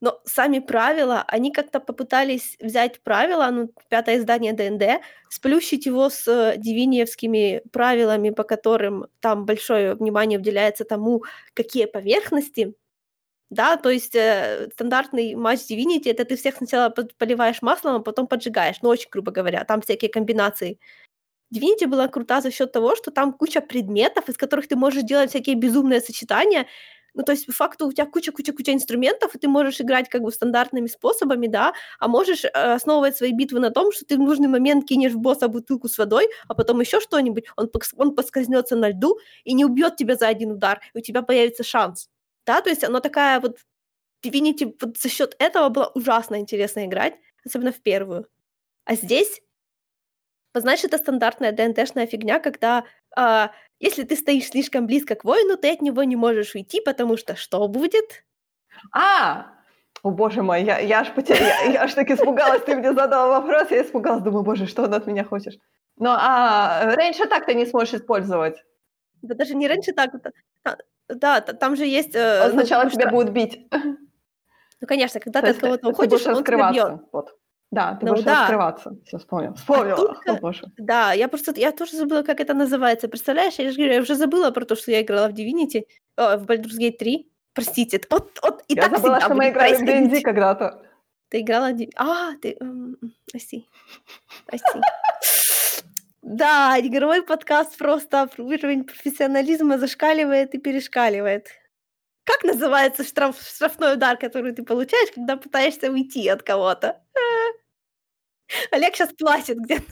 Но 0.01 0.22
сами 0.26 0.59
правила, 0.59 1.24
они 1.28 1.51
как-то 1.53 1.80
попытались 1.80 2.57
взять 2.59 3.01
правила, 3.03 3.49
ну, 3.51 3.72
пятое 3.89 4.18
издание 4.18 4.53
ДНД, 4.53 5.01
сплющить 5.30 5.86
его 5.86 6.09
с 6.09 6.28
э, 6.28 6.55
дивиниевскими 6.57 7.64
правилами, 7.72 8.32
по 8.32 8.43
которым 8.43 9.07
там 9.22 9.45
большое 9.45 9.95
внимание 9.95 10.39
уделяется 10.39 10.84
тому, 10.86 11.24
какие 11.53 11.86
поверхности, 11.86 12.76
да, 13.49 13.78
то 13.78 13.89
есть 13.89 14.16
э, 14.16 14.70
стандартный 14.74 15.36
матч 15.36 15.61
Divinity 15.70 16.09
это 16.11 16.26
ты 16.26 16.36
всех 16.38 16.55
сначала 16.57 16.89
поливаешь 16.89 17.61
маслом, 17.61 17.95
а 17.95 17.99
потом 17.99 18.28
поджигаешь, 18.28 18.78
ну 18.82 18.89
очень 18.89 19.09
грубо 19.11 19.32
говоря, 19.32 19.64
там 19.66 19.82
всякие 19.82 20.09
комбинации. 20.11 20.80
Divinity 21.54 21.88
была 21.88 22.08
крута 22.08 22.41
за 22.41 22.51
счет 22.51 22.72
того, 22.72 22.95
что 22.95 23.12
там 23.12 23.34
куча 23.34 23.62
предметов, 23.62 24.30
из 24.30 24.38
которых 24.38 24.68
ты 24.68 24.76
можешь 24.76 25.04
делать 25.04 25.30
всякие 25.30 25.56
безумные 25.56 26.01
сочетания, 26.01 26.68
ну, 27.16 27.24
то 27.24 27.32
есть, 27.32 27.45
по 27.45 27.51
факту, 27.51 27.88
у 27.88 27.91
тебя 27.91 28.06
куча-куча-куча 28.06 28.74
инструментов, 28.74 29.36
и 29.36 29.38
ты 29.38 29.47
можешь 29.47 29.80
играть 29.80 30.10
как 30.10 30.22
бы 30.24 30.32
стандартными 30.32 30.88
способами, 30.88 31.47
да, 31.47 31.74
а 31.99 32.08
можешь 32.08 32.43
э, 32.43 32.49
основывать 32.49 33.16
свои 33.16 33.32
битвы 33.34 33.60
на 33.60 33.70
том, 33.70 33.91
что 33.91 34.06
ты 34.06 34.18
в 34.18 34.20
нужный 34.20 34.47
момент 34.47 34.88
кинешь 34.88 35.12
в 35.14 35.20
босса 35.20 35.47
бутылку 35.47 35.88
с 35.88 35.97
водой, 35.97 36.28
а 36.47 36.56
потом 36.56 36.80
еще 36.82 36.99
что-нибудь, 36.99 37.45
он, 37.56 37.70
он 37.97 38.16
подскользнется 38.16 38.76
на 38.76 38.89
льду 38.89 39.20
и 39.43 39.54
не 39.54 39.64
убьет 39.66 39.95
тебя 39.95 40.16
за 40.16 40.28
один 40.28 40.51
удар, 40.51 40.82
и 40.93 40.97
у 40.99 41.01
тебя 41.01 41.22
появится 41.22 41.64
шанс. 41.64 42.10
Да, 42.45 42.62
то 42.62 42.70
есть 42.70 42.84
она 42.84 42.99
такая 42.99 43.39
вот 43.39 43.58
Divinity 44.26 44.76
вот 44.82 44.97
за 44.97 45.10
счет 45.10 45.36
этого 45.39 45.70
было 45.70 45.91
ужасно 45.95 46.39
интересно 46.39 46.86
играть, 46.86 47.14
особенно 47.45 47.72
в 47.72 47.82
первую. 47.82 48.28
А 48.86 48.95
здесь, 48.95 49.41
значит, 50.60 50.86
это 50.86 50.97
стандартная 50.97 51.51
ДНТшная 51.51 52.08
фигня, 52.08 52.39
когда 52.39 52.84
э, 53.18 53.47
если 53.80 54.04
ты 54.04 54.16
стоишь 54.16 54.49
слишком 54.49 54.88
близко 54.88 55.16
к 55.16 55.24
воину, 55.24 55.58
ты 55.58 55.72
от 55.72 55.82
него 55.82 56.04
не 56.04 56.16
можешь 56.16 56.56
уйти, 56.56 56.82
потому 56.82 57.18
что 57.18 57.36
что 57.36 57.68
будет? 57.68 58.24
А, 58.91 59.47
о 60.01 60.12
боже 60.12 60.41
мой, 60.41 60.64
я, 60.64 60.80
я 60.80 61.01
аж 61.01 61.14
потеряла, 61.14 61.43
я, 61.43 61.72
я 61.72 61.84
аж 61.84 61.93
так 61.93 62.10
испугалась, 62.10 62.64
ты 62.64 62.76
мне 62.76 62.93
задала 62.93 63.39
вопрос, 63.39 63.72
я 63.72 63.82
испугалась, 63.82 64.24
думаю, 64.24 64.43
боже, 64.43 64.68
что 64.68 64.84
он 64.84 64.93
от 64.93 65.08
меня 65.08 65.24
хочешь? 65.24 65.58
Но 65.97 66.16
а, 66.20 66.95
раньше 66.95 67.26
так 67.26 67.45
ты 67.45 67.54
не 67.54 67.66
сможешь 67.66 67.93
использовать. 67.93 68.64
Да 69.22 69.36
даже 69.36 69.56
не 69.56 69.68
раньше 69.68 69.93
так, 69.93 70.12
да, 71.08 71.41
там 71.41 71.76
же 71.76 71.86
есть... 71.86 72.16
Э, 72.16 72.45
он 72.45 72.51
ну, 72.51 72.60
сначала 72.60 72.89
тебя 72.89 73.08
что... 73.08 73.12
будет 73.12 73.34
бить. 73.34 73.68
Ну, 73.72 74.88
конечно, 74.88 75.20
когда 75.20 75.41
То 75.41 75.47
ты 75.47 75.54
от 75.54 75.60
кого-то 75.60 75.89
уходишь, 75.89 76.26
он 76.28 76.43
тебя 76.43 76.72
бьет. 76.72 77.01
Вот. 77.12 77.38
Да, 77.74 77.95
ты 77.95 78.05
ну, 78.05 78.11
будешь 78.11 78.26
да. 78.26 78.41
раскрываться. 78.41 78.91
Все, 79.03 79.17
вспомнил. 79.17 79.53
Вспомнила. 79.55 79.95
А 79.95 79.97
только... 79.97 80.34
Боже. 80.41 80.71
Да, 80.78 81.13
я 81.13 81.28
просто, 81.28 81.53
я 81.55 81.71
тоже 81.71 81.97
забыла, 81.97 82.21
как 82.21 82.39
это 82.39 82.53
называется. 82.53 83.07
Представляешь, 83.07 83.55
я 83.55 83.71
же 83.71 83.78
говорю, 83.78 83.93
я 83.93 84.01
уже 84.01 84.13
забыла 84.13 84.51
про 84.51 84.63
то, 84.63 84.76
что 84.76 84.91
я 84.91 85.01
играла 85.01 85.28
в 85.28 85.34
Divinity, 85.34 85.86
о, 86.15 86.38
в 86.38 86.45
Baldur's 86.45 86.78
Gate 86.80 86.97
3. 86.97 87.28
Простите, 87.53 87.99
вот, 88.11 88.39
вот 88.43 88.63
и 88.67 88.76
я 88.76 88.84
так 88.84 88.97
забыла, 88.97 89.19
что 89.21 89.34
мы 89.34 89.49
играли 89.49 89.76
в 89.76 89.86
D&D 89.86 90.21
когда-то. 90.21 90.84
Ты 91.30 91.39
играла? 91.41 91.71
А, 91.95 92.34
ты... 92.41 92.57
Прости. 93.32 93.67
Прости. 94.45 94.80
Да, 96.21 96.80
игровой 96.80 97.24
подкаст 97.24 97.78
просто 97.78 98.30
уровень 98.38 98.84
профессионализма 98.84 99.80
зашкаливает 99.80 100.53
и 100.53 100.59
перешкаливает. 100.59 101.47
Как 102.24 102.43
называется 102.43 103.03
штраф, 103.03 103.41
штрафной 103.41 103.95
удар, 103.95 104.17
который 104.17 104.53
ты 104.53 104.63
получаешь, 104.63 105.11
когда 105.13 105.38
пытаешься 105.38 105.91
уйти 105.91 106.30
от 106.30 106.43
кого-то? 106.43 107.03
Олег 108.72 108.95
сейчас 108.95 109.14
плачет 109.14 109.58
где-то. 109.60 109.84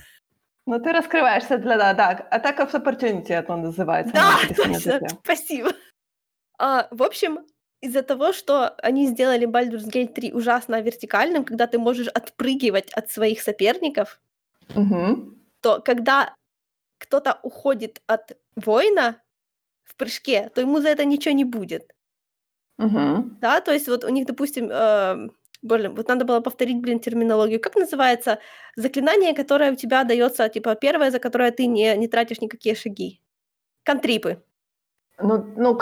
Ну, 0.68 0.80
ты 0.80 0.92
раскрываешься 0.92 1.58
для, 1.58 1.78
да, 1.78 1.94
да. 1.94 2.10
Атака 2.30 2.66
в 2.66 2.74
opportunity 2.74 3.30
это 3.30 3.56
называется. 3.56 4.14
Да, 4.14 4.38
точно, 4.56 5.08
спасибо. 5.24 5.72
А, 6.60 6.88
в 6.92 7.02
общем, 7.02 7.40
из-за 7.82 8.04
того, 8.04 8.32
что 8.32 8.76
они 8.84 9.08
сделали 9.08 9.48
Baldur's 9.48 9.90
Gate 9.90 10.14
3 10.14 10.34
ужасно 10.34 10.82
вертикальным, 10.82 11.44
когда 11.44 11.66
ты 11.66 11.80
можешь 11.80 12.08
отпрыгивать 12.08 12.94
от 12.94 13.10
своих 13.10 13.42
соперников, 13.42 14.22
угу 14.76 15.36
то 15.62 15.80
когда 15.80 16.36
кто-то 16.98 17.40
уходит 17.44 18.02
от 18.08 18.38
воина 18.56 19.22
в 19.84 19.96
прыжке, 19.96 20.50
то 20.50 20.62
ему 20.62 20.82
за 20.82 20.90
это 20.90 21.06
ничего 21.06 21.34
не 21.34 21.46
будет. 21.46 21.96
Угу. 22.78 23.38
Да, 23.42 23.62
то 23.62 23.72
есть 23.72 23.88
вот 23.88 24.04
у 24.04 24.10
них, 24.10 24.26
допустим, 24.26 24.70
э, 24.72 25.30
блин, 25.62 25.96
вот 25.96 26.08
надо 26.08 26.26
было 26.26 26.42
повторить, 26.42 26.82
блин, 26.82 27.00
терминологию. 27.00 27.60
Как 27.60 27.76
называется 27.76 28.40
заклинание, 28.76 29.34
которое 29.34 29.72
у 29.72 29.76
тебя 29.76 30.04
дается, 30.04 30.50
типа, 30.50 30.76
первое, 30.76 31.12
за 31.12 31.20
которое 31.20 31.52
ты 31.52 31.68
не, 31.68 31.98
не 31.98 32.08
тратишь 32.08 32.42
никакие 32.42 32.76
шаги? 32.76 33.22
Контрипы. 33.84 34.42
Ну, 35.24 35.46
ну, 35.58 35.80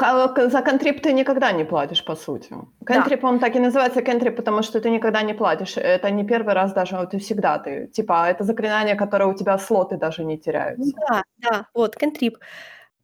за 0.49 0.61
контрип 0.61 1.01
ты 1.01 1.13
никогда 1.13 1.51
не 1.51 1.65
платишь, 1.65 2.03
по 2.03 2.15
сути. 2.15 2.53
Контрип, 2.85 3.21
да. 3.21 3.27
он 3.27 3.39
так 3.39 3.55
и 3.55 3.59
называется 3.59 4.01
контрип, 4.01 4.35
потому 4.35 4.63
что 4.63 4.79
ты 4.81 4.89
никогда 4.89 5.21
не 5.21 5.33
платишь. 5.33 5.77
Это 5.77 6.11
не 6.11 6.25
первый 6.25 6.53
раз 6.53 6.73
даже, 6.73 6.97
вот 6.97 7.13
и 7.13 7.17
всегда 7.17 7.57
ты. 7.57 7.87
Типа, 7.87 8.29
это 8.29 8.43
заклинание, 8.43 8.95
которое 8.95 9.25
у 9.25 9.33
тебя 9.33 9.57
слоты 9.57 9.97
даже 9.97 10.25
не 10.25 10.37
теряются. 10.37 10.91
Да, 11.07 11.23
да, 11.37 11.65
вот, 11.73 11.95
контрип. 11.95 12.37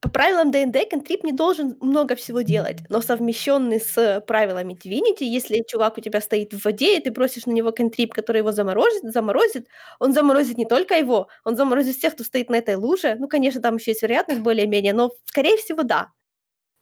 По 0.02 0.10
правилам 0.10 0.52
ДНД 0.52 0.90
контрип 0.90 1.24
не 1.24 1.32
должен 1.32 1.78
много 1.82 2.16
всего 2.16 2.42
делать, 2.42 2.78
но 2.90 3.02
совмещенный 3.02 3.80
с 3.80 4.24
правилами 4.28 4.74
Divinity, 4.74 5.24
если 5.24 5.64
чувак 5.68 5.98
у 5.98 6.02
тебя 6.02 6.22
стоит 6.22 6.54
в 6.54 6.64
воде, 6.64 6.98
и 6.98 7.02
ты 7.02 7.12
просишь 7.12 7.46
на 7.48 7.52
него 7.52 7.72
контрип, 7.72 8.14
который 8.14 8.40
его 8.40 8.52
заморозит, 8.52 9.04
заморозит, 9.04 9.68
он 10.00 10.14
заморозит 10.14 10.58
не 10.58 10.66
только 10.66 10.96
его, 10.96 11.28
он 11.44 11.56
заморозит 11.56 11.96
всех, 11.96 12.14
кто 12.14 12.24
стоит 12.24 12.50
на 12.50 12.56
этой 12.58 12.76
луже. 12.76 13.16
Ну, 13.18 13.28
конечно, 13.28 13.62
там 13.62 13.78
еще 13.78 13.92
есть 13.92 14.04
вероятность 14.04 14.42
более-менее, 14.42 14.94
но, 14.94 15.12
скорее 15.26 15.58
всего, 15.58 15.84
да. 15.84 16.10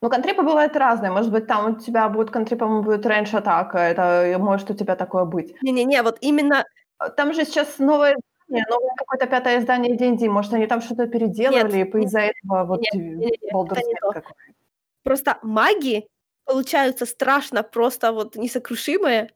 Ну, 0.01 0.09
контрипы 0.09 0.41
бывают 0.41 0.75
разные. 0.75 1.11
Может 1.11 1.31
быть, 1.31 1.47
там 1.47 1.75
у 1.75 1.79
тебя 1.79 2.09
будет 2.09 2.29
контрипом 2.29 2.81
будет 2.81 3.05
раньше 3.05 3.37
атака. 3.37 3.77
Это 3.77 4.35
может 4.37 4.69
у 4.69 4.73
тебя 4.73 4.97
такое 4.97 5.23
быть. 5.23 5.55
Не-не-не, 5.61 6.01
вот 6.01 6.17
именно... 6.19 6.65
Там 7.15 7.33
же 7.33 7.45
сейчас 7.45 7.79
новое 7.79 8.15
издание, 8.59 8.65
новое 8.69 8.95
какое-то 8.95 9.27
пятое 9.27 9.59
издание 9.59 9.95
D&D. 9.95 10.29
Может, 10.29 10.53
они 10.53 10.67
там 10.67 10.81
что-то 10.81 11.07
переделали, 11.07 11.77
нет, 11.77 11.95
и 11.95 11.99
из-за 11.99 12.19
этого 12.19 12.65
вот 12.65 12.81
Baldur's 13.53 14.23
Просто 15.03 15.37
маги 15.41 16.07
получаются 16.45 17.05
страшно, 17.05 17.63
просто 17.63 18.11
вот 18.11 18.35
несокрушимые, 18.35 19.31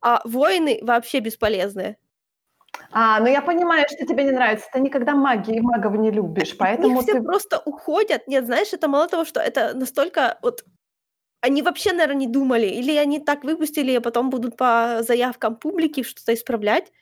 а 0.00 0.20
воины 0.24 0.80
вообще 0.82 1.20
бесполезные. 1.20 1.96
А, 2.90 3.20
ну 3.20 3.26
я 3.26 3.42
понимаю, 3.42 3.86
что 3.88 4.06
тебе 4.06 4.24
не 4.24 4.32
нравится. 4.32 4.66
Ты 4.72 4.80
никогда 4.80 5.14
магии 5.14 5.56
и 5.56 5.60
магов 5.60 5.94
не 5.96 6.10
любишь, 6.10 6.56
поэтому 6.56 6.98
Их 6.98 7.02
все 7.02 7.12
ты... 7.14 7.22
просто 7.22 7.62
уходят. 7.64 8.26
Нет, 8.26 8.46
знаешь, 8.46 8.72
это 8.72 8.88
мало 8.88 9.08
того, 9.08 9.24
что 9.24 9.40
это 9.40 9.74
настолько 9.74 10.38
вот 10.42 10.64
они 11.42 11.62
вообще, 11.62 11.92
наверное, 11.92 12.20
не 12.20 12.26
думали, 12.28 12.66
или 12.66 12.96
они 12.96 13.18
так 13.18 13.42
выпустили, 13.42 13.96
а 13.96 14.00
потом 14.00 14.30
будут 14.30 14.56
по 14.56 15.02
заявкам 15.02 15.56
публики 15.56 16.04
что-то 16.04 16.34
исправлять. 16.34 16.92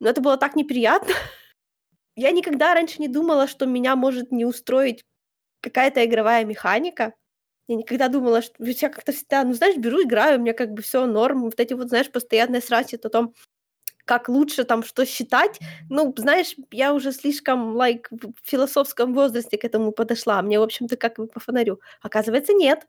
Но 0.00 0.08
это 0.10 0.20
было 0.20 0.36
так 0.36 0.56
неприятно. 0.56 1.14
Я 2.16 2.30
никогда 2.32 2.74
раньше 2.74 3.00
не 3.00 3.08
думала, 3.08 3.46
что 3.48 3.66
меня 3.66 3.96
может 3.96 4.32
не 4.32 4.44
устроить 4.44 5.04
какая-то 5.62 6.04
игровая 6.04 6.44
механика. 6.44 7.14
Я 7.68 7.76
никогда 7.76 8.08
думала, 8.08 8.42
что 8.42 8.54
я 8.64 8.90
как-то 8.90 9.12
всегда, 9.12 9.44
ну, 9.44 9.54
знаешь, 9.54 9.76
беру, 9.78 10.02
играю, 10.02 10.38
у 10.38 10.42
меня 10.42 10.54
как 10.54 10.72
бы 10.72 10.82
все 10.82 11.06
норм. 11.06 11.42
Вот 11.44 11.60
эти 11.60 11.74
вот, 11.74 11.88
знаешь, 11.88 12.10
постоянные 12.12 12.62
срачи 12.62 12.96
о 13.02 13.10
том, 13.10 13.34
как 14.06 14.28
лучше 14.28 14.64
там 14.64 14.82
что 14.84 15.06
считать. 15.06 15.60
Ну, 15.90 16.14
знаешь, 16.18 16.56
я 16.72 16.94
уже 16.94 17.12
слишком, 17.12 17.76
like, 17.76 18.06
в 18.12 18.32
философском 18.44 19.14
возрасте 19.14 19.58
к 19.58 19.64
этому 19.64 19.92
подошла. 19.92 20.42
Мне, 20.42 20.60
в 20.60 20.64
общем-то, 20.64 20.96
как 20.96 21.16
бы 21.18 21.28
по 21.28 21.40
фонарю. 21.40 21.80
Оказывается, 22.02 22.52
нет. 22.54 22.86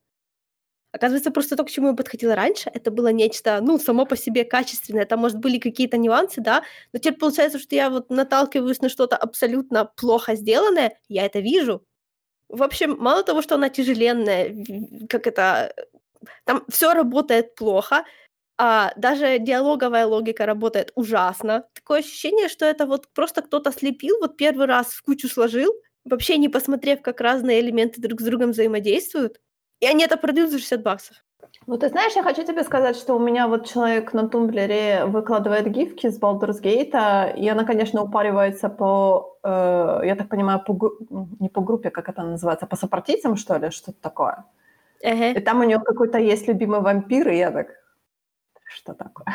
Оказывается, 0.93 1.31
просто 1.31 1.55
то, 1.55 1.63
к 1.63 1.69
чему 1.69 1.87
я 1.89 1.93
подходила 1.93 2.35
раньше, 2.35 2.69
это 2.73 2.91
было 2.91 3.07
нечто, 3.13 3.59
ну, 3.61 3.79
само 3.79 4.05
по 4.05 4.17
себе 4.17 4.43
качественное. 4.43 5.05
Там, 5.05 5.19
может, 5.19 5.37
были 5.39 5.57
какие-то 5.57 5.97
нюансы, 5.97 6.41
да, 6.41 6.63
но 6.93 6.99
теперь 6.99 7.17
получается, 7.17 7.59
что 7.59 7.75
я 7.75 7.89
вот 7.89 8.09
наталкиваюсь 8.09 8.81
на 8.81 8.89
что-то 8.89 9.15
абсолютно 9.15 9.85
плохо 9.85 10.35
сделанное, 10.35 10.97
я 11.07 11.25
это 11.25 11.39
вижу. 11.39 11.85
В 12.49 12.63
общем, 12.63 12.97
мало 12.99 13.23
того, 13.23 13.41
что 13.41 13.55
она 13.55 13.69
тяжеленная, 13.69 14.55
как 15.09 15.27
это... 15.27 15.73
Там 16.45 16.63
все 16.69 16.93
работает 16.93 17.55
плохо, 17.55 18.05
а, 18.57 18.93
даже 18.95 19.39
диалоговая 19.39 20.05
логика 20.05 20.45
работает 20.45 20.91
ужасно. 20.95 21.65
Такое 21.73 21.99
ощущение, 22.01 22.47
что 22.47 22.65
это 22.65 22.85
вот 22.85 23.07
просто 23.13 23.41
кто-то 23.41 23.71
слепил, 23.71 24.17
вот 24.21 24.37
первый 24.37 24.67
раз 24.67 24.87
в 24.89 25.01
кучу 25.01 25.27
сложил, 25.27 25.73
вообще 26.05 26.37
не 26.37 26.49
посмотрев, 26.49 27.01
как 27.01 27.21
разные 27.21 27.59
элементы 27.61 28.01
друг 28.01 28.21
с 28.21 28.23
другом 28.23 28.51
взаимодействуют, 28.51 29.39
и 29.81 29.87
они 29.87 30.03
это 30.05 30.17
продают 30.17 30.51
за 30.51 30.59
60 30.59 30.81
баксов. 30.81 31.17
Ну, 31.67 31.77
ты 31.77 31.89
знаешь, 31.89 32.15
я 32.15 32.23
хочу 32.23 32.43
тебе 32.43 32.63
сказать, 32.63 32.95
что 32.95 33.15
у 33.15 33.19
меня 33.19 33.47
вот 33.47 33.67
человек 33.67 34.13
на 34.13 34.27
тумблере 34.27 35.05
выкладывает 35.05 35.67
гифки 35.67 36.09
с 36.09 36.19
Baldur's 36.19 36.61
Gate, 36.61 37.35
и 37.37 37.49
она, 37.49 37.65
конечно, 37.65 38.01
упаривается 38.01 38.69
по, 38.69 39.37
э, 39.43 40.01
я 40.03 40.15
так 40.15 40.29
понимаю, 40.29 40.63
по, 40.65 40.73
не 41.39 41.49
по 41.49 41.61
группе, 41.61 41.89
как 41.89 42.09
это 42.09 42.23
называется, 42.23 42.67
по 42.67 42.75
сопартийцам, 42.75 43.35
что 43.35 43.57
ли, 43.57 43.69
что-то 43.69 43.99
такое. 44.01 44.45
Uh-huh. 45.03 45.33
И 45.33 45.39
там 45.39 45.59
у 45.59 45.63
нее 45.63 45.79
какой-то 45.79 46.17
есть 46.19 46.47
любимый 46.47 46.81
вампир, 46.81 47.29
и 47.29 47.37
я 47.37 47.51
так, 47.51 47.67
что 48.75 48.93
такое? 48.93 49.27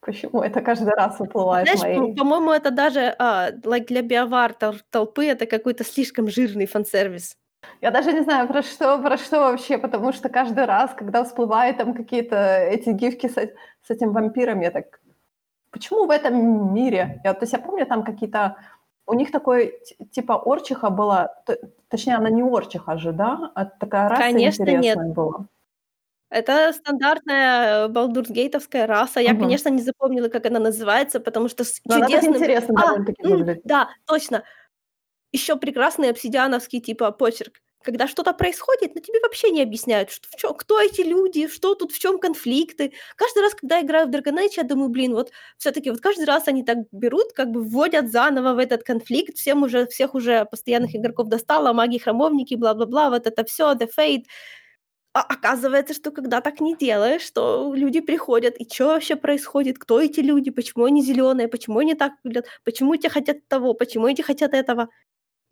Почему 0.00 0.42
это 0.42 0.60
каждый 0.60 0.94
раз 0.94 1.20
выплывает 1.20 1.68
Знаешь, 1.68 1.82
моей? 1.82 2.14
по- 2.14 2.18
по-моему, 2.18 2.50
это 2.50 2.70
даже 2.70 3.14
а, 3.18 3.50
like 3.52 3.86
для 3.86 4.02
биовар 4.02 4.52
тол- 4.52 4.80
толпы 4.90 5.26
это 5.26 5.46
какой-то 5.46 5.84
слишком 5.84 6.28
жирный 6.28 6.66
фан-сервис. 6.66 7.36
Я 7.80 7.90
даже 7.90 8.12
не 8.12 8.22
знаю, 8.22 8.48
про 8.48 8.62
что, 8.62 8.98
про 8.98 9.16
что 9.16 9.40
вообще, 9.40 9.78
потому 9.78 10.12
что 10.12 10.28
каждый 10.28 10.64
раз, 10.66 10.92
когда 10.94 11.24
всплывают 11.24 11.78
там 11.78 11.94
какие-то 11.94 12.36
эти 12.36 12.90
гифки 12.90 13.28
с, 13.28 13.36
э- 13.36 13.54
с 13.86 13.90
этим 13.90 14.12
вампиром, 14.12 14.60
я 14.60 14.70
так... 14.70 15.00
Почему 15.70 16.06
в 16.06 16.10
этом 16.10 16.74
мире? 16.74 17.20
Я, 17.24 17.34
то 17.34 17.42
есть 17.44 17.52
я 17.52 17.58
помню 17.58 17.86
там 17.86 18.04
какие-то... 18.04 18.56
У 19.06 19.14
них 19.14 19.32
такой, 19.32 19.80
типа, 20.12 20.34
орчиха 20.44 20.90
была, 20.90 21.34
точнее, 21.88 22.14
она 22.16 22.30
не 22.30 22.42
орчиха 22.42 22.98
же, 22.98 23.12
да? 23.12 23.50
А 23.54 23.64
такая 23.64 24.08
раса 24.08 24.22
Конечно, 24.22 24.62
нет. 24.64 24.78
интересная 24.78 25.12
была. 25.14 25.46
Это 26.30 26.72
стандартная 26.72 27.88
балдурсгейтовская 27.88 28.86
раса. 28.86 29.20
Я, 29.20 29.32
Мгм. 29.32 29.40
конечно, 29.42 29.68
не 29.70 29.82
запомнила, 29.82 30.28
как 30.28 30.46
она 30.46 30.60
называется, 30.60 31.20
потому 31.20 31.48
что 31.48 31.64
с 31.64 31.80
Но 31.84 31.96
она 31.96 32.06
так 32.06 32.10
чудесным... 32.10 32.36
интересно 32.36 32.74
А, 32.78 32.86
довольно-таки 32.86 33.22
выглядит. 33.22 33.62
да, 33.64 33.88
точно. 34.06 34.42
Еще 35.32 35.56
прекрасный 35.56 36.10
обсидиановский 36.10 36.80
типа 36.80 37.10
почерк. 37.10 37.54
Когда 37.82 38.06
что-то 38.06 38.32
происходит, 38.32 38.94
но 38.94 39.00
тебе 39.00 39.18
вообще 39.20 39.50
не 39.50 39.60
объясняют, 39.62 40.10
что, 40.10 40.28
в 40.28 40.36
чём- 40.36 40.54
кто 40.54 40.80
эти 40.80 41.00
люди, 41.00 41.48
что 41.48 41.74
тут, 41.74 41.90
в 41.90 41.98
чем 41.98 42.18
конфликты. 42.20 42.92
Каждый 43.16 43.42
раз, 43.42 43.54
когда 43.54 43.78
я 43.78 43.82
играю 43.82 44.06
в 44.06 44.10
Dragon 44.10 44.38
Age, 44.38 44.52
я 44.58 44.62
думаю, 44.62 44.88
блин, 44.90 45.14
вот 45.14 45.32
все-таки 45.58 45.90
вот 45.90 46.00
каждый 46.00 46.26
раз 46.26 46.46
они 46.46 46.62
так 46.62 46.78
берут, 46.92 47.32
как 47.32 47.50
бы 47.50 47.60
вводят 47.62 48.12
заново 48.12 48.54
в 48.54 48.58
этот 48.58 48.84
конфликт, 48.84 49.36
всем 49.36 49.64
уже, 49.64 49.86
всех 49.88 50.14
уже 50.14 50.44
постоянных 50.44 50.94
игроков 50.94 51.26
достало, 51.28 51.72
маги-храмовники, 51.72 52.54
бла-бла-бла, 52.54 53.10
вот 53.10 53.26
это 53.26 53.42
все, 53.44 53.72
The 53.74 53.88
Fate. 53.98 54.24
А 55.14 55.22
оказывается, 55.22 55.94
что 55.94 56.10
когда 56.12 56.40
так 56.40 56.60
не 56.60 56.76
делаешь, 56.76 57.22
что 57.22 57.74
люди 57.74 58.00
приходят, 58.00 58.56
и 58.58 58.68
что 58.72 58.86
вообще 58.88 59.16
происходит, 59.16 59.78
кто 59.78 60.00
эти 60.00 60.20
люди, 60.20 60.50
почему 60.50 60.84
они 60.86 61.02
зеленые, 61.02 61.48
почему 61.48 61.80
они 61.80 61.94
так 61.94 62.12
выглядят, 62.24 62.46
почему 62.64 62.94
эти 62.94 63.08
хотят 63.08 63.46
того, 63.48 63.74
почему 63.74 64.08
эти 64.08 64.22
хотят 64.22 64.54
этого. 64.54 64.88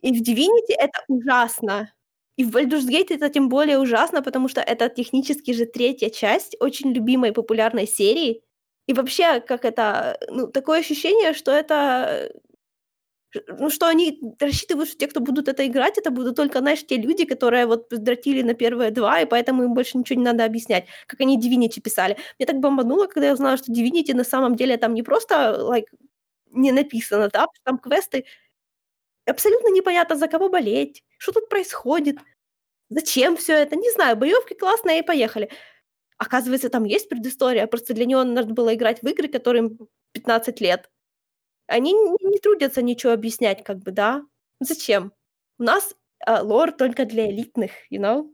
И 0.01 0.11
в 0.13 0.21
Divinity 0.21 0.73
это 0.77 0.99
ужасно. 1.07 1.93
И 2.37 2.43
в 2.43 2.55
Baldur's 2.55 2.87
Gate 2.89 3.13
это 3.15 3.29
тем 3.29 3.49
более 3.49 3.79
ужасно, 3.79 4.21
потому 4.23 4.47
что 4.47 4.61
это 4.61 4.89
технически 4.89 5.51
же 5.53 5.65
третья 5.65 6.09
часть 6.09 6.55
очень 6.59 6.91
любимой 6.93 7.33
популярной 7.33 7.87
серии. 7.87 8.41
И 8.87 8.93
вообще, 8.93 9.41
как 9.41 9.63
это, 9.65 10.17
ну, 10.29 10.47
такое 10.47 10.79
ощущение, 10.79 11.33
что 11.33 11.51
это 11.51 12.31
ну, 13.47 13.69
что 13.69 13.87
они 13.87 14.19
рассчитывают, 14.39 14.89
что 14.89 14.97
те, 14.97 15.07
кто 15.07 15.21
будут 15.21 15.47
это 15.47 15.65
играть, 15.65 15.97
это 15.97 16.11
будут 16.11 16.35
только, 16.35 16.59
знаешь, 16.59 16.85
те 16.85 16.97
люди, 16.97 17.25
которые 17.25 17.65
вот 17.65 17.87
дратили 17.89 18.41
на 18.41 18.53
первые 18.53 18.91
два, 18.91 19.21
и 19.21 19.25
поэтому 19.25 19.63
им 19.63 19.73
больше 19.73 19.97
ничего 19.97 20.19
не 20.19 20.25
надо 20.25 20.43
объяснять, 20.45 20.85
как 21.07 21.21
они 21.21 21.39
Divinity 21.39 21.79
писали. 21.81 22.17
Мне 22.39 22.45
так 22.45 22.57
бомбануло, 22.59 23.07
когда 23.07 23.27
я 23.27 23.33
узнала, 23.33 23.55
что 23.57 23.71
Divinity 23.71 24.13
на 24.13 24.23
самом 24.25 24.55
деле 24.55 24.75
там 24.77 24.93
не 24.93 25.03
просто, 25.03 25.57
like, 25.61 25.85
не 26.51 26.71
написано, 26.73 27.29
да, 27.31 27.47
там 27.63 27.77
квесты, 27.77 28.25
абсолютно 29.25 29.69
непонятно, 29.69 30.15
за 30.15 30.27
кого 30.27 30.49
болеть, 30.49 31.03
что 31.17 31.31
тут 31.31 31.49
происходит, 31.49 32.17
зачем 32.89 33.37
все 33.37 33.53
это, 33.53 33.75
не 33.75 33.91
знаю, 33.91 34.17
боевки 34.17 34.53
классные, 34.53 34.99
и 34.99 35.05
поехали. 35.05 35.49
Оказывается, 36.17 36.69
там 36.69 36.83
есть 36.83 37.09
предыстория, 37.09 37.67
просто 37.67 37.93
для 37.93 38.05
него 38.05 38.23
надо 38.23 38.53
было 38.53 38.75
играть 38.75 39.01
в 39.01 39.07
игры, 39.07 39.27
которым 39.27 39.79
15 40.13 40.61
лет. 40.61 40.89
Они 41.67 41.93
не, 41.93 42.39
трудятся 42.39 42.81
ничего 42.81 43.13
объяснять, 43.13 43.63
как 43.63 43.79
бы, 43.79 43.91
да? 43.91 44.23
Зачем? 44.59 45.13
У 45.57 45.63
нас 45.63 45.95
э, 46.27 46.41
лор 46.41 46.71
только 46.73 47.05
для 47.05 47.29
элитных, 47.31 47.71
you 47.91 47.99
know? 47.99 48.29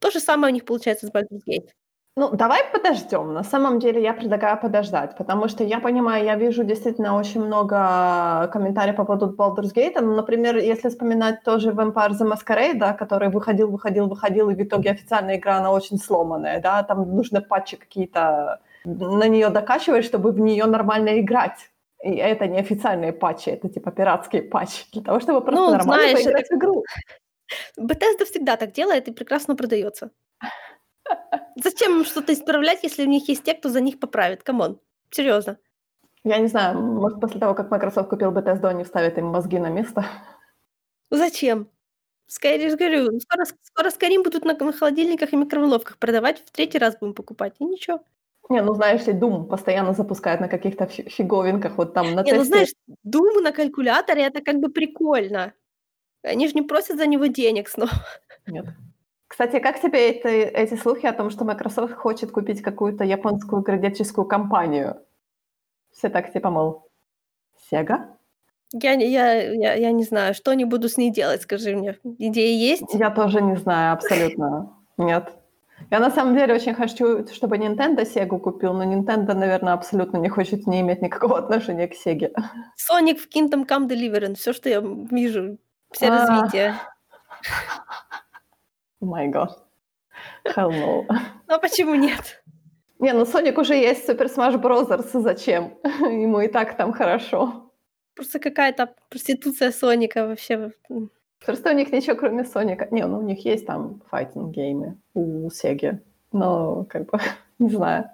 То 0.00 0.10
же 0.10 0.20
самое 0.20 0.52
у 0.52 0.54
них 0.54 0.64
получается 0.64 1.06
с 1.06 1.10
Baldur's 1.10 1.42
Gate. 1.48 1.70
Ну, 2.16 2.28
давай 2.30 2.60
подождем. 2.70 3.32
На 3.32 3.42
самом 3.42 3.78
деле 3.78 4.02
я 4.02 4.12
предлагаю 4.12 4.60
подождать, 4.60 5.16
потому 5.16 5.48
что 5.48 5.64
я 5.64 5.80
понимаю, 5.80 6.24
я 6.26 6.36
вижу 6.36 6.62
действительно 6.62 7.16
очень 7.16 7.42
много 7.42 8.50
комментариев 8.52 8.96
по 8.96 9.04
поводу 9.04 9.34
Baldur's 9.34 9.72
Gate. 9.74 9.98
Ну, 9.98 10.14
например, 10.14 10.56
если 10.58 10.90
вспоминать 10.90 11.42
тоже 11.42 11.70
Vampire 11.70 12.10
the 12.10 12.30
Masquerade, 12.30 12.74
да, 12.78 12.92
который 12.92 13.30
выходил, 13.30 13.70
выходил, 13.70 14.08
выходил, 14.08 14.50
и 14.50 14.54
в 14.54 14.60
итоге 14.62 14.90
официальная 14.90 15.36
игра, 15.36 15.56
она 15.56 15.70
очень 15.72 15.96
сломанная, 15.96 16.60
да, 16.60 16.82
там 16.82 17.16
нужны 17.16 17.40
патчи 17.40 17.76
какие-то 17.78 18.60
на 18.84 19.28
нее 19.28 19.48
докачивать, 19.48 20.04
чтобы 20.04 20.32
в 20.32 20.38
нее 20.40 20.66
нормально 20.66 21.18
играть. 21.18 21.70
И 22.04 22.14
это 22.16 22.46
не 22.46 22.58
официальные 22.58 23.12
патчи, 23.14 23.48
это 23.50 23.70
типа 23.70 23.90
пиратские 23.90 24.42
патчи, 24.42 24.84
для 24.92 25.02
того, 25.02 25.20
чтобы 25.20 25.40
просто 25.40 25.62
Ну, 25.62 25.70
нормально 25.70 26.08
знаешь, 26.10 26.24
поиграть 26.24 26.44
это- 26.44 26.54
в 26.54 26.58
игру. 26.58 26.84
Bethesda 27.80 28.24
всегда 28.26 28.56
так 28.56 28.72
делает 28.72 29.08
и 29.08 29.12
прекрасно 29.12 29.56
продается. 29.56 30.10
Зачем 31.56 31.98
им 31.98 32.04
что-то 32.04 32.32
исправлять, 32.32 32.82
если 32.82 33.04
у 33.04 33.08
них 33.08 33.28
есть 33.28 33.44
те, 33.44 33.54
кто 33.54 33.68
за 33.68 33.80
них 33.80 33.98
поправит? 34.00 34.42
Come 34.42 34.64
on. 34.64 34.80
Серьезно. 35.10 35.58
Я 36.24 36.38
не 36.38 36.46
знаю, 36.46 36.80
может, 36.80 37.20
после 37.20 37.40
того, 37.40 37.54
как 37.54 37.70
Microsoft 37.70 38.08
купил 38.08 38.30
Bethesda, 38.32 38.68
они 38.68 38.84
вставят 38.84 39.18
им 39.18 39.26
мозги 39.26 39.58
на 39.58 39.68
место. 39.68 40.04
Зачем? 41.10 41.68
Скорее 42.26 42.70
же 42.70 42.76
говорю, 42.76 43.20
скоро, 43.20 43.44
скоро 43.62 43.88
Skyrim 43.90 44.22
будут 44.22 44.44
на, 44.44 44.54
на 44.54 44.72
холодильниках 44.72 45.32
и 45.32 45.36
микроволновках 45.36 45.98
продавать, 45.98 46.38
в 46.46 46.50
третий 46.50 46.78
раз 46.78 46.96
будем 46.98 47.12
покупать, 47.14 47.54
и 47.58 47.64
ничего. 47.64 48.00
Не, 48.48 48.62
ну 48.62 48.74
знаешь 48.74 49.06
ли, 49.06 49.12
Doom 49.12 49.48
постоянно 49.48 49.92
запускает 49.92 50.40
на 50.40 50.48
каких-то 50.48 50.86
фи- 50.86 51.08
фиговинках, 51.08 51.76
вот 51.76 51.92
там 51.92 52.14
на 52.14 52.22
Не, 52.22 52.32
ну 52.32 52.38
тесте. 52.38 52.44
знаешь, 52.44 52.72
Doom 53.06 53.42
на 53.42 53.52
калькуляторе 53.52 54.22
это 54.22 54.40
как 54.40 54.60
бы 54.60 54.70
прикольно. 54.70 55.52
Они 56.22 56.48
же 56.48 56.54
не 56.54 56.62
просят 56.62 56.96
за 56.98 57.06
него 57.06 57.26
денег 57.26 57.68
снова. 57.68 57.90
Нет. 58.46 58.66
Кстати, 59.32 59.60
как 59.60 59.80
тебе 59.80 60.10
это- 60.10 60.28
эти 60.28 60.74
слухи 60.74 61.06
о 61.06 61.12
том, 61.14 61.30
что 61.30 61.46
Microsoft 61.46 61.94
хочет 61.94 62.30
купить 62.30 62.60
какую-то 62.60 63.02
японскую 63.02 63.62
градическую 63.62 64.26
компанию? 64.26 64.96
Все 65.90 66.10
так 66.10 66.30
типа, 66.34 66.50
мол, 66.50 66.86
Sega? 67.72 68.08
Я, 68.74 68.94
не- 68.94 69.10
я, 69.10 69.32
я, 69.54 69.72
я 69.72 69.92
не 69.92 70.04
знаю, 70.04 70.34
что 70.34 70.50
они 70.50 70.66
буду 70.66 70.86
с 70.90 70.98
ней 70.98 71.10
делать, 71.10 71.40
скажи 71.40 71.74
мне. 71.74 71.98
Идеи 72.18 72.54
есть? 72.72 72.82
Я 72.92 73.08
тоже 73.10 73.40
не 73.40 73.56
знаю 73.56 73.94
абсолютно. 73.94 74.76
Нет. 74.98 75.32
Я 75.90 75.98
на 76.00 76.10
самом 76.10 76.36
деле 76.36 76.52
очень 76.54 76.74
хочу, 76.74 77.26
чтобы 77.32 77.56
Nintendo 77.56 78.02
Sega 78.04 78.38
купил, 78.38 78.74
но 78.74 78.84
Nintendo, 78.84 79.32
наверное, 79.32 79.72
абсолютно 79.72 80.18
не 80.18 80.28
хочет 80.28 80.66
не 80.66 80.82
иметь 80.82 81.00
никакого 81.00 81.38
отношения 81.38 81.88
к 81.88 81.94
Sega. 81.94 82.30
Sonic 82.76 83.16
в 83.16 83.28
Kingdom 83.34 83.66
Come 83.66 83.88
Deliverance, 83.88 84.34
все, 84.34 84.52
что 84.52 84.68
я 84.68 84.80
вижу, 84.82 85.56
все 85.90 86.08
А. 86.08 86.10
развитие. 86.26 86.74
My 89.02 89.30
God. 89.30 89.50
Hell 90.44 90.70
no. 90.70 91.04
Ну 91.08 91.54
а 91.54 91.58
почему 91.58 91.94
нет? 91.94 92.42
Не, 93.00 93.12
ну 93.12 93.24
Sonic 93.24 93.60
уже 93.60 93.74
есть 93.74 94.08
Super 94.08 94.28
Smash 94.28 94.60
Bros. 94.60 95.20
Зачем? 95.20 95.74
Ему 96.00 96.40
и 96.40 96.48
так 96.48 96.76
там 96.76 96.92
хорошо. 96.92 97.72
Просто 98.14 98.38
какая-то 98.38 98.94
проституция 99.08 99.72
Соника 99.72 100.26
вообще. 100.26 100.70
Просто 101.44 101.70
у 101.70 101.74
них 101.74 101.92
ничего 101.92 102.16
кроме 102.16 102.44
Соника. 102.44 102.86
Не, 102.92 103.06
ну 103.06 103.18
у 103.18 103.22
них 103.22 103.44
есть 103.44 103.66
там 103.66 104.02
файтинг-геймы 104.10 104.96
у 105.14 105.50
Сеги. 105.50 106.00
Но, 106.32 106.84
как 106.88 107.10
бы, 107.10 107.18
не 107.58 107.70
знаю. 107.70 108.10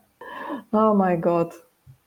О 0.70 0.94
май 0.94 1.18
год. 1.18 1.52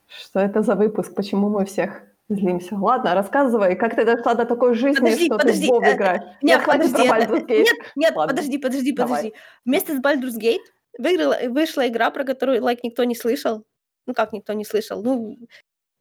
Что 0.08 0.40
это 0.40 0.64
за 0.64 0.76
выпуск? 0.76 1.14
Почему 1.16 1.50
мы 1.50 1.66
всех 1.66 2.02
злимся? 2.36 2.76
Ладно, 2.76 3.14
рассказывай, 3.14 3.76
как 3.76 3.96
ты 3.96 4.06
дошла 4.06 4.34
до 4.34 4.46
такой 4.46 4.74
жизни, 4.76 5.00
Подожди, 5.00 5.26
что 5.26 5.38
подожди, 5.38 5.62
ты 5.62 5.68
в 5.68 5.72
Вов 5.72 5.84
э, 5.84 5.96
играешь? 5.96 6.22
Нет, 6.42 6.66
подожди, 6.66 7.04
нет, 7.04 7.68
нет, 7.96 8.16
Ладно, 8.16 8.34
подожди, 8.36 8.58
подожди, 8.58 8.92
давай. 8.92 9.10
подожди. 9.10 9.34
Вместе 9.66 9.96
с 9.96 10.00
Baldur's 10.00 10.40
Gate 10.40 10.66
выиграла, 10.98 11.38
вышла 11.50 11.88
игра, 11.88 12.10
про 12.10 12.24
которую 12.24 12.64
лайк 12.64 12.84
никто 12.84 13.04
не 13.04 13.16
слышал. 13.16 13.64
Ну 14.08 14.14
как 14.14 14.34
никто 14.34 14.54
не 14.54 14.66
слышал? 14.66 15.04
Ну, 15.04 15.38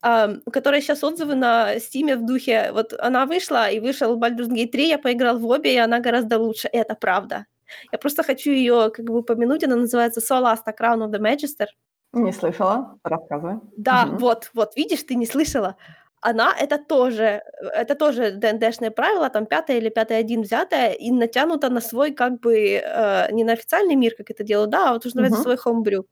ам, 0.02 0.40
у 0.46 0.50
которой 0.50 0.80
сейчас 0.80 1.04
отзывы 1.04 1.34
на 1.34 1.76
Steam 1.76 2.16
в 2.16 2.24
духе. 2.26 2.70
Вот 2.72 2.92
она 2.98 3.26
вышла, 3.26 3.68
и 3.70 3.80
вышел 3.80 4.18
Baldur's 4.18 4.48
Gate 4.48 4.68
3, 4.70 4.88
я 4.88 4.98
поиграл 4.98 5.38
в 5.38 5.46
обе, 5.46 5.74
и 5.74 5.78
она 5.78 6.00
гораздо 6.00 6.38
лучше. 6.38 6.68
Это 6.72 6.94
правда. 6.94 7.46
Я 7.92 7.98
просто 7.98 8.22
хочу 8.22 8.50
ее 8.50 8.90
как 8.92 9.04
бы 9.04 9.18
упомянуть. 9.18 9.62
Она 9.64 9.76
называется 9.76 10.20
Solasta 10.20 10.72
Crown 10.78 11.04
of 11.06 11.10
the 11.10 11.20
Magister. 11.20 11.66
Не 12.12 12.32
слышала. 12.32 12.98
Рассказывай. 13.04 13.60
Да, 13.76 14.06
Мгм. 14.06 14.18
вот, 14.18 14.50
вот, 14.54 14.74
видишь, 14.76 15.04
ты 15.04 15.14
не 15.14 15.26
слышала. 15.26 15.76
Она, 16.22 16.54
это 16.58 16.78
тоже, 16.78 17.42
это 17.74 17.94
тоже 17.94 18.32
ДНДшные 18.32 18.90
правила, 18.90 19.30
там 19.30 19.46
пятое 19.46 19.78
или 19.78 19.88
пятое 19.88 20.18
один 20.18 20.42
взятое, 20.42 20.92
и 20.92 21.10
натянуто 21.10 21.70
на 21.70 21.80
свой, 21.80 22.12
как 22.12 22.40
бы, 22.40 22.54
э, 22.84 23.32
не 23.32 23.42
на 23.44 23.52
официальный 23.54 23.96
мир, 23.96 24.14
как 24.16 24.30
это 24.30 24.44
делают, 24.44 24.70
да, 24.70 24.90
а 24.90 24.92
вот 24.92 25.06
уже 25.06 25.16
называется 25.16 25.40
Мгм. 25.40 25.42
свой 25.42 25.56
хомбрю. 25.56 26.06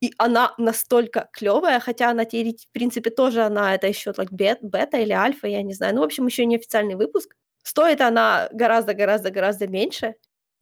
И 0.00 0.12
она 0.18 0.54
настолько 0.58 1.28
клевая, 1.32 1.80
хотя 1.80 2.10
она, 2.10 2.24
теоретически, 2.24 2.68
в 2.70 2.72
принципе, 2.72 3.10
тоже 3.10 3.42
она, 3.42 3.74
это 3.74 3.86
еще 3.88 4.10
like, 4.10 4.28
бет, 4.32 4.58
бета 4.62 4.98
или 4.98 5.12
альфа, 5.12 5.46
я 5.48 5.62
не 5.62 5.74
знаю. 5.74 5.94
Ну, 5.94 6.00
в 6.02 6.04
общем, 6.04 6.26
еще 6.26 6.46
не 6.46 6.56
официальный 6.56 6.96
выпуск. 6.96 7.34
Стоит 7.64 8.00
она 8.00 8.48
гораздо-гораздо-гораздо 8.52 9.68
меньше, 9.68 10.14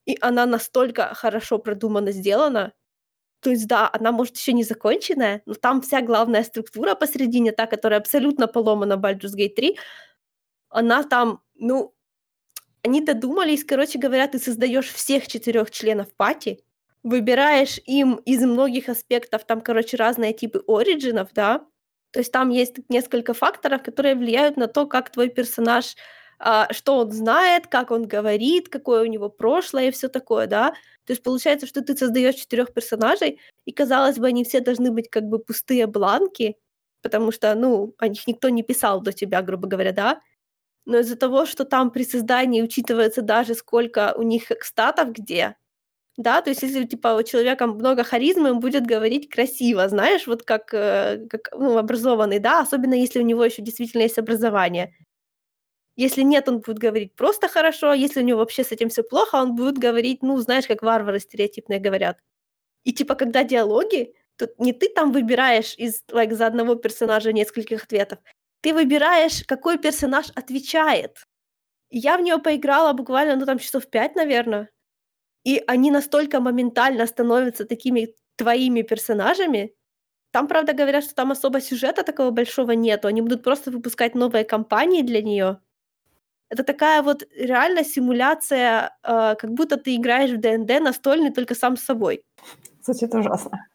и 0.06 0.16
она 0.20 0.46
настолько 0.46 1.14
хорошо 1.14 1.58
продуманно 1.58 2.12
сделана, 2.12 2.72
то 3.40 3.50
есть, 3.50 3.66
да, 3.66 3.90
она, 3.92 4.12
может, 4.12 4.36
еще 4.36 4.52
не 4.52 4.64
законченная, 4.64 5.42
но 5.46 5.54
там 5.54 5.80
вся 5.80 6.00
главная 6.02 6.42
структура 6.44 6.94
посередине, 6.94 7.52
та, 7.52 7.66
которая 7.66 8.00
абсолютно 8.00 8.46
поломана 8.48 8.96
в 8.96 9.00
Baldur's 9.00 9.36
Gate 9.36 9.54
3, 9.54 9.78
она 10.70 11.02
там, 11.04 11.40
ну, 11.54 11.94
они 12.82 13.00
додумались, 13.02 13.64
короче 13.64 13.98
говоря, 13.98 14.26
ты 14.28 14.38
создаешь 14.38 14.88
всех 14.92 15.26
четырех 15.26 15.70
членов 15.70 16.12
пати, 16.14 16.62
выбираешь 17.02 17.78
им 17.86 18.16
из 18.26 18.42
многих 18.42 18.88
аспектов, 18.88 19.44
там, 19.44 19.60
короче, 19.60 19.96
разные 19.96 20.32
типы 20.32 20.62
оригинов, 20.66 21.30
да, 21.34 21.66
то 22.12 22.20
есть 22.20 22.32
там 22.32 22.50
есть 22.50 22.76
несколько 22.88 23.34
факторов, 23.34 23.82
которые 23.82 24.14
влияют 24.16 24.56
на 24.56 24.66
то, 24.66 24.86
как 24.86 25.10
твой 25.10 25.28
персонаж, 25.28 25.94
а, 26.40 26.72
что 26.72 26.96
он 26.96 27.12
знает, 27.12 27.66
как 27.66 27.90
он 27.90 28.06
говорит, 28.08 28.68
какое 28.70 29.02
у 29.02 29.06
него 29.06 29.28
прошлое 29.28 29.88
и 29.88 29.90
все 29.90 30.08
такое, 30.08 30.46
да. 30.46 30.70
То 31.04 31.12
есть 31.12 31.22
получается, 31.22 31.66
что 31.66 31.82
ты 31.82 31.96
создаешь 31.96 32.36
четырех 32.36 32.72
персонажей, 32.72 33.38
и 33.66 33.72
казалось 33.72 34.18
бы, 34.18 34.26
они 34.28 34.44
все 34.44 34.60
должны 34.60 34.90
быть 34.90 35.10
как 35.10 35.24
бы 35.24 35.38
пустые 35.38 35.86
бланки, 35.86 36.56
потому 37.02 37.32
что, 37.32 37.54
ну, 37.54 37.94
о 37.98 38.08
них 38.08 38.26
никто 38.26 38.48
не 38.48 38.62
писал 38.62 39.02
до 39.02 39.12
тебя, 39.12 39.42
грубо 39.42 39.68
говоря, 39.68 39.92
да. 39.92 40.20
Но 40.86 40.98
из-за 41.00 41.16
того, 41.16 41.46
что 41.46 41.64
там 41.64 41.90
при 41.90 42.04
создании 42.04 42.62
учитывается 42.62 43.22
даже 43.22 43.54
сколько 43.54 44.14
у 44.16 44.22
них 44.22 44.50
статов 44.62 45.12
где, 45.12 45.56
да, 46.16 46.42
то 46.42 46.50
есть 46.50 46.62
если 46.62 46.84
типа 46.86 47.08
у 47.14 47.22
человека 47.22 47.66
много 47.66 48.04
харизмы, 48.04 48.50
он 48.52 48.60
будет 48.60 48.86
говорить 48.86 49.30
красиво, 49.30 49.88
знаешь, 49.88 50.26
вот 50.26 50.42
как, 50.42 50.74
э, 50.74 51.26
как 51.30 51.50
ну, 51.52 51.78
образованный, 51.78 52.38
да, 52.40 52.60
особенно 52.60 52.94
если 52.94 53.20
у 53.20 53.24
него 53.24 53.44
еще 53.44 53.62
действительно 53.62 54.02
есть 54.02 54.18
образование. 54.18 54.94
Если 56.00 56.22
нет, 56.22 56.48
он 56.48 56.60
будет 56.60 56.78
говорить 56.78 57.14
просто 57.14 57.48
хорошо, 57.48 57.92
если 57.92 58.22
у 58.22 58.24
него 58.24 58.38
вообще 58.40 58.64
с 58.64 58.72
этим 58.72 58.88
все 58.88 59.02
плохо, 59.02 59.36
он 59.36 59.54
будет 59.54 59.78
говорить, 59.78 60.22
ну, 60.22 60.38
знаешь, 60.38 60.66
как 60.66 60.82
варвары 60.82 61.20
стереотипные 61.20 61.78
говорят. 61.80 62.18
И 62.84 62.92
типа, 62.92 63.14
когда 63.16 63.44
диалоги, 63.44 64.14
то 64.36 64.48
не 64.58 64.72
ты 64.72 64.88
там 64.88 65.12
выбираешь 65.12 65.74
из, 65.78 66.04
like, 66.10 66.34
за 66.34 66.46
одного 66.46 66.76
персонажа 66.76 67.32
нескольких 67.32 67.84
ответов, 67.84 68.18
ты 68.62 68.74
выбираешь, 68.74 69.44
какой 69.46 69.78
персонаж 69.78 70.26
отвечает. 70.36 71.26
Я 71.90 72.18
в 72.18 72.22
нее 72.22 72.38
поиграла 72.38 72.92
буквально, 72.94 73.36
ну, 73.36 73.46
там, 73.46 73.58
часов 73.58 73.88
пять, 73.88 74.16
наверное. 74.16 74.70
И 75.44 75.62
они 75.66 75.90
настолько 75.90 76.40
моментально 76.40 77.06
становятся 77.06 77.64
такими 77.66 78.14
твоими 78.36 78.82
персонажами. 78.82 79.74
Там, 80.32 80.48
правда, 80.48 80.74
говорят, 80.74 81.04
что 81.04 81.14
там 81.14 81.32
особо 81.32 81.60
сюжета 81.60 82.04
такого 82.04 82.30
большого 82.32 82.72
нету. 82.72 83.08
Они 83.08 83.22
будут 83.22 83.42
просто 83.44 83.70
выпускать 83.72 84.14
новые 84.16 84.44
кампании 84.44 85.02
для 85.02 85.22
нее. 85.22 85.60
Это 86.50 86.64
такая 86.64 87.02
вот 87.02 87.22
реально 87.34 87.84
симуляция, 87.84 88.96
э, 89.04 89.36
как 89.36 89.52
будто 89.52 89.76
ты 89.76 89.94
играешь 89.94 90.30
в 90.30 90.40
ДНД 90.40 90.80
настольный 90.80 91.32
только 91.32 91.54
сам 91.54 91.76
с 91.76 91.84
собой. 91.84 92.24
Звучит 92.82 93.14
ужасно. 93.14 93.66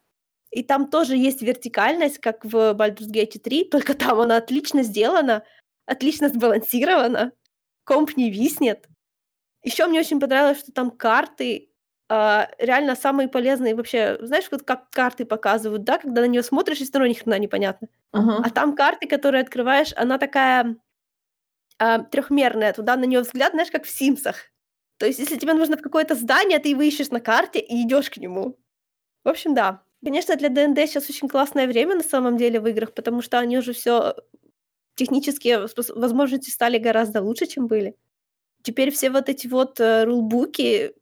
И 0.50 0.62
там 0.62 0.88
тоже 0.88 1.16
есть 1.16 1.42
вертикальность, 1.42 2.18
как 2.18 2.44
в 2.44 2.74
Baldur's 2.74 3.10
Gate 3.10 3.38
3, 3.38 3.64
только 3.70 3.94
там 3.94 4.20
она 4.20 4.36
отлично 4.36 4.82
сделана, 4.82 5.42
отлично 5.86 6.28
сбалансирована, 6.28 7.32
комп 7.84 8.16
не 8.16 8.30
виснет. 8.30 8.88
Еще 9.62 9.86
мне 9.86 10.00
очень 10.00 10.20
понравилось, 10.20 10.60
что 10.60 10.70
там 10.70 10.90
карты 10.90 11.70
э, 12.10 12.46
реально 12.58 12.94
самые 12.94 13.28
полезные 13.28 13.74
вообще. 13.74 14.18
Знаешь, 14.20 14.48
вот 14.50 14.64
как 14.64 14.90
карты 14.90 15.24
показывают, 15.24 15.84
да, 15.84 15.96
когда 15.98 16.20
на 16.20 16.26
нее 16.26 16.42
смотришь, 16.42 16.80
и 16.80 16.84
все 16.84 16.92
равно 16.98 17.06
ни 17.06 17.14
хрена 17.14 17.38
непонятно. 17.38 17.88
Мгм. 18.12 18.42
А 18.44 18.50
там 18.50 18.76
карты, 18.76 19.08
которые 19.08 19.40
открываешь, 19.42 19.92
она 19.96 20.18
такая 20.18 20.76
а, 21.78 22.00
трехмерная. 22.00 22.72
Туда 22.72 22.96
на 22.96 23.04
нее 23.04 23.20
взгляд, 23.20 23.52
знаешь, 23.52 23.70
как 23.70 23.84
в 23.84 23.90
Симсах. 23.90 24.36
То 24.98 25.06
есть, 25.06 25.18
если 25.18 25.36
тебе 25.36 25.54
нужно 25.54 25.76
в 25.76 25.82
какое-то 25.82 26.14
здание, 26.14 26.58
ты 26.58 26.70
его 26.70 26.82
ищешь 26.82 27.10
на 27.10 27.20
карте 27.20 27.58
и 27.60 27.82
идешь 27.82 28.10
к 28.10 28.16
нему. 28.16 28.58
В 29.24 29.28
общем, 29.30 29.54
да. 29.54 29.82
Конечно, 30.04 30.36
для 30.36 30.50
ДНД 30.50 30.78
сейчас 30.80 31.10
очень 31.10 31.28
классное 31.28 31.66
время 31.66 31.96
на 31.96 32.02
самом 32.04 32.36
деле 32.36 32.60
в 32.60 32.66
играх, 32.68 32.94
потому 32.94 33.22
что 33.22 33.38
они 33.38 33.58
уже 33.58 33.72
все 33.74 34.14
технические 34.96 35.66
спос- 35.68 35.92
возможности 35.94 36.50
стали 36.50 36.78
гораздо 36.78 37.22
лучше, 37.22 37.46
чем 37.46 37.66
были. 37.66 37.96
Теперь 38.62 38.90
все 38.92 39.10
вот 39.10 39.28
эти 39.28 39.46
вот 39.46 39.80
э, 39.80 40.04
рулбуки, 40.04 40.94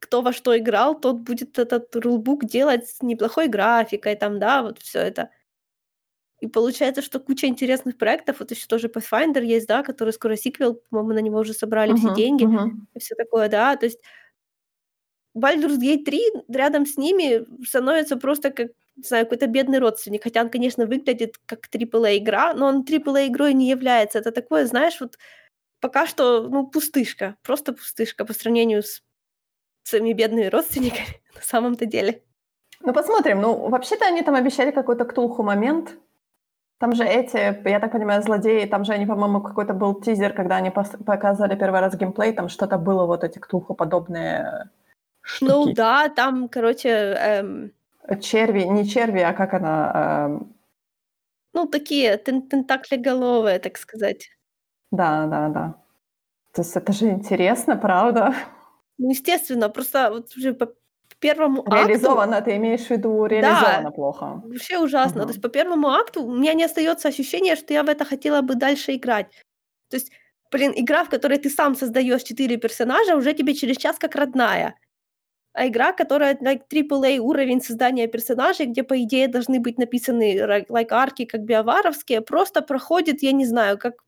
кто 0.00 0.22
во 0.22 0.32
что 0.32 0.56
играл, 0.58 1.00
тот 1.00 1.20
будет 1.20 1.58
этот 1.58 1.94
рулбук 1.96 2.44
делать 2.46 2.88
с 2.88 3.02
неплохой 3.02 3.48
графикой, 3.48 4.16
там, 4.16 4.38
да, 4.40 4.62
вот 4.62 4.80
все 4.80 5.00
это. 5.00 5.30
И 6.40 6.46
получается, 6.46 7.02
что 7.02 7.18
куча 7.20 7.46
интересных 7.46 7.98
проектов, 7.98 8.36
вот 8.38 8.50
еще 8.50 8.66
тоже 8.68 8.88
Pathfinder 8.88 9.44
есть, 9.44 9.66
да, 9.66 9.82
который 9.82 10.12
скоро 10.12 10.36
сиквел, 10.36 10.74
по-моему, 10.90 11.12
на 11.14 11.18
него 11.20 11.38
уже 11.40 11.52
собрали 11.52 11.94
все 11.94 12.06
Мгм, 12.08 12.14
деньги 12.14 12.44
мгм. 12.44 12.88
и 12.94 12.98
все 13.00 13.14
такое, 13.16 13.48
да, 13.48 13.74
то 13.76 13.86
есть 13.86 13.98
Baldur's 15.36 15.78
Gate 15.78 16.04
3 16.04 16.20
рядом 16.48 16.86
с 16.86 16.96
ними 16.96 17.44
становится 17.64 18.16
просто 18.16 18.50
как, 18.50 18.68
не 18.96 19.02
знаю, 19.02 19.24
какой-то 19.26 19.46
бедный 19.46 19.78
родственник, 19.78 20.22
хотя 20.24 20.42
он, 20.42 20.50
конечно, 20.50 20.86
выглядит 20.86 21.38
как 21.46 21.68
AAA-игра, 21.68 22.54
но 22.54 22.66
он 22.66 22.84
AAA-игрой 22.84 23.54
не 23.54 23.68
является. 23.70 24.18
Это 24.18 24.32
такое, 24.32 24.66
знаешь, 24.66 25.00
вот 25.00 25.18
пока 25.80 26.06
что, 26.06 26.42
ну, 26.48 26.66
пустышка, 26.66 27.36
просто 27.42 27.72
пустышка 27.72 28.24
по 28.24 28.34
сравнению 28.34 28.82
с 28.82 29.02
своими 29.84 30.12
бедными 30.14 30.46
родственниками 30.46 31.06
на 31.34 31.42
самом-то 31.42 31.86
деле. 31.86 32.22
Ну, 32.80 32.92
посмотрим. 32.92 33.40
Ну, 33.40 33.68
вообще-то 33.68 34.06
они 34.06 34.22
там 34.22 34.34
обещали 34.34 34.70
какой-то 34.70 35.04
ктулху 35.04 35.42
момент. 35.42 35.96
Там 36.78 36.94
же 36.94 37.04
эти, 37.04 37.68
я 37.68 37.80
так 37.80 37.92
понимаю, 37.92 38.22
злодеи, 38.22 38.64
там 38.66 38.84
же 38.84 38.92
они, 38.92 39.04
по-моему, 39.06 39.40
какой-то 39.40 39.74
был 39.74 40.00
тизер, 40.00 40.32
когда 40.32 40.56
они 40.56 40.70
показывали 40.70 41.56
первый 41.56 41.80
раз 41.80 41.96
геймплей, 41.96 42.32
там 42.32 42.48
что-то 42.48 42.78
было, 42.78 43.04
вот 43.06 43.24
эти 43.24 43.38
ктулху-подобные 43.38 44.70
штуки. 45.20 45.50
Ну 45.50 45.74
да, 45.74 46.08
там, 46.08 46.48
короче, 46.48 46.88
эм, 46.88 47.72
Черви, 48.22 48.62
не 48.62 48.88
черви, 48.88 49.20
а 49.20 49.32
как 49.32 49.54
она... 49.54 49.92
эм, 50.28 50.54
ну, 51.52 51.66
такие 51.66 52.16
тен- 52.16 52.48
тентаклеголовые, 52.48 53.58
так 53.58 53.76
сказать. 53.76 54.30
Да, 54.92 55.26
да, 55.26 55.48
да. 55.48 55.74
То 56.52 56.62
есть 56.62 56.76
это 56.76 56.92
же 56.92 57.10
интересно, 57.10 57.76
правда? 57.76 58.34
Ну, 58.98 59.10
естественно, 59.10 59.68
просто 59.68 60.10
вот 60.10 60.36
уже 60.36 60.56
первому 61.20 61.66
акту 61.70 62.10
Реализовано, 62.10 62.40
ты 62.40 62.56
имеешь 62.56 62.86
в 62.86 62.90
виду 62.90 63.24
реализовано 63.26 63.92
плохо. 63.92 64.42
вообще 64.42 64.78
ужасно. 64.78 65.24
То 65.26 65.30
Мгм. 65.30 65.32
есть 65.32 65.42
по 65.42 65.48
первому 65.48 65.88
акту 65.90 66.24
у 66.24 66.34
меня 66.36 66.54
не 66.54 66.64
остается 66.64 67.08
ощущения, 67.08 67.56
что 67.56 67.74
я 67.74 67.82
в 67.82 67.88
это 67.88 68.04
хотела 68.04 68.40
бы 68.42 68.54
дальше 68.54 68.94
играть. 68.96 69.28
То 69.90 69.96
есть, 69.96 70.12
блин, 70.52 70.72
игра, 70.76 71.04
в 71.04 71.10
которой 71.10 71.38
ты 71.38 71.50
сам 71.50 71.74
создаешь 71.76 72.22
четыре 72.24 72.56
персонажа, 72.58 73.16
уже 73.16 73.34
тебе 73.34 73.54
через 73.54 73.76
час 73.78 73.98
как 73.98 74.14
родная. 74.16 74.76
А 75.54 75.66
игра, 75.68 75.92
которая 75.92 76.34
like, 76.36 76.62
AAA 76.68 77.18
уровень 77.18 77.62
создания 77.62 78.08
персонажей, 78.08 78.66
где, 78.66 78.84
по 78.84 79.02
идее, 79.02 79.28
должны 79.28 79.60
быть 79.60 79.78
написаны 79.78 80.36
like, 80.38 80.88
арки, 80.92 81.24
как 81.26 81.42
биоваровские, 81.44 82.20
просто 82.22 82.62
проходит, 82.62 83.22
я 83.22 83.32
не 83.32 83.46
знаю, 83.46 83.78
как 83.78 84.04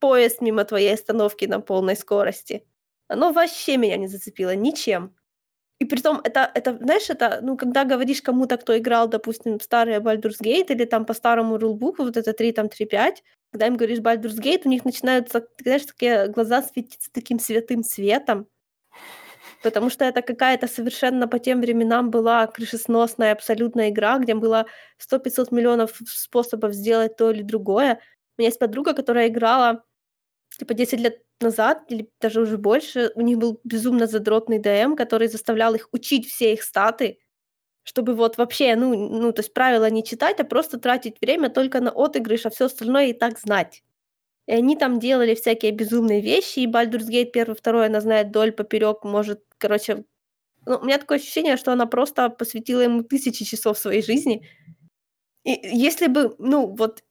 поезд 0.00 0.40
мимо 0.42 0.64
твоей 0.64 0.94
остановки 0.94 1.46
на 1.46 1.60
полной 1.60 1.96
скорости. 1.96 2.64
Оно 3.08 3.32
вообще 3.32 3.76
меня 3.78 3.96
не 3.98 4.08
зацепило 4.08 4.54
ничем. 4.56 5.16
И 5.80 5.86
притом 5.86 6.20
это, 6.24 6.50
это, 6.54 6.76
знаешь, 6.76 7.08
это, 7.08 7.40
ну, 7.42 7.56
когда 7.56 7.84
говоришь 7.84 8.20
кому-то, 8.22 8.58
кто 8.58 8.76
играл, 8.76 9.08
допустим, 9.08 9.58
в 9.58 9.62
старые 9.62 10.00
Baldur's 10.00 10.38
Gate 10.42 10.66
или 10.68 10.84
там 10.84 11.06
по 11.06 11.14
старому 11.14 11.58
рулбуку, 11.58 12.04
вот 12.04 12.16
это 12.18 12.34
3, 12.34 12.52
там 12.52 12.68
3.5, 12.68 13.22
когда 13.50 13.66
им 13.66 13.76
говоришь 13.76 14.00
Baldur's 14.00 14.38
Gate, 14.38 14.62
у 14.66 14.68
них 14.68 14.84
начинаются, 14.84 15.46
знаешь, 15.62 15.86
такие 15.86 16.28
глаза 16.28 16.62
светиться 16.62 17.10
таким 17.12 17.40
святым 17.40 17.82
светом, 17.82 18.46
потому 19.62 19.90
что 19.90 20.04
это 20.04 20.22
какая-то 20.22 20.66
совершенно 20.68 21.28
по 21.28 21.38
тем 21.38 21.60
временам 21.60 22.10
была 22.10 22.46
крышесносная 22.46 23.32
абсолютная 23.32 23.90
игра, 23.90 24.18
где 24.18 24.34
было 24.34 24.66
100-500 24.98 25.48
миллионов 25.54 26.00
способов 26.06 26.74
сделать 26.74 27.16
то 27.16 27.30
или 27.30 27.42
другое. 27.42 28.00
У 28.38 28.42
меня 28.42 28.48
есть 28.48 28.58
подруга, 28.58 28.94
которая 28.94 29.28
играла 29.28 29.84
типа 30.58 30.74
10 30.74 31.00
лет 31.00 31.22
назад, 31.42 31.84
или 31.88 32.08
даже 32.20 32.40
уже 32.42 32.58
больше, 32.58 33.12
у 33.14 33.20
них 33.22 33.38
был 33.38 33.60
безумно 33.64 34.06
задротный 34.06 34.58
ДМ, 34.58 34.96
который 34.96 35.28
заставлял 35.28 35.74
их 35.74 35.88
учить 35.92 36.28
все 36.28 36.52
их 36.54 36.62
статы, 36.62 37.18
чтобы 37.84 38.14
вот 38.14 38.38
вообще, 38.38 38.76
ну, 38.76 38.94
ну, 39.10 39.32
то 39.32 39.40
есть 39.42 39.54
правила 39.54 39.90
не 39.90 40.04
читать, 40.04 40.40
а 40.40 40.44
просто 40.44 40.78
тратить 40.78 41.16
время 41.20 41.50
только 41.50 41.80
на 41.80 41.90
отыгрыш, 41.90 42.46
а 42.46 42.50
все 42.50 42.66
остальное 42.66 43.08
и 43.08 43.12
так 43.14 43.38
знать. 43.38 43.82
И 44.46 44.52
они 44.52 44.76
там 44.76 45.00
делали 45.00 45.34
всякие 45.34 45.72
безумные 45.72 46.20
вещи, 46.20 46.60
и 46.60 46.66
Baldur's 46.66 47.08
Gate 47.08 47.30
1, 47.34 47.56
2 47.62 47.86
она 47.86 48.00
знает 48.00 48.28
вдоль, 48.28 48.52
поперек, 48.52 49.04
может, 49.04 49.42
короче... 49.58 50.04
Ну, 50.66 50.78
у 50.78 50.84
меня 50.84 50.98
такое 50.98 51.18
ощущение, 51.18 51.56
что 51.56 51.72
она 51.72 51.86
просто 51.86 52.28
посвятила 52.30 52.80
ему 52.82 53.02
тысячи 53.04 53.44
часов 53.44 53.78
своей 53.78 54.02
жизни. 54.02 54.46
И 55.44 55.52
если 55.72 56.06
бы, 56.08 56.34
ну, 56.38 56.74
вот 56.76 57.02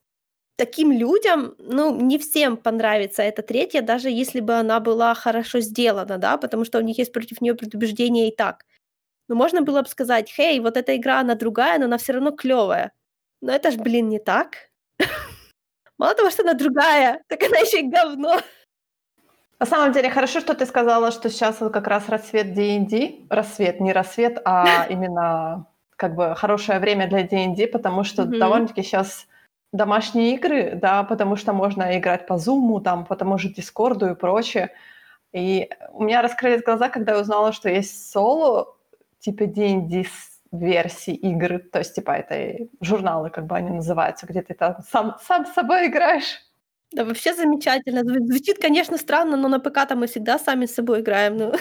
таким 0.60 0.92
людям, 0.92 1.56
ну, 1.58 1.96
не 2.02 2.18
всем 2.18 2.58
понравится 2.58 3.24
эта 3.24 3.42
третья, 3.42 3.82
даже 3.82 4.10
если 4.10 4.42
бы 4.42 4.56
она 4.56 4.82
была 4.82 5.16
хорошо 5.16 5.62
сделана, 5.62 6.18
да, 6.18 6.38
потому 6.38 6.66
что 6.66 6.80
у 6.80 6.82
них 6.82 6.98
есть 6.98 7.14
против 7.14 7.42
нее 7.42 7.56
предубеждения 7.56 8.28
и 8.28 8.36
так. 8.36 8.66
Но 9.30 9.36
можно 9.36 9.62
было 9.62 9.82
бы 9.82 9.88
сказать, 9.88 10.30
хей, 10.30 10.60
вот 10.60 10.76
эта 10.76 10.98
игра, 10.98 11.22
она 11.22 11.36
другая, 11.36 11.80
но 11.80 11.86
она 11.86 11.98
все 11.98 12.14
равно 12.14 12.32
клевая. 12.32 12.92
Но 13.42 13.54
это 13.54 13.72
ж, 13.72 13.78
блин, 13.78 14.10
не 14.10 14.20
так. 14.20 14.56
Мало 15.98 16.14
того, 16.14 16.30
что 16.30 16.44
она 16.44 16.54
другая, 16.54 17.22
так 17.30 17.42
она 17.44 17.60
еще 17.60 17.80
и 17.80 17.90
говно. 17.90 18.42
На 19.60 19.66
самом 19.66 19.94
деле, 19.94 20.10
хорошо, 20.10 20.42
что 20.42 20.54
ты 20.56 20.66
сказала, 20.66 21.12
что 21.12 21.30
сейчас 21.30 21.62
вот 21.62 21.72
как 21.72 21.88
раз 21.88 22.10
рассвет 22.10 22.54
D&D. 22.54 23.28
Рассвет, 23.30 23.80
не 23.80 23.94
рассвет, 23.94 24.42
а 24.44 24.88
именно 24.90 25.68
как 25.96 26.16
бы 26.16 26.36
хорошее 26.36 26.80
время 26.80 27.08
для 27.08 27.24
D&D, 27.24 27.68
потому 27.68 28.04
что 28.04 28.26
довольно-таки 28.26 28.84
сейчас 28.84 29.28
домашние 29.72 30.36
игры, 30.36 30.76
да, 30.76 31.04
потому 31.04 31.36
что 31.36 31.54
можно 31.54 31.98
играть 31.98 32.28
по 32.28 32.34
Zoom, 32.34 32.82
там, 32.82 33.06
по 33.06 33.16
тому 33.16 33.38
же 33.38 33.50
Дискорду 33.50 34.10
и 34.10 34.16
прочее. 34.16 34.72
И 35.32 35.70
у 35.92 36.04
меня 36.04 36.22
раскрылись 36.22 36.64
глаза, 36.64 36.90
когда 36.90 37.14
я 37.14 37.22
узнала, 37.22 37.52
что 37.54 37.70
есть 37.70 38.12
соло, 38.12 38.76
типа 39.20 39.46
D&D 39.46 40.06
версий 40.52 41.14
игр, 41.14 41.60
то 41.72 41.80
есть 41.80 41.96
типа 41.96 42.12
это 42.12 42.68
журналы, 42.82 43.30
как 43.30 43.46
бы 43.46 43.56
они 43.56 43.70
называются, 43.70 44.26
где 44.26 44.42
ты 44.42 44.56
там 44.56 44.78
сам, 44.90 45.18
сам 45.22 45.46
с 45.46 45.54
собой 45.54 45.88
играешь. 45.88 46.42
Да, 46.92 47.06
вообще 47.06 47.36
замечательно. 47.36 48.02
Звучит, 48.04 48.58
конечно, 48.60 48.98
странно, 48.98 49.38
но 49.38 49.48
на 49.48 49.60
ПК-то 49.60 49.96
мы 49.96 50.08
всегда 50.08 50.40
сами 50.40 50.66
с 50.66 50.74
собой 50.74 51.02
играем. 51.02 51.38
Ну. 51.38 51.54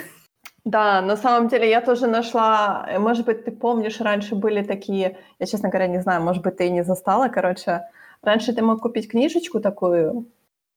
Да, 0.65 1.01
на 1.01 1.15
самом 1.17 1.47
деле 1.47 1.69
я 1.69 1.81
тоже 1.81 2.07
нашла, 2.07 2.85
э, 2.89 2.99
может 2.99 3.25
быть, 3.25 3.45
ты 3.45 3.51
помнишь, 3.51 4.01
раньше 4.01 4.35
были 4.35 4.63
такие, 4.63 5.17
я, 5.39 5.45
честно 5.45 5.69
говоря, 5.69 5.87
не 5.87 6.01
знаю, 6.01 6.21
может 6.21 6.43
быть, 6.43 6.57
ты 6.57 6.67
и 6.67 6.71
не 6.71 6.83
застала, 6.83 7.29
короче, 7.29 7.85
раньше 8.23 8.53
ты 8.53 8.61
мог 8.61 8.81
купить 8.81 9.09
книжечку 9.09 9.59
такую, 9.59 10.25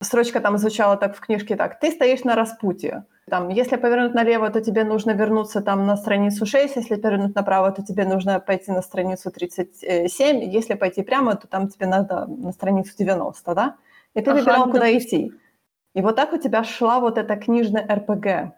строчка 0.01 0.40
там 0.40 0.59
звучала 0.59 0.97
так 0.97 1.16
в 1.16 1.20
книжке 1.20 1.57
так, 1.57 1.80
ты 1.80 1.90
стоишь 1.90 2.24
на 2.24 2.34
распутье, 2.34 3.05
там, 3.28 3.49
если 3.49 3.76
повернуть 3.76 4.14
налево, 4.14 4.51
то 4.51 4.61
тебе 4.61 4.84
нужно 4.84 5.12
вернуться 5.12 5.61
там 5.61 5.86
на 5.86 5.97
страницу 5.97 6.45
6, 6.45 6.76
если 6.76 6.97
повернуть 6.97 7.34
направо, 7.34 7.70
то 7.70 7.82
тебе 7.82 8.05
нужно 8.05 8.40
пойти 8.40 8.72
на 8.72 8.82
страницу 8.82 9.30
37, 9.30 10.43
если 10.43 10.74
пойти 10.74 11.03
прямо, 11.03 11.36
то 11.36 11.47
там 11.47 11.68
тебе 11.68 11.86
надо 11.86 12.26
на 12.26 12.53
страницу 12.53 12.93
90, 12.99 13.55
да? 13.55 13.76
И 14.14 14.20
ты 14.20 14.30
ага, 14.30 14.40
выбирал, 14.40 14.64
куда 14.66 14.86
допустим. 14.86 14.99
идти. 14.99 15.32
И 15.95 16.03
вот 16.03 16.16
так 16.16 16.32
у 16.32 16.38
тебя 16.38 16.64
шла 16.64 17.01
вот 17.01 17.16
эта 17.16 17.36
книжная 17.36 17.86
РПГ. 17.86 18.55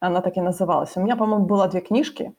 Она 0.00 0.20
так 0.20 0.36
и 0.36 0.40
называлась. 0.40 0.96
У 0.96 1.00
меня, 1.00 1.16
по-моему, 1.16 1.46
было 1.46 1.68
две 1.68 1.80
книжки. 1.80 2.34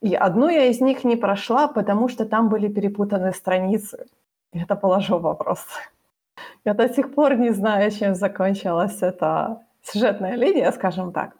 И 0.00 0.14
одну 0.14 0.48
я 0.48 0.66
из 0.66 0.80
них 0.80 1.04
не 1.04 1.16
прошла, 1.16 1.68
потому 1.68 2.08
что 2.08 2.24
там 2.24 2.48
были 2.48 2.68
перепутаны 2.68 3.32
страницы. 3.32 4.06
И 4.52 4.58
это 4.62 4.76
положил 4.76 5.18
вопрос. 5.18 5.66
Я 6.64 6.74
до 6.74 6.88
сих 6.88 7.14
пор 7.14 7.36
не 7.36 7.52
знаю, 7.52 7.90
чем 7.90 8.14
закончилась 8.14 9.02
эта 9.02 9.62
сюжетная 9.82 10.36
линия, 10.36 10.72
скажем 10.72 11.12
так. 11.12 11.36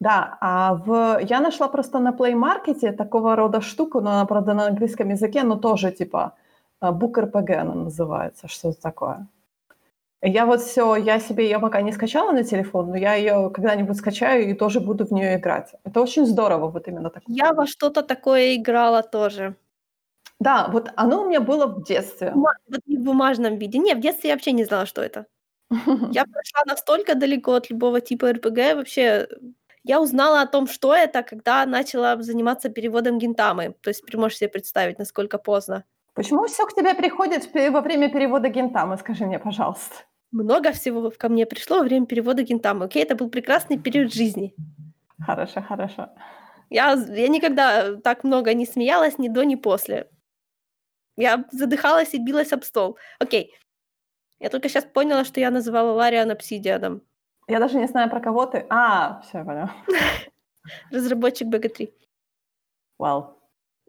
Да, 0.00 0.36
а 0.40 0.74
в... 0.74 1.18
я 1.22 1.40
нашла 1.40 1.68
просто 1.68 1.98
на 1.98 2.10
Play 2.10 2.34
Market 2.34 2.92
такого 2.92 3.36
рода 3.36 3.60
штуку, 3.60 4.00
но 4.00 4.10
она, 4.10 4.24
правда, 4.26 4.54
на 4.54 4.66
английском 4.66 5.08
языке, 5.10 5.44
но 5.44 5.56
тоже 5.56 5.92
типа 5.92 6.34
э, 6.82 6.86
Book 6.86 7.14
RPG 7.14 7.54
она 7.54 7.74
называется, 7.74 8.48
что 8.48 8.70
это 8.70 8.82
такое. 8.82 9.26
Я 10.26 10.46
вот 10.46 10.60
все, 10.60 10.96
я 10.96 11.20
себе 11.20 11.44
ее 11.44 11.58
пока 11.58 11.82
не 11.82 11.92
скачала 11.92 12.32
на 12.32 12.44
телефон, 12.44 12.90
но 12.90 12.96
я 12.96 13.14
ее 13.14 13.50
когда-нибудь 13.50 13.96
скачаю 13.96 14.50
и 14.50 14.54
тоже 14.54 14.80
буду 14.80 15.06
в 15.06 15.12
нее 15.12 15.36
играть. 15.36 15.74
Это 15.84 16.00
очень 16.00 16.26
здорово, 16.26 16.68
вот 16.68 16.88
именно 16.88 17.10
так. 17.10 17.22
Я 17.26 17.52
во 17.52 17.66
что-то 17.66 18.02
такое 18.02 18.56
играла 18.56 19.02
тоже. 19.02 19.54
Да, 20.40 20.68
вот 20.68 20.90
оно 20.96 21.22
у 21.22 21.28
меня 21.28 21.40
было 21.40 21.66
в 21.66 21.84
детстве. 21.84 22.32
Вот 22.34 22.54
не 22.86 22.98
в 22.98 23.02
бумажном 23.02 23.58
виде. 23.58 23.78
Не, 23.78 23.94
в 23.94 24.00
детстве 24.00 24.30
я 24.30 24.34
вообще 24.34 24.52
не 24.52 24.64
знала, 24.64 24.86
что 24.86 25.02
это. 25.02 25.26
Я 25.70 26.24
прошла 26.24 26.62
настолько 26.66 27.14
далеко 27.14 27.54
от 27.54 27.70
любого 27.70 28.00
типа 28.00 28.32
РПГ, 28.32 28.76
вообще 28.76 29.26
я 29.82 30.00
узнала 30.00 30.42
о 30.42 30.46
том, 30.46 30.66
что 30.66 30.94
это, 30.94 31.22
когда 31.22 31.66
начала 31.66 32.22
заниматься 32.22 32.68
переводом 32.68 33.18
гентамы. 33.18 33.74
То 33.80 33.88
есть 33.88 34.04
ты 34.06 34.16
можешь 34.16 34.38
себе 34.38 34.48
представить, 34.48 34.98
насколько 34.98 35.38
поздно. 35.38 35.84
Почему 36.14 36.46
все 36.46 36.66
к 36.66 36.74
тебе 36.74 36.94
приходит 36.94 37.48
во 37.54 37.80
время 37.80 38.10
перевода 38.10 38.48
гентамы, 38.48 38.96
скажи 38.98 39.26
мне, 39.26 39.38
пожалуйста? 39.38 40.04
много 40.34 40.72
всего 40.72 41.12
ко 41.16 41.28
мне 41.28 41.46
пришло 41.46 41.78
во 41.78 41.84
время 41.84 42.06
перевода 42.06 42.42
Гентамы. 42.42 42.86
Окей, 42.86 43.02
это 43.02 43.14
был 43.14 43.30
прекрасный 43.30 43.78
период 43.78 44.12
жизни. 44.12 44.54
Хорошо, 45.24 45.62
хорошо. 45.62 46.08
Я, 46.70 46.92
я 46.92 47.28
никогда 47.28 47.96
так 47.96 48.24
много 48.24 48.52
не 48.52 48.66
смеялась 48.66 49.18
ни 49.18 49.28
до, 49.28 49.44
ни 49.44 49.54
после. 49.54 50.08
Я 51.16 51.44
задыхалась 51.52 52.14
и 52.14 52.18
билась 52.18 52.52
об 52.52 52.64
стол. 52.64 52.98
Окей. 53.18 53.54
Я 54.40 54.50
только 54.50 54.68
сейчас 54.68 54.84
поняла, 54.84 55.24
что 55.24 55.40
я 55.40 55.50
называла 55.50 55.92
Лариан 55.92 56.30
обсидианом. 56.30 57.02
Я 57.46 57.60
даже 57.60 57.78
не 57.78 57.86
знаю, 57.86 58.10
про 58.10 58.20
кого 58.20 58.46
ты. 58.46 58.66
А, 58.68 59.20
все, 59.22 59.38
я 59.38 59.44
поняла. 59.44 59.74
Разработчик 60.90 61.48
BG3. 61.48 61.92
Вау. 62.98 63.38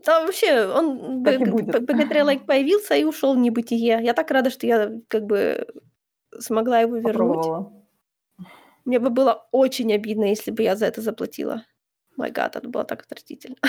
Да, 0.05 0.21
вообще, 0.21 0.67
он 0.67 1.23
BG3 1.23 2.09
like, 2.09 2.45
появился 2.45 2.95
и 2.95 3.05
ушел 3.05 3.34
в 3.34 3.38
небытие. 3.38 3.99
Я 4.03 4.13
так 4.13 4.30
рада, 4.30 4.49
что 4.49 4.67
я 4.67 4.91
как 5.07 5.26
бы 5.26 5.67
смогла 6.38 6.80
его 6.82 6.97
вернуть. 6.97 7.71
Мне 8.84 8.99
бы 8.99 9.09
было 9.09 9.47
очень 9.51 9.91
обидно, 9.93 10.26
если 10.26 10.51
бы 10.51 10.61
я 10.61 10.76
за 10.76 10.86
это 10.86 11.01
заплатила. 11.01 11.65
Май 12.18 12.32
гад, 12.32 12.55
это 12.55 12.68
было 12.68 12.84
так 12.84 13.03
отвратительно. 13.03 13.57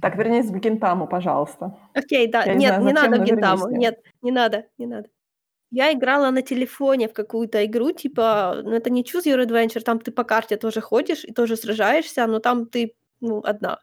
Так, 0.00 0.16
вернись 0.16 0.46
в 0.46 0.58
Гентаму, 0.60 1.08
пожалуйста. 1.08 1.76
Окей, 1.94 2.28
да. 2.28 2.44
Я 2.44 2.54
Нет, 2.54 2.78
не, 2.78 2.90
знаю, 2.90 3.10
не 3.10 3.18
надо 3.18 3.24
Гентаму. 3.24 3.68
Нет, 3.68 3.98
не 4.22 4.30
надо, 4.30 4.66
не 4.78 4.86
надо. 4.86 5.08
Я 5.70 5.92
играла 5.92 6.30
на 6.30 6.42
телефоне 6.42 7.08
в 7.08 7.12
какую-то 7.12 7.64
игру, 7.64 7.90
типа, 7.90 8.60
ну 8.62 8.72
это 8.72 8.90
не 8.90 9.02
Choose 9.02 9.24
Your 9.24 9.44
Adventure, 9.44 9.80
там 9.80 9.98
ты 9.98 10.12
по 10.12 10.22
карте 10.22 10.56
тоже 10.56 10.80
ходишь 10.80 11.24
и 11.24 11.32
тоже 11.32 11.56
сражаешься, 11.56 12.26
но 12.26 12.38
там 12.38 12.66
ты, 12.66 12.94
ну, 13.20 13.40
одна. 13.42 13.80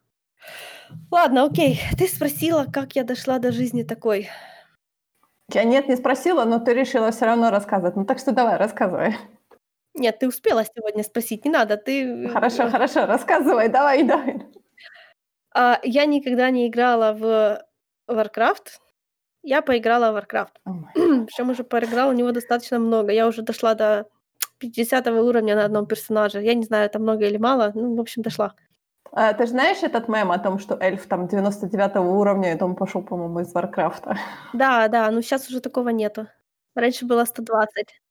Ладно, 1.11 1.43
окей. 1.45 1.81
Ты 1.97 2.07
спросила, 2.07 2.65
как 2.71 2.95
я 2.95 3.03
дошла 3.03 3.39
до 3.39 3.51
жизни 3.51 3.83
такой. 3.83 4.29
Я 5.51 5.63
нет, 5.63 5.89
не 5.89 5.95
спросила, 5.95 6.45
но 6.45 6.59
ты 6.59 6.73
решила 6.73 7.11
все 7.11 7.25
равно 7.25 7.49
рассказывать. 7.49 7.95
Ну 7.95 8.05
так 8.05 8.19
что 8.19 8.31
давай, 8.31 8.57
рассказывай. 8.57 9.17
Нет, 9.95 10.19
ты 10.19 10.27
успела 10.27 10.63
сегодня 10.65 11.03
спросить, 11.03 11.45
не 11.45 11.51
надо, 11.51 11.77
ты... 11.77 12.27
Хорошо, 12.29 12.69
хорошо, 12.69 13.05
рассказывай, 13.05 13.69
давай, 13.69 14.03
давай. 14.03 14.41
А, 15.55 15.79
я 15.83 16.05
никогда 16.05 16.49
не 16.49 16.67
играла 16.67 17.13
в 17.13 17.63
Warcraft. 18.09 18.79
Я 19.43 19.61
поиграла 19.61 20.11
в 20.11 20.17
Warcraft. 20.17 20.53
Oh 20.67 21.25
Причем 21.25 21.49
уже 21.49 21.63
поиграла 21.63 22.11
в 22.11 22.15
него 22.15 22.31
достаточно 22.31 22.79
много. 22.79 23.11
Я 23.11 23.27
уже 23.27 23.41
дошла 23.43 23.75
до 23.75 24.07
50 24.59 25.07
уровня 25.07 25.55
на 25.55 25.65
одном 25.65 25.85
персонаже. 25.85 26.41
Я 26.41 26.55
не 26.55 26.63
знаю, 26.63 26.85
это 26.85 26.99
много 26.99 27.25
или 27.25 27.37
мало. 27.37 27.71
Ну, 27.75 27.95
в 27.95 27.99
общем, 27.99 28.23
дошла. 28.23 28.55
А, 29.11 29.33
ты 29.33 29.45
же 29.45 29.51
знаешь 29.51 29.83
этот 29.83 30.07
мем 30.07 30.31
о 30.31 30.39
том, 30.39 30.57
что 30.57 30.75
эльф 30.79 31.05
там 31.05 31.27
99 31.27 31.97
уровня, 31.97 32.55
и 32.55 32.63
он 32.63 32.75
пошел, 32.75 33.03
по-моему, 33.03 33.41
из 33.41 33.53
Варкрафта? 33.53 34.17
Да, 34.53 34.87
да, 34.87 35.11
но 35.11 35.21
сейчас 35.21 35.47
уже 35.49 35.59
такого 35.59 35.89
нету. 35.89 36.27
Раньше 36.73 37.05
было 37.05 37.25
120. 37.25 38.01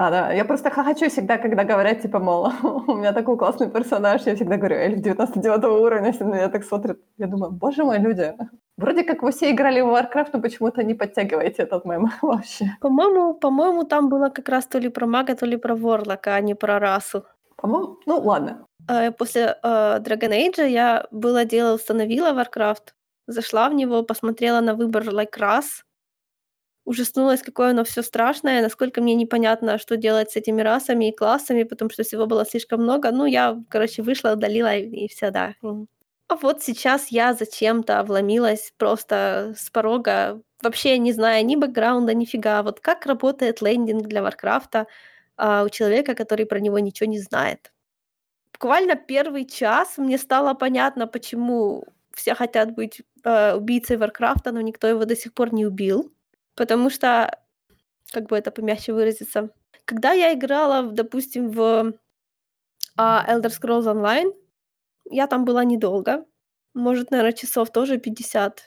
А, 0.00 0.10
да, 0.10 0.32
я 0.32 0.44
просто 0.46 0.70
хочу 0.70 1.10
всегда, 1.10 1.36
когда 1.36 1.64
говорят, 1.64 2.00
типа, 2.00 2.18
мол, 2.18 2.50
у 2.86 2.96
меня 2.96 3.12
такой 3.12 3.36
классный 3.36 3.70
персонаж, 3.70 4.26
я 4.26 4.34
всегда 4.34 4.56
говорю, 4.56 4.76
эльф 4.76 5.00
99 5.02 5.64
уровня, 5.64 6.12
все 6.12 6.24
на 6.24 6.34
меня 6.34 6.48
так 6.48 6.64
смотрят. 6.64 6.98
Я 7.18 7.26
думаю, 7.26 7.52
боже 7.52 7.84
мой, 7.84 7.98
люди, 7.98 8.32
вроде 8.78 9.04
как 9.04 9.22
вы 9.22 9.30
все 9.30 9.50
играли 9.50 9.82
в 9.82 9.88
Warcraft, 9.88 10.30
но 10.32 10.40
почему-то 10.40 10.82
не 10.82 10.94
подтягиваете 10.94 11.64
этот 11.64 11.84
мем 11.84 12.10
вообще. 12.22 12.64
По-моему, 12.80 13.34
по-моему, 13.34 13.84
там 13.84 14.08
было 14.08 14.30
как 14.30 14.48
раз 14.48 14.66
то 14.66 14.78
ли 14.78 14.88
про 14.88 15.06
мага, 15.06 15.34
то 15.34 15.46
ли 15.46 15.58
про 15.58 15.74
ворлока, 15.74 16.34
а 16.34 16.40
не 16.40 16.54
про 16.54 16.78
расу. 16.78 17.24
По-моему, 17.56 17.98
ну 18.06 18.20
ладно. 18.20 18.64
Э, 18.88 19.10
после 19.10 19.42
э, 19.62 19.98
Dragon 20.00 20.32
Age 20.32 20.66
я 20.66 21.06
было 21.10 21.44
дело 21.44 21.74
установила 21.74 22.32
Warcraft, 22.32 22.94
зашла 23.26 23.68
в 23.68 23.74
него, 23.74 24.02
посмотрела 24.02 24.60
на 24.62 24.74
выбор 24.74 25.02
like 25.02 25.38
рас, 25.38 25.84
ужаснулась, 26.84 27.42
какое 27.42 27.70
оно 27.70 27.84
все 27.84 28.02
страшное, 28.02 28.62
насколько 28.62 29.00
мне 29.00 29.14
непонятно, 29.14 29.78
что 29.78 29.96
делать 29.96 30.30
с 30.32 30.36
этими 30.36 30.62
расами 30.62 31.10
и 31.10 31.16
классами, 31.16 31.62
потому 31.64 31.90
что 31.90 32.02
всего 32.02 32.26
было 32.26 32.44
слишком 32.46 32.82
много. 32.82 33.10
Ну, 33.12 33.26
я, 33.26 33.62
короче, 33.68 34.02
вышла, 34.02 34.32
удалила 34.32 34.74
и, 34.76 35.06
и 35.06 35.08
все, 35.08 35.30
да. 35.30 35.54
А 35.62 36.36
вот 36.36 36.62
сейчас 36.62 37.08
я 37.08 37.34
зачем-то 37.34 38.02
вломилась 38.04 38.72
просто 38.78 39.54
с 39.56 39.70
порога, 39.70 40.40
вообще 40.62 40.98
не 40.98 41.12
зная 41.12 41.42
ни 41.42 41.56
бэкграунда, 41.56 42.14
нифига. 42.14 42.62
Вот 42.62 42.80
как 42.80 43.06
работает 43.06 43.62
лендинг 43.62 44.06
для 44.06 44.22
Варкрафта 44.22 44.86
а, 45.36 45.64
у 45.64 45.68
человека, 45.68 46.14
который 46.14 46.46
про 46.46 46.60
него 46.60 46.78
ничего 46.78 47.08
не 47.10 47.18
знает 47.18 47.72
буквально 48.60 48.94
первый 48.94 49.46
час 49.46 49.98
мне 49.98 50.18
стало 50.18 50.54
понятно, 50.54 51.06
почему 51.06 51.84
все 52.12 52.34
хотят 52.34 52.74
быть 52.74 53.00
э, 53.24 53.54
убийцей 53.54 53.96
Варкрафта, 53.96 54.52
но 54.52 54.60
никто 54.60 54.86
его 54.86 55.04
до 55.06 55.16
сих 55.16 55.32
пор 55.32 55.54
не 55.54 55.64
убил. 55.64 56.12
Потому 56.60 56.90
что, 56.90 57.38
как 58.12 58.26
бы 58.26 58.36
это 58.36 58.50
помягче 58.50 58.92
выразиться, 58.92 59.48
когда 59.86 60.12
я 60.12 60.34
играла, 60.34 60.82
допустим, 60.82 61.48
в 61.48 61.94
э, 62.98 63.00
Elder 63.00 63.48
Scrolls 63.48 63.86
Online, 63.86 64.34
я 65.10 65.26
там 65.26 65.46
была 65.46 65.64
недолго. 65.64 66.26
Может, 66.74 67.10
наверное, 67.12 67.32
часов 67.32 67.70
тоже 67.70 67.96
50. 67.96 68.62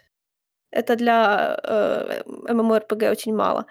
Это 0.71 0.95
для 0.95 1.59
э, 1.63 2.23
MMORPG 2.25 3.11
очень 3.11 3.35
мало. 3.35 3.67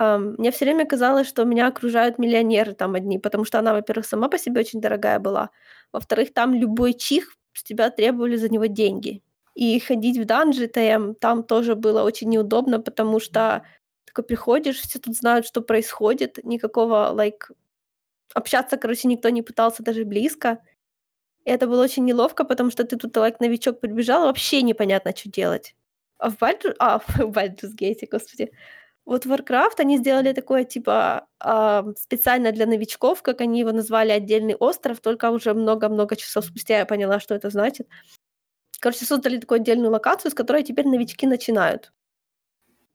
Um, 0.00 0.36
мне 0.38 0.50
все 0.50 0.64
время 0.64 0.86
казалось, 0.86 1.28
что 1.28 1.44
меня 1.44 1.66
окружают 1.68 2.18
миллионеры 2.18 2.72
там 2.72 2.94
одни, 2.94 3.18
потому 3.18 3.44
что 3.44 3.58
она, 3.58 3.74
во-первых, 3.74 4.06
сама 4.06 4.28
по 4.28 4.38
себе 4.38 4.60
очень 4.60 4.80
дорогая 4.80 5.18
была, 5.18 5.50
во-вторых, 5.92 6.32
там 6.32 6.54
любой 6.54 6.94
чих 6.94 7.36
с 7.52 7.62
тебя 7.62 7.90
требовали 7.90 8.36
за 8.36 8.48
него 8.48 8.66
деньги. 8.66 9.22
И 9.54 9.78
ходить 9.80 10.18
в 10.18 10.24
данжи 10.24 10.66
ТМ 10.68 11.14
там 11.14 11.44
тоже 11.44 11.74
было 11.76 12.02
очень 12.02 12.28
неудобно, 12.28 12.80
потому 12.80 13.20
что 13.20 13.64
такой 14.04 14.24
приходишь, 14.24 14.80
все 14.80 14.98
тут 14.98 15.16
знают, 15.16 15.46
что 15.46 15.62
происходит, 15.62 16.44
никакого, 16.44 17.12
like, 17.14 17.52
общаться, 18.34 18.76
короче, 18.76 19.08
никто 19.08 19.28
не 19.30 19.42
пытался 19.42 19.82
даже 19.82 20.04
близко. 20.04 20.60
И 21.44 21.50
это 21.50 21.66
было 21.68 21.84
очень 21.84 22.04
неловко, 22.04 22.44
потому 22.44 22.70
что 22.70 22.84
ты 22.84 22.96
тут, 22.96 23.16
like, 23.16 23.36
новичок 23.40 23.80
прибежал, 23.80 24.26
вообще 24.26 24.62
непонятно, 24.62 25.12
что 25.16 25.30
делать. 25.30 25.76
А 26.18 26.30
в 26.30 26.36
Baldur's... 26.38 26.74
А, 26.78 26.98
в 27.08 27.20
Baldur's 27.20 27.74
Gate, 27.78 28.08
господи 28.10 28.50
Вот 29.06 29.26
Warcraft 29.26 29.80
они 29.80 29.98
сделали 29.98 30.32
такое, 30.32 30.64
типа, 30.64 31.26
а, 31.40 31.84
специально 31.98 32.52
для 32.52 32.66
новичков, 32.66 33.22
как 33.22 33.40
они 33.42 33.60
его 33.60 33.72
назвали, 33.72 34.12
отдельный 34.12 34.56
остров, 34.56 35.00
только 35.00 35.30
уже 35.30 35.54
много-много 35.54 36.16
часов 36.16 36.46
спустя 36.46 36.78
я 36.78 36.86
поняла, 36.86 37.20
что 37.20 37.34
это 37.34 37.50
значит. 37.50 37.88
Короче, 38.84 39.06
создали 39.06 39.38
такую 39.38 39.62
отдельную 39.62 39.90
локацию, 39.90 40.30
с 40.30 40.34
которой 40.34 40.62
теперь 40.62 40.86
новички 40.86 41.26
начинают. 41.26 41.90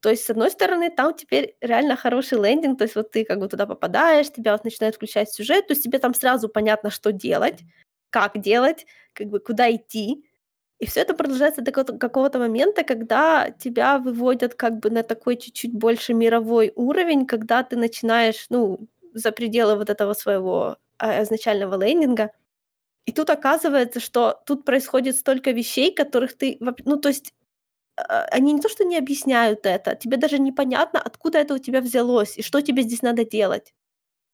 То 0.02 0.12
есть, 0.12 0.24
с 0.24 0.30
одной 0.30 0.52
стороны, 0.52 0.92
там 0.92 1.16
теперь 1.16 1.56
реально 1.62 1.96
хороший 1.96 2.38
лендинг, 2.40 2.78
то 2.78 2.84
есть 2.84 2.94
вот 2.96 3.10
ты 3.10 3.26
как 3.26 3.40
бы 3.40 3.48
туда 3.48 3.66
попадаешь, 3.66 4.32
тебя 4.32 4.52
вот 4.52 4.64
начинают 4.66 4.98
включать 4.98 5.32
сюжет, 5.34 5.66
то 5.66 5.72
есть 5.74 5.84
тебе 5.84 5.98
там 5.98 6.14
сразу 6.14 6.48
понятно, 6.48 6.92
что 6.92 7.12
делать, 7.12 7.62
как 8.12 8.40
делать, 8.40 8.86
как 9.14 9.30
бы 9.30 9.40
куда 9.40 9.76
идти. 9.76 10.24
И 10.78 10.86
все 10.86 11.00
это 11.00 11.16
продолжается 11.16 11.64
до 11.64 11.72
какого-то 11.72 12.38
момента, 12.38 12.84
когда 12.84 13.50
тебя 13.50 13.98
выводят 13.98 14.54
как 14.54 14.78
бы 14.78 14.92
на 14.92 15.02
такой 15.02 15.38
чуть-чуть 15.38 15.74
больше 15.74 16.14
мировой 16.14 16.72
уровень, 16.76 17.26
когда 17.26 17.64
ты 17.64 17.78
начинаешь, 17.78 18.46
ну, 18.50 18.88
за 19.14 19.32
пределы 19.32 19.76
вот 19.76 19.90
этого 19.90 20.14
своего 20.14 20.78
а, 21.00 21.24
изначального 21.24 21.84
лендинга. 21.84 22.30
И 23.10 23.12
тут 23.12 23.32
оказывается, 23.32 24.00
что 24.00 24.40
тут 24.46 24.66
происходит 24.66 25.18
столько 25.18 25.50
вещей, 25.50 25.92
которых 25.92 26.38
ты... 26.38 26.58
Ну, 26.60 26.98
то 26.98 27.10
есть 27.10 27.34
а, 27.98 28.26
они 28.32 28.54
не 28.54 28.62
то, 28.62 28.70
что 28.70 28.86
не 28.86 28.98
объясняют 28.98 29.66
это, 29.66 29.96
тебе 29.96 30.18
даже 30.18 30.40
непонятно, 30.40 31.02
откуда 31.02 31.40
это 31.40 31.56
у 31.56 31.60
тебя 31.60 31.82
взялось 31.82 32.38
и 32.38 32.44
что 32.44 32.62
тебе 32.62 32.84
здесь 32.84 33.02
надо 33.02 33.26
делать. 33.26 33.74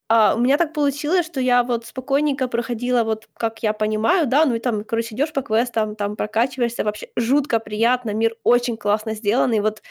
А, 0.08 0.34
у 0.36 0.40
меня 0.40 0.58
так 0.58 0.74
получилось, 0.74 1.26
что 1.26 1.40
я 1.40 1.62
вот 1.64 1.86
спокойненько 1.86 2.48
проходила, 2.48 3.04
вот 3.04 3.28
как 3.34 3.62
я 3.62 3.72
понимаю, 3.72 4.26
да, 4.28 4.44
ну 4.46 4.54
и 4.56 4.60
там, 4.60 4.84
короче, 4.84 5.14
идешь 5.16 5.32
по 5.32 5.42
квестам, 5.42 5.96
там 5.96 6.16
прокачиваешься, 6.16 6.84
вообще 6.84 7.08
жутко 7.16 7.60
приятно, 7.60 8.12
мир 8.14 8.36
очень 8.44 8.76
классно 8.76 9.14
сделанный, 9.14 9.60
вот 9.60 9.82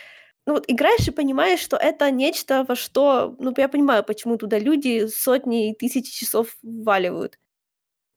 ну 0.48 0.54
вот 0.56 0.66
играешь 0.70 1.08
и 1.08 1.12
понимаешь, 1.12 1.62
что 1.62 1.78
это 1.78 2.12
нечто, 2.12 2.66
во 2.68 2.76
что, 2.76 3.36
ну 3.40 3.54
я 3.58 3.70
понимаю, 3.70 4.04
почему 4.06 4.38
туда 4.38 4.60
люди 4.60 5.08
сотни 5.08 5.72
и 5.72 5.76
тысячи 5.76 6.12
часов 6.26 6.58
вваливают. 6.64 7.38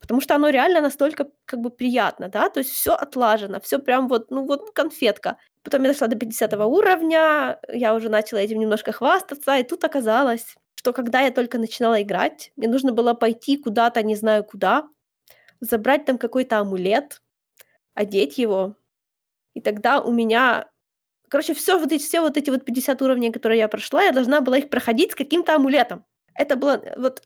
Потому 0.09 0.22
что 0.22 0.34
оно 0.34 0.48
реально 0.48 0.80
настолько 0.80 1.28
как 1.44 1.61
бы 1.61 1.68
приятно, 1.68 2.28
да, 2.28 2.48
то 2.48 2.61
есть 2.61 2.70
все 2.70 2.94
отлажено, 2.94 3.61
все 3.61 3.78
прям 3.78 4.09
вот, 4.09 4.30
ну 4.30 4.46
вот 4.46 4.70
конфетка. 4.72 5.36
Потом 5.62 5.82
я 5.82 5.92
дошла 5.92 6.06
до 6.06 6.16
50 6.16 6.54
уровня, 6.54 7.61
я 7.68 7.94
уже 7.94 8.09
начала 8.09 8.38
этим 8.38 8.59
немножко 8.59 8.90
хвастаться, 8.92 9.59
и 9.59 9.64
тут 9.64 9.84
оказалось, 9.84 10.56
что 10.76 10.94
когда 10.94 11.20
я 11.20 11.30
только 11.30 11.59
начинала 11.59 12.00
играть, 12.00 12.52
мне 12.56 12.68
нужно 12.68 12.92
было 12.92 13.12
пойти 13.12 13.59
куда-то, 13.59 14.02
не 14.02 14.16
знаю 14.16 14.44
куда, 14.44 14.88
забрать 15.61 16.06
там 16.06 16.16
какой-то 16.16 16.59
амулет, 16.59 17.20
одеть 17.94 18.38
его, 18.38 18.76
и 19.52 19.61
тогда 19.61 20.00
у 20.00 20.12
меня... 20.12 20.70
Короче, 21.28 21.52
все 21.52 21.78
вот 21.78 21.92
эти, 21.92 22.02
все 22.02 22.20
вот 22.22 22.36
эти 22.36 22.48
вот 22.48 22.64
50 22.64 23.02
уровней, 23.02 23.30
которые 23.30 23.59
я 23.59 23.68
прошла, 23.68 24.04
я 24.04 24.12
должна 24.12 24.40
была 24.40 24.56
их 24.56 24.70
проходить 24.70 25.12
с 25.12 25.14
каким-то 25.14 25.54
амулетом. 25.54 26.06
Это 26.34 26.56
было 26.56 26.82
вот... 26.96 27.22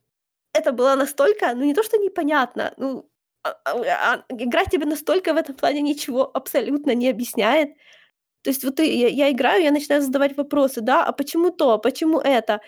Это 0.55 0.73
было 0.73 0.95
настолько, 0.97 1.55
ну 1.55 1.65
не 1.65 1.75
то, 1.75 1.83
что 1.83 1.97
непонятно, 1.97 2.75
ну, 2.77 3.09
а, 3.43 3.51
а, 3.65 4.15
а, 4.15 4.25
игра 4.29 4.65
тебе 4.67 4.87
настолько 4.87 5.33
в 5.35 5.37
этом 5.37 5.55
плане 5.57 5.81
ничего 5.81 6.31
абсолютно 6.35 6.95
не 6.95 7.09
объясняет. 7.11 7.71
То 8.43 8.51
есть 8.51 8.65
вот 8.65 8.81
я, 8.81 9.09
я 9.09 9.31
играю, 9.33 9.63
я 9.63 9.71
начинаю 9.73 10.03
задавать 10.03 10.37
вопросы, 10.37 10.81
да, 10.81 11.05
а 11.05 11.13
почему 11.13 11.51
то, 11.51 11.79
почему 11.79 12.21
это? 12.21 12.61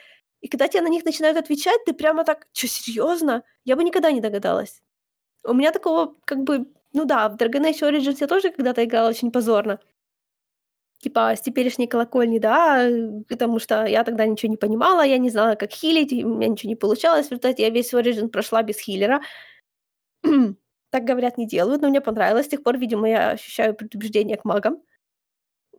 И 0.42 0.48
когда 0.48 0.68
тебе 0.68 0.82
на 0.82 0.88
них 0.88 1.04
начинают 1.04 1.38
отвечать, 1.38 1.84
ты 1.86 1.94
прямо 1.94 2.24
так, 2.24 2.46
что, 2.52 2.68
серьезно? 2.68 3.44
Я 3.64 3.76
бы 3.76 3.84
никогда 3.84 4.12
не 4.12 4.20
догадалась. 4.20 4.82
У 5.44 5.54
меня 5.54 5.72
такого, 5.72 6.16
как 6.26 6.44
бы, 6.44 6.66
ну 6.94 7.04
да, 7.06 7.28
в 7.28 7.36
Dragon 7.36 7.62
Age 7.70 7.82
Origins 7.90 8.18
я 8.20 8.26
тоже 8.28 8.50
когда-то 8.52 8.84
играла 8.84 9.10
очень 9.10 9.32
позорно. 9.32 9.80
Типа 11.00 11.36
с 11.36 11.42
теперешней 11.42 11.86
колокольни, 11.86 12.38
да, 12.38 12.88
потому 13.28 13.58
что 13.58 13.84
я 13.84 14.04
тогда 14.04 14.26
ничего 14.26 14.50
не 14.50 14.56
понимала, 14.56 15.02
я 15.04 15.18
не 15.18 15.28
знала, 15.28 15.54
как 15.54 15.70
хилить, 15.70 16.12
у 16.24 16.36
меня 16.36 16.48
ничего 16.48 16.68
не 16.68 16.76
получалось. 16.76 17.26
В 17.26 17.30
результате 17.30 17.62
я 17.62 17.70
весь 17.70 17.92
Origin 17.92 18.28
прошла 18.28 18.62
без 18.62 18.78
хилера. 18.78 19.20
так, 20.90 21.04
говорят, 21.04 21.36
не 21.38 21.46
делают, 21.46 21.82
но 21.82 21.88
мне 21.88 22.00
понравилось. 22.00 22.46
С 22.46 22.48
тех 22.48 22.62
пор, 22.62 22.78
видимо, 22.78 23.08
я 23.08 23.30
ощущаю 23.30 23.74
предубеждение 23.74 24.36
к 24.36 24.44
магам. 24.44 24.82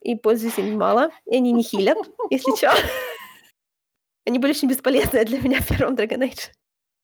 И 0.02 0.16
пользуюсь 0.16 0.60
ими 0.60 0.76
мало. 0.76 1.12
И 1.26 1.36
они 1.36 1.52
не 1.52 1.64
хилят, 1.64 1.98
если 2.30 2.56
что. 2.56 2.72
Они 4.28 4.40
были 4.40 4.52
очень 4.52 4.68
бесполезные 4.68 5.24
для 5.24 5.40
меня 5.40 5.60
в 5.62 5.68
первом 5.68 5.96
Dragon 5.96 6.20
Age. 6.20 6.52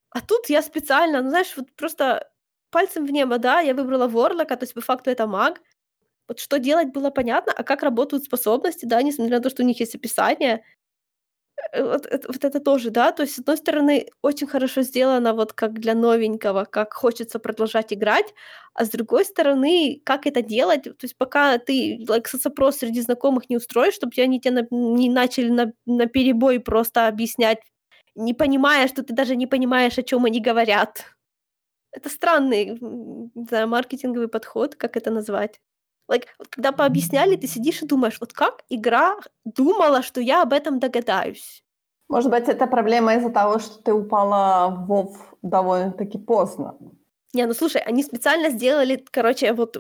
А 0.10 0.22
тут 0.22 0.50
я 0.50 0.62
специально, 0.62 1.22
ну 1.22 1.30
знаешь, 1.30 1.54
вот 1.56 1.72
просто 1.76 2.30
пальцем 2.72 3.06
в 3.06 3.12
небо, 3.12 3.38
да, 3.38 3.60
я 3.60 3.74
выбрала 3.74 4.08
Ворлока, 4.08 4.56
то 4.56 4.64
есть 4.64 4.74
по 4.74 4.82
факту 4.82 5.10
это 5.12 5.28
маг. 5.28 5.62
Вот 6.28 6.40
что 6.40 6.60
делать 6.60 6.90
было 6.94 7.10
понятно, 7.10 7.54
а 7.56 7.64
как 7.64 7.84
работают 7.84 8.24
способности, 8.26 8.86
да, 8.86 9.02
несмотря 9.02 9.38
на 9.38 9.44
то, 9.44 9.50
что 9.50 9.64
у 9.64 9.66
них 9.66 9.80
есть 9.80 9.96
описание, 9.96 10.64
Э, 11.74 11.84
вот 11.84 12.08
вот 12.28 12.44
это 12.46 12.60
тоже, 12.60 12.90
да. 12.92 13.12
То 13.12 13.24
есть, 13.24 13.36
с 13.36 13.40
одной 13.40 13.58
стороны, 13.58 14.08
очень 14.22 14.48
хорошо 14.48 14.82
сделано, 14.82 15.34
вот 15.34 15.54
как 15.54 15.74
для 15.80 15.94
новенького, 15.96 16.66
как 16.66 16.94
хочется 16.94 17.40
продолжать 17.40 17.94
играть, 17.94 18.34
а 18.74 18.86
с 18.86 18.90
другой 18.90 19.26
стороны, 19.26 20.02
как 20.06 20.26
это 20.28 20.42
делать? 20.42 20.84
То 20.84 20.96
есть, 21.04 21.18
пока 21.18 21.58
ты 21.58 21.98
like, 22.08 22.28
соцопрос 22.28 22.78
среди 22.78 23.02
знакомых 23.02 23.50
не 23.50 23.58
устроишь, 23.58 23.96
чтобы 23.96 24.14
они 24.22 24.40
тебе 24.40 24.68
не 24.72 25.10
начали 25.10 25.50
на 25.50 25.74
на 25.86 26.06
перебой 26.08 26.60
просто 26.60 27.08
объяснять, 27.08 27.60
не 28.16 28.34
понимая, 28.34 28.88
что 28.88 29.04
ты 29.04 29.14
даже 29.14 29.36
не 29.36 29.48
понимаешь, 29.48 29.98
о 29.98 30.04
чем 30.04 30.26
они 30.26 30.42
говорят. 30.42 31.06
Это 31.92 32.10
странный, 32.10 32.78
не 32.82 33.46
знаю, 33.50 33.68
маркетинговый 33.70 34.28
подход, 34.30 34.76
как 34.76 34.98
это 34.98 35.12
назвать. 35.12 35.60
Like, 36.12 36.26
вот 36.38 36.50
когда 36.50 36.72
пообъясняли, 36.74 37.38
ты 37.38 37.48
сидишь 37.48 37.82
и 37.82 37.88
думаешь, 37.88 38.18
вот 38.20 38.34
как 38.34 38.64
игра 38.70 39.16
думала, 39.46 40.04
что 40.04 40.20
я 40.20 40.42
об 40.42 40.52
этом 40.52 40.80
догадаюсь. 40.80 41.64
Может 42.10 42.30
быть, 42.30 42.50
это 42.50 42.68
проблема 42.68 43.16
из-за 43.16 43.30
того, 43.30 43.60
что 43.60 43.82
ты 43.82 43.94
упала 43.94 44.68
в 44.70 44.92
WoW 44.92 45.16
довольно-таки 45.42 46.18
поздно. 46.18 46.78
Не, 47.34 47.46
ну 47.46 47.54
слушай, 47.54 47.82
они 47.82 48.04
специально 48.04 48.50
сделали, 48.50 49.06
короче, 49.12 49.54
вот 49.54 49.78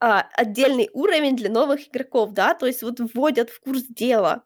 а, 0.00 0.26
отдельный 0.32 0.90
уровень 0.92 1.36
для 1.36 1.48
новых 1.48 1.88
игроков, 1.88 2.32
да, 2.32 2.54
то 2.54 2.66
есть 2.66 2.82
вот 2.82 2.98
вводят 3.14 3.50
в 3.50 3.60
курс 3.60 3.84
дела. 3.84 4.42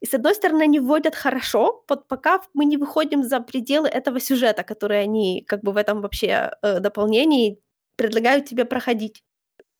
И 0.00 0.06
с 0.06 0.12
одной 0.12 0.34
стороны, 0.34 0.64
они 0.64 0.80
вводят 0.80 1.14
хорошо, 1.14 1.84
вот 1.88 2.08
пока 2.08 2.42
мы 2.52 2.66
не 2.66 2.76
выходим 2.76 3.22
за 3.22 3.40
пределы 3.40 3.88
этого 3.88 4.20
сюжета, 4.20 4.64
который 4.64 5.02
они 5.02 5.44
как 5.48 5.62
бы 5.62 5.72
в 5.72 5.78
этом 5.78 6.02
вообще 6.02 6.50
э, 6.60 6.80
дополнении 6.80 7.62
предлагают 7.96 8.44
тебе 8.44 8.66
проходить. 8.66 9.24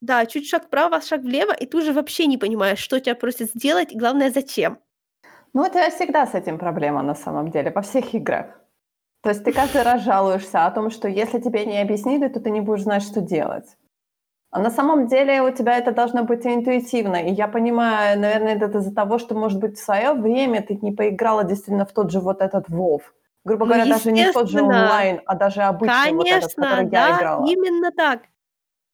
Да, 0.02 0.26
чуть 0.26 0.48
шаг 0.48 0.64
вправо, 0.64 1.00
шаг 1.00 1.20
влево, 1.22 1.52
и 1.52 1.64
ты 1.64 1.76
уже 1.76 1.92
вообще 1.92 2.26
не 2.26 2.36
понимаешь, 2.36 2.80
что 2.80 2.98
тебя 2.98 3.14
просят 3.14 3.50
сделать, 3.54 3.92
и 3.92 3.98
главное, 3.98 4.30
зачем. 4.30 4.78
Ну, 5.54 5.68
тебя 5.68 5.90
всегда 5.90 6.26
с 6.26 6.34
этим 6.34 6.58
проблема 6.58 7.02
на 7.02 7.14
самом 7.14 7.52
деле, 7.52 7.70
во 7.70 7.82
всех 7.82 8.12
играх. 8.12 8.46
То 9.22 9.30
есть 9.30 9.44
ты 9.44 9.52
каждый 9.52 9.82
раз 9.82 10.02
жалуешься 10.02 10.66
о 10.66 10.70
том, 10.72 10.90
что 10.90 11.06
если 11.06 11.38
тебе 11.38 11.64
не 11.66 11.80
объяснили, 11.80 12.26
то 12.26 12.40
ты 12.40 12.50
не 12.50 12.60
будешь 12.60 12.82
знать, 12.82 13.04
что 13.04 13.20
делать. 13.20 13.76
А 14.50 14.58
на 14.58 14.70
самом 14.70 15.06
деле 15.06 15.40
у 15.40 15.52
тебя 15.52 15.78
это 15.78 15.92
должно 15.92 16.24
быть 16.24 16.44
интуитивно. 16.44 17.16
И 17.16 17.32
я 17.32 17.46
понимаю, 17.46 18.18
наверное, 18.18 18.56
это 18.56 18.78
из-за 18.78 18.92
того, 18.92 19.18
что, 19.18 19.36
может 19.36 19.60
быть, 19.60 19.78
в 19.78 19.84
свое 19.84 20.14
время 20.14 20.62
ты 20.62 20.76
не 20.82 20.90
поиграла 20.90 21.44
действительно 21.44 21.86
в 21.86 21.92
тот 21.92 22.10
же 22.10 22.18
вот 22.18 22.40
этот 22.40 22.68
WoW. 22.68 23.02
Грубо 23.44 23.66
ну, 23.66 23.74
говоря, 23.74 23.86
даже 23.86 24.10
не 24.10 24.30
в 24.30 24.32
тот 24.32 24.50
же 24.50 24.62
онлайн, 24.62 25.20
а 25.26 25.36
даже 25.36 25.62
обычный 25.62 25.94
Конечно, 25.94 26.16
вот 26.16 26.26
этот, 26.26 26.54
который 26.54 26.86
да, 26.86 27.08
я 27.08 27.16
играла. 27.16 27.46
именно 27.46 27.92
так. 27.92 28.22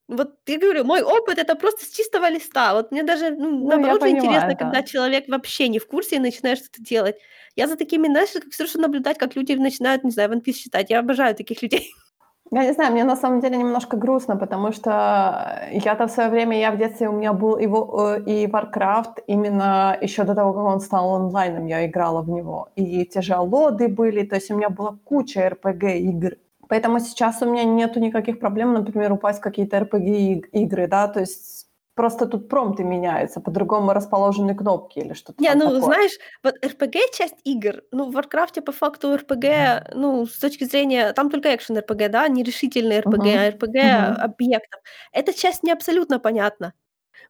Вот 0.09 0.37
я 0.47 0.59
говорю, 0.59 0.85
мой 0.85 1.03
опыт 1.03 1.39
это 1.39 1.55
просто 1.55 1.85
с 1.85 1.91
чистого 1.91 2.31
листа. 2.31 2.75
Вот 2.75 2.91
мне 2.91 3.03
даже, 3.03 3.31
ну, 3.31 3.51
Ну, 3.51 3.69
наоборот, 3.69 3.97
же 3.97 4.01
понимаю, 4.01 4.25
интересно, 4.25 4.49
да. 4.49 4.55
когда 4.57 4.83
человек 4.83 5.29
вообще 5.29 5.69
не 5.69 5.79
в 5.79 5.87
курсе 5.87 6.17
и 6.17 6.19
начинает 6.19 6.59
что-то 6.59 6.83
делать. 6.83 7.17
Я 7.57 7.67
за 7.67 7.77
такими, 7.77 8.07
знаешь, 8.07 8.31
как 8.33 8.51
все 8.51 8.65
равно 8.65 8.83
наблюдать, 8.83 9.19
как 9.19 9.37
люди 9.37 9.53
начинают, 9.53 10.05
не 10.05 10.11
знаю, 10.11 10.31
One 10.31 10.43
Piece 10.43 10.55
читать. 10.55 10.89
Я 10.91 11.01
обожаю 11.01 11.35
таких 11.35 11.63
людей. 11.63 11.91
Я 12.51 12.65
не 12.65 12.73
знаю, 12.73 12.93
мне 12.93 13.05
на 13.05 13.17
самом 13.17 13.41
деле 13.41 13.59
немножко 13.59 13.99
грустно, 13.99 14.37
потому 14.37 14.73
что 14.73 15.69
я-то 15.71 16.07
в 16.07 16.11
свое 16.11 16.31
время, 16.31 16.59
я 16.59 16.71
в 16.71 16.79
детстве, 16.79 17.11
у 17.11 17.13
меня 17.13 17.35
был 17.35 17.59
его, 17.59 18.15
э, 18.17 18.23
и 18.25 18.47
Warcraft, 18.47 19.25
именно 19.27 19.99
еще 20.01 20.25
до 20.25 20.35
того, 20.35 20.55
как 20.55 20.65
он 20.65 20.81
стал 20.81 21.15
онлайном, 21.15 21.67
я 21.67 21.85
играла 21.85 22.23
в 22.23 22.31
него. 22.31 22.71
И 22.75 23.05
те 23.05 23.21
же 23.21 23.35
Алоды 23.35 23.89
были, 23.89 24.25
то 24.25 24.37
есть 24.37 24.51
у 24.51 24.57
меня 24.57 24.71
была 24.71 24.99
куча 25.05 25.47
RPG-игр. 25.47 26.37
Поэтому 26.69 27.01
сейчас 27.01 27.43
у 27.43 27.47
меня 27.51 27.65
нету 27.65 28.01
никаких 28.01 28.41
проблем, 28.41 28.75
например, 28.75 29.13
упасть 29.13 29.39
в 29.41 29.43
какие-то 29.43 29.79
RPG-игры, 29.79 30.87
да, 30.89 31.09
то 31.09 31.21
есть 31.21 31.67
просто 31.95 32.27
тут 32.27 32.49
промпты 32.49 32.85
меняются, 32.85 33.41
по-другому 33.41 33.93
расположены 33.93 34.55
кнопки 34.55 34.99
или 35.01 35.15
что-то 35.15 35.39
Не, 35.41 35.55
ну, 35.55 35.79
такое. 35.81 35.81
знаешь, 35.81 36.19
вот 36.43 36.55
RPG 36.65 36.99
часть 37.17 37.37
игр, 37.45 37.83
ну, 37.93 38.11
в 38.11 38.17
Warcraft 38.17 38.61
по 38.63 38.73
факту 38.73 39.15
RPG, 39.15 39.95
ну, 39.95 40.27
с 40.27 40.37
точки 40.39 40.65
зрения, 40.65 41.13
там 41.13 41.31
только 41.31 41.55
экшен 41.55 41.77
RPG, 41.79 42.09
да, 42.09 42.27
не 42.29 42.43
решительный 42.43 42.99
RPG, 42.99 43.27
Мгм. 43.29 43.37
а 43.37 43.49
RPG 43.51 43.79
Мгм. 43.81 44.25
объектов. 44.25 44.81
Эта 45.13 45.33
часть 45.33 45.63
не 45.63 45.71
абсолютно 45.73 46.19
понятна. 46.19 46.73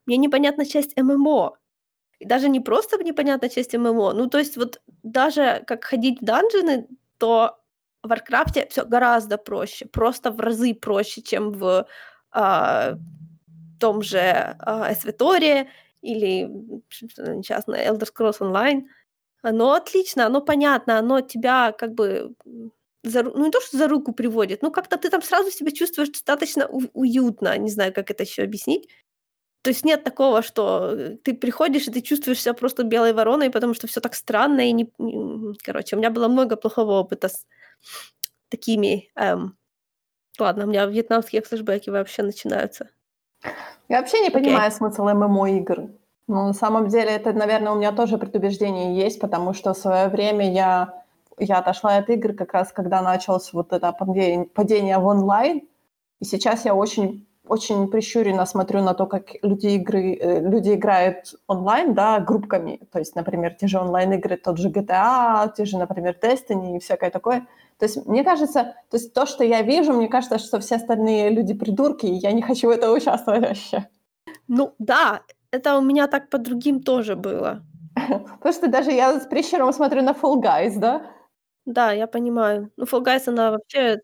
Мне 0.07 0.17
непонятна 0.17 0.65
часть 0.65 0.97
ММО. 0.97 1.57
И 2.19 2.25
даже 2.25 2.49
не 2.49 2.59
просто 2.61 2.97
непонятна 3.03 3.49
часть 3.49 3.75
ММО, 3.75 4.13
ну, 4.13 4.29
то 4.29 4.39
есть 4.39 4.57
вот 4.57 4.81
даже 5.03 5.63
как 5.67 5.85
ходить 5.85 6.21
в 6.21 6.25
данжены, 6.25 6.87
то 7.19 7.59
в 8.03 8.09
"Warcraft'е" 8.09 8.67
всё 8.69 8.85
гораздо 8.85 9.37
проще, 9.37 9.85
просто 9.85 10.31
в 10.31 10.39
разы 10.39 10.73
проще, 10.75 11.21
чем 11.21 11.51
в, 11.53 11.85
а, 12.31 12.93
том 13.79 14.01
же, 14.01 14.19
а, 14.59 14.91
"SWTOR'е" 14.93 15.69
или, 16.01 16.49
там 17.15 17.39
несчастное, 17.39 17.89
"Elder 17.91 18.07
Scrolls 18.13 18.39
Online". 18.41 18.83
Оно 19.43 19.73
отлично, 19.73 20.25
оно 20.27 20.41
понятно, 20.41 20.99
оно 20.99 21.21
тебя 21.21 21.73
как 21.73 21.93
бы 21.95 22.33
за, 23.03 23.23
ну 23.23 23.45
не 23.45 23.51
то, 23.51 23.61
что 23.61 23.77
за 23.77 23.87
руку 23.87 24.13
приводит, 24.13 24.61
но 24.63 24.71
как-то 24.71 24.97
ты 24.97 25.09
там 25.09 25.21
сразу 25.23 25.51
себя 25.51 25.71
чувствуешь 25.71 26.09
достаточно 26.11 26.67
у- 26.67 26.83
уютно, 26.93 27.57
не 27.57 27.69
знаю, 27.71 27.93
как 27.93 28.11
это 28.11 28.23
еще 28.23 28.43
объяснить. 28.43 28.89
То 29.63 29.69
есть 29.71 29.85
нет 29.85 30.03
такого, 30.03 30.41
что 30.41 30.91
э, 30.95 31.17
ты 31.23 31.33
приходишь 31.33 31.87
и 31.87 31.91
ты 31.91 32.01
чувствуешь 32.01 32.41
себя 32.41 32.53
просто 32.53 32.83
белой 32.83 33.13
вороной, 33.13 33.49
потому 33.51 33.73
что 33.73 33.87
все 33.87 33.99
так 34.01 34.15
странно 34.15 34.69
и 34.69 34.71
не... 34.73 34.89
Короче, 35.63 35.95
у 35.95 35.99
меня 35.99 36.09
было 36.11 36.27
много 36.29 36.55
плохого 36.55 36.93
опыта 36.99 37.27
с 37.29 37.45
такими... 38.49 39.09
Эм... 39.15 39.55
Ладно, 40.39 40.65
у 40.65 40.67
меня 40.67 40.85
вьетнамские 40.85 41.41
флешбеки 41.41 41.89
вообще 41.89 42.23
начинаются. 42.23 42.89
Я 43.89 43.99
вообще 43.99 44.21
не 44.21 44.29
okay. 44.29 44.33
понимаю 44.33 44.71
смысл 44.71 45.03
ММО-игр. 45.03 45.89
Ну, 46.27 46.47
на 46.47 46.53
самом 46.53 46.87
деле, 46.87 47.09
это, 47.09 47.33
наверное, 47.33 47.71
у 47.71 47.75
меня 47.75 47.91
тоже 47.91 48.17
предубеждение 48.17 48.95
есть, 48.95 49.19
потому 49.19 49.53
что 49.53 49.73
в 49.73 49.77
свое 49.77 50.09
время 50.09 50.51
я, 50.51 51.03
я 51.39 51.57
отошла 51.57 51.97
от 51.97 52.09
игр 52.09 52.33
как 52.33 52.53
раз, 52.53 52.71
когда 52.71 53.01
началось 53.01 53.51
вот 53.51 53.73
это 53.73 53.91
падение, 53.91 54.45
падение 54.45 54.97
в 54.99 55.05
онлайн. 55.05 55.67
И 56.19 56.25
сейчас 56.25 56.65
я 56.65 56.75
очень 56.75 57.25
очень 57.49 57.87
прищуренно 57.87 58.45
смотрю 58.45 58.83
на 58.83 58.93
то, 58.93 59.07
как 59.07 59.31
люди, 59.41 59.67
игры, 59.69 60.13
э, 60.13 60.39
люди 60.39 60.75
играют 60.75 61.33
онлайн, 61.47 61.95
да, 61.95 62.19
группками. 62.19 62.79
То 62.91 62.99
есть, 62.99 63.15
например, 63.15 63.55
те 63.55 63.67
же 63.67 63.79
онлайн-игры, 63.79 64.37
тот 64.37 64.59
же 64.59 64.69
GTA, 64.69 65.51
те 65.55 65.65
же, 65.65 65.79
например, 65.79 66.15
Destiny 66.21 66.77
и 66.77 66.79
всякое 66.79 67.09
такое. 67.09 67.47
То 67.79 67.85
есть, 67.85 68.05
мне 68.05 68.23
кажется, 68.23 68.75
то 68.89 68.97
есть 68.97 69.13
то, 69.13 69.25
что 69.25 69.43
я 69.43 69.61
вижу, 69.61 69.93
мне 69.93 70.09
кажется, 70.09 70.37
что 70.37 70.59
все 70.59 70.75
остальные 70.75 71.29
люди 71.29 71.53
придурки, 71.53 72.05
и 72.05 72.15
я 72.15 72.33
не 72.33 72.41
хочу 72.41 72.67
в 72.67 72.71
этом 72.71 72.93
участвовать 72.93 73.41
вообще. 73.41 73.87
Ну, 74.47 74.75
да, 74.79 75.21
это 75.51 75.77
у 75.77 75.81
меня 75.81 76.07
так 76.07 76.29
по 76.29 76.37
другим 76.37 76.81
тоже 76.83 77.15
было. 77.15 77.63
Потому 77.95 78.53
что 78.53 78.67
даже 78.67 78.91
я 78.91 79.19
с 79.19 79.25
прищуром 79.27 79.71
смотрю 79.73 80.01
на 80.01 80.11
Fall 80.11 80.41
Guys, 80.41 80.77
да? 80.77 81.05
Да, 81.65 81.91
я 81.93 82.07
понимаю. 82.07 82.71
Ну, 82.75 82.83
Fall 82.83 83.03
Guys, 83.03 83.23
она 83.27 83.51
вообще 83.51 84.01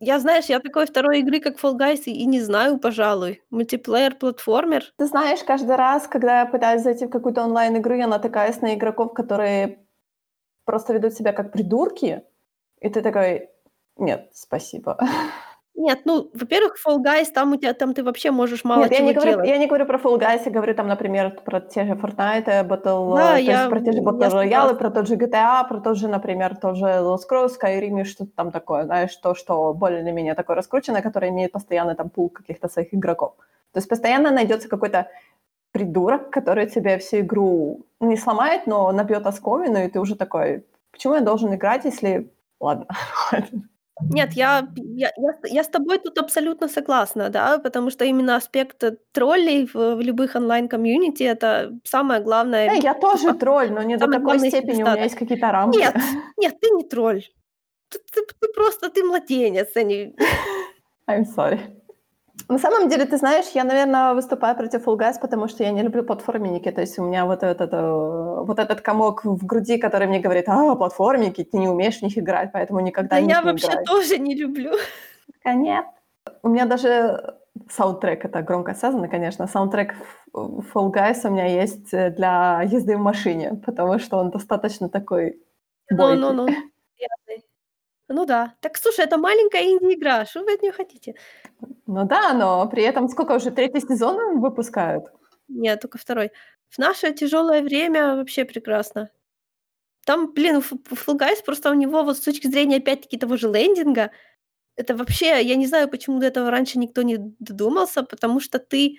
я, 0.00 0.18
знаешь, 0.18 0.46
я 0.46 0.60
такой 0.60 0.86
второй 0.86 1.20
игры, 1.20 1.40
как 1.40 1.58
Fall 1.58 1.76
Guys, 1.76 2.04
и 2.04 2.24
не 2.24 2.40
знаю, 2.40 2.78
пожалуй. 2.78 3.42
Мультиплеер-платформер. 3.50 4.92
Ты 4.96 5.06
знаешь, 5.06 5.44
каждый 5.44 5.76
раз, 5.76 6.06
когда 6.08 6.40
я 6.40 6.46
пытаюсь 6.46 6.82
зайти 6.82 7.06
в 7.06 7.10
какую-то 7.10 7.42
онлайн-игру, 7.42 7.94
я 7.94 8.06
натыкаюсь 8.06 8.62
на 8.62 8.74
игроков, 8.74 9.12
которые 9.12 9.86
просто 10.64 10.94
ведут 10.94 11.12
себя 11.12 11.32
как 11.32 11.52
придурки, 11.52 12.22
и 12.80 12.88
ты 12.88 13.02
такой, 13.02 13.50
нет, 13.96 14.30
спасибо. 14.32 14.98
Нет, 15.76 16.02
ну, 16.04 16.30
во-первых, 16.32 16.76
Fall 16.86 16.98
Guys, 17.04 17.32
там 17.34 17.52
у 17.52 17.56
тебя, 17.56 17.74
там 17.74 17.94
ты 17.94 18.04
вообще 18.04 18.30
можешь 18.30 18.62
мало 18.62 18.82
Нет, 18.82 18.92
чего 18.92 19.00
я 19.00 19.04
не, 19.06 19.12
говорю, 19.12 19.30
делать. 19.32 19.48
я 19.48 19.58
не 19.58 19.66
говорю 19.66 19.86
про 19.86 19.98
Fall 19.98 20.20
Guys, 20.20 20.42
я 20.44 20.52
говорю 20.52 20.72
там, 20.74 20.86
например, 20.86 21.40
про 21.44 21.60
те 21.60 21.84
же 21.84 21.94
Fortnite, 21.94 22.46
Battle, 22.68 23.16
Да, 23.16 23.32
то 23.32 23.38
я- 23.38 23.68
про 23.68 23.80
те 23.80 23.90
же 23.90 23.98
Battle 24.00 24.30
Royale, 24.30 24.76
про 24.76 24.90
тот 24.90 25.08
же 25.08 25.16
GTA, 25.16 25.68
про 25.68 25.80
тот 25.80 25.96
же, 25.96 26.06
например, 26.06 26.56
тот 26.56 26.76
же 26.76 26.84
Lost 26.84 27.22
Cross, 27.28 27.54
Skyrim, 27.60 28.00
и 28.00 28.04
что-то 28.04 28.30
там 28.36 28.52
такое, 28.52 28.84
знаешь, 28.84 29.16
то, 29.16 29.34
что 29.34 29.74
более-менее 29.74 30.34
такое 30.34 30.54
раскрученное, 30.54 31.02
которое 31.02 31.32
имеет 31.32 31.50
постоянный 31.50 31.96
там 31.96 32.08
пул 32.08 32.28
каких-то 32.28 32.68
своих 32.68 32.94
игроков. 32.94 33.34
То 33.72 33.78
есть 33.78 33.88
постоянно 33.88 34.30
найдется 34.30 34.68
какой-то 34.68 35.08
придурок, 35.72 36.30
который 36.30 36.68
тебе 36.68 36.98
всю 36.98 37.18
игру 37.18 37.84
не 37.98 38.16
сломает, 38.16 38.68
но 38.68 38.92
набьет 38.92 39.26
оскомину, 39.26 39.84
и 39.84 39.88
ты 39.88 39.98
уже 39.98 40.14
такой, 40.14 40.64
почему 40.92 41.14
я 41.16 41.20
должен 41.20 41.52
играть, 41.52 41.84
если... 41.84 42.30
Ладно. 42.60 42.86
Нет, 44.10 44.32
я, 44.32 44.66
я, 44.76 45.10
я, 45.16 45.38
я 45.44 45.62
с 45.62 45.68
тобой 45.68 45.98
тут 45.98 46.18
абсолютно 46.18 46.68
согласна, 46.68 47.28
да, 47.30 47.58
потому 47.58 47.90
что 47.90 48.04
именно 48.04 48.34
аспект 48.36 48.82
э, 48.82 48.96
троллей 49.12 49.66
в, 49.66 49.74
в 49.94 50.00
любых 50.00 50.34
онлайн-комьюнити 50.34 51.22
это 51.22 51.78
самое 51.84 52.20
главное. 52.20 52.70
Э, 52.72 52.78
я 52.80 52.94
тоже 52.94 53.34
тролль, 53.34 53.70
но 53.70 53.82
не 53.82 53.96
до 53.96 54.06
такой 54.08 54.38
степени, 54.48 54.82
у 54.82 54.86
меня 54.86 55.04
есть 55.04 55.14
какие-то 55.14 55.52
рамки. 55.52 55.78
Нет, 55.78 55.94
нет, 56.36 56.60
ты 56.60 56.70
не 56.70 56.82
тролль. 56.84 57.22
Ты, 57.88 57.98
ты- 58.12 58.26
ты 58.40 58.48
просто, 58.52 58.90
ты 58.90 59.04
младенец, 59.04 59.76
а 59.76 59.82
не... 59.84 60.16
I'm 61.08 61.24
sorry. 61.24 61.60
На 62.48 62.58
самом 62.58 62.88
деле, 62.88 63.04
ты 63.04 63.16
знаешь, 63.16 63.46
я, 63.54 63.64
наверное, 63.64 64.14
выступаю 64.14 64.56
против 64.56 64.86
Fall 64.86 64.98
Guys, 64.98 65.20
потому 65.20 65.48
что 65.48 65.62
я 65.64 65.70
не 65.72 65.82
люблю 65.82 66.02
платформенники. 66.02 66.70
То 66.70 66.80
есть 66.80 66.98
у 66.98 67.02
меня 67.04 67.24
вот 67.26 67.42
этот, 67.42 67.72
э, 67.72 68.44
вот 68.46 68.58
этот 68.58 68.80
комок 68.80 69.24
в 69.24 69.46
груди, 69.46 69.78
который 69.78 70.06
мне 70.08 70.18
говорит, 70.20 70.48
а, 70.48 70.74
платформенники, 70.74 71.44
ты 71.44 71.58
не 71.58 71.68
умеешь 71.68 71.98
в 71.98 72.02
них 72.02 72.18
играть, 72.18 72.50
поэтому 72.52 72.80
никогда 72.80 73.16
Да 73.16 73.20
них 73.20 73.30
я 73.30 73.40
не 73.40 73.46
вообще 73.46 73.68
играй. 73.68 73.84
тоже 73.84 74.18
не 74.18 74.34
люблю. 74.34 74.72
Нет. 75.44 75.84
У 76.42 76.48
меня 76.48 76.66
даже 76.66 77.34
саундтрек, 77.70 78.24
это 78.24 78.42
громко 78.42 78.74
сказано, 78.74 79.08
конечно, 79.08 79.46
саундтрек 79.46 79.94
в 80.32 80.64
Fall 80.74 80.92
Guys 80.92 81.26
у 81.26 81.30
меня 81.30 81.46
есть 81.46 81.94
э, 81.94 82.10
для 82.10 82.62
езды 82.62 82.96
в 82.96 83.00
машине, 83.00 83.60
потому 83.64 83.98
что 84.00 84.18
он 84.18 84.30
достаточно 84.30 84.88
такой 84.88 85.38
Ну, 85.90 85.96
бойкий. 85.96 86.20
ну, 86.20 86.32
ну. 86.46 86.46
Ну 88.08 88.26
да. 88.26 88.54
Так 88.60 88.76
слушай, 88.76 89.04
это 89.04 89.16
маленькая 89.16 89.62
инди-игра, 89.64 90.26
что 90.26 90.42
вы 90.44 90.54
от 90.54 90.62
нее 90.62 90.72
хотите? 90.72 91.14
Ну 91.86 92.04
да, 92.06 92.32
но 92.34 92.68
при 92.68 92.82
этом 92.82 93.08
сколько 93.08 93.32
уже, 93.32 93.50
третий 93.50 93.80
сезон 93.80 94.40
выпускают? 94.40 95.06
Нет, 95.48 95.80
только 95.80 95.98
второй. 95.98 96.30
В 96.68 96.78
наше 96.78 97.12
тяжелое 97.12 97.62
время 97.62 98.16
вообще 98.16 98.44
прекрасно. 98.44 99.10
Там, 100.06 100.32
блин, 100.34 100.62
Guys 101.08 101.42
просто 101.44 101.70
у 101.70 101.74
него 101.74 102.02
вот 102.04 102.18
с 102.18 102.20
точки 102.20 102.48
зрения 102.48 102.76
опять-таки 102.78 103.16
того 103.18 103.36
же 103.36 103.50
лендинга, 103.50 104.10
это 104.76 104.96
вообще, 104.96 105.42
я 105.42 105.56
не 105.56 105.66
знаю, 105.66 105.88
почему 105.90 106.20
до 106.20 106.26
этого 106.26 106.50
раньше 106.50 106.78
никто 106.78 107.02
не 107.02 107.18
додумался, 107.18 108.02
потому 108.04 108.40
что 108.40 108.58
ты 108.58 108.98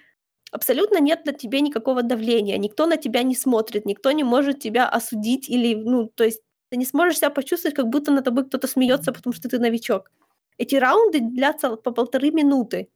абсолютно 0.52 1.00
нет 1.00 1.26
на 1.26 1.34
тебе 1.34 1.62
никакого 1.62 2.04
давления, 2.04 2.58
никто 2.58 2.88
на 2.88 2.98
тебя 2.98 3.24
не 3.24 3.36
смотрит, 3.36 3.86
никто 3.86 4.12
не 4.12 4.24
может 4.24 4.60
тебя 4.62 4.90
осудить 4.90 5.50
или, 5.50 5.76
ну, 5.76 6.08
то 6.08 6.24
есть 6.26 6.42
ты 6.76 6.80
не 6.80 6.86
сможешь 6.86 7.18
себя 7.18 7.30
почувствовать, 7.30 7.76
как 7.76 7.88
будто 7.88 8.12
над 8.12 8.26
тобой 8.26 8.44
кто-то 8.44 8.68
смеется, 8.68 9.14
потому 9.14 9.34
что 9.34 9.48
ты 9.48 9.60
новичок. 9.60 10.12
Эти 10.58 10.76
раунды 10.76 11.20
длятся 11.22 11.78
по 11.78 11.92
полторы 11.92 12.32
минуты. 12.32 12.90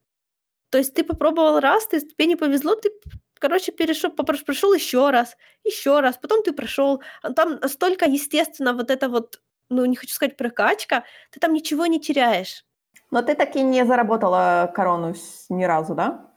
То 0.69 0.77
есть 0.77 0.93
ты 0.93 1.03
попробовал 1.03 1.61
раз, 1.61 1.87
ты, 1.87 2.01
тебе 2.01 2.25
не 2.25 2.35
повезло, 2.35 2.75
ты, 2.75 2.91
короче, 3.39 3.71
перешел, 3.71 4.11
прошел 4.11 4.73
еще 4.73 5.11
раз, 5.11 5.37
еще 5.63 6.01
раз, 6.01 6.17
потом 6.17 6.43
ты 6.43 6.51
прошел. 6.51 7.01
Там 7.35 7.59
настолько 7.61 8.05
естественно 8.05 8.73
вот 8.73 8.91
это 8.91 9.07
вот, 9.07 9.41
ну, 9.69 9.85
не 9.85 9.95
хочу 9.95 10.13
сказать 10.13 10.35
прокачка, 10.35 11.03
ты 11.31 11.39
там 11.39 11.53
ничего 11.53 11.85
не 11.85 11.99
теряешь. 12.01 12.65
Но 13.11 13.21
ты 13.21 13.33
таки 13.33 13.63
не 13.63 13.85
заработала 13.85 14.69
корону 14.75 15.15
ни 15.49 15.63
разу, 15.63 15.95
да? 15.95 16.28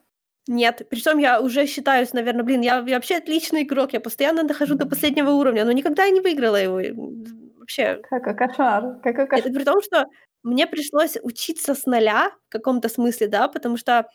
Нет, 0.49 0.87
причем 0.91 1.19
я 1.19 1.41
уже 1.41 1.67
считаюсь, 1.67 2.13
наверное, 2.13 2.43
блин, 2.43 2.63
я, 2.63 2.79
я 2.87 2.97
вообще 2.97 3.17
отличный 3.17 3.63
игрок, 3.63 3.93
я 3.93 4.01
постоянно 4.01 4.43
дохожу 4.43 4.75
до 4.75 4.87
последнего 4.87 5.31
уровня, 5.31 5.65
но 5.65 5.73
никогда 5.73 6.05
я 6.05 6.11
не 6.11 6.21
выиграла 6.21 6.57
его. 6.57 6.81
Вообще, 7.59 8.03
Какой 8.11 8.35
кошмар, 8.35 9.01
какой 9.03 9.27
кошмар. 9.27 9.39
Это 9.39 9.55
при 9.57 9.65
том, 9.65 9.81
что 9.83 10.07
мне 10.43 10.67
пришлось 10.67 11.17
учиться 11.23 11.75
с 11.75 11.87
нуля 11.87 12.33
в 12.49 12.53
каком-то 12.53 12.89
смысле, 12.89 13.29
да, 13.29 13.47
потому 13.47 13.77
что 13.77 14.09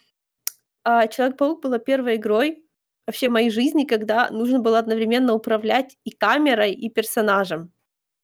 а, 0.84 1.08
Человек-паук 1.08 1.64
была 1.64 1.80
первой 1.80 2.18
игрой 2.18 2.64
вообще 3.06 3.30
моей 3.30 3.50
жизни, 3.50 3.86
когда 3.86 4.30
нужно 4.30 4.60
было 4.60 4.80
одновременно 4.80 5.34
управлять 5.34 5.98
и 6.04 6.12
камерой, 6.12 6.74
и 6.74 6.90
персонажем. 6.90 7.72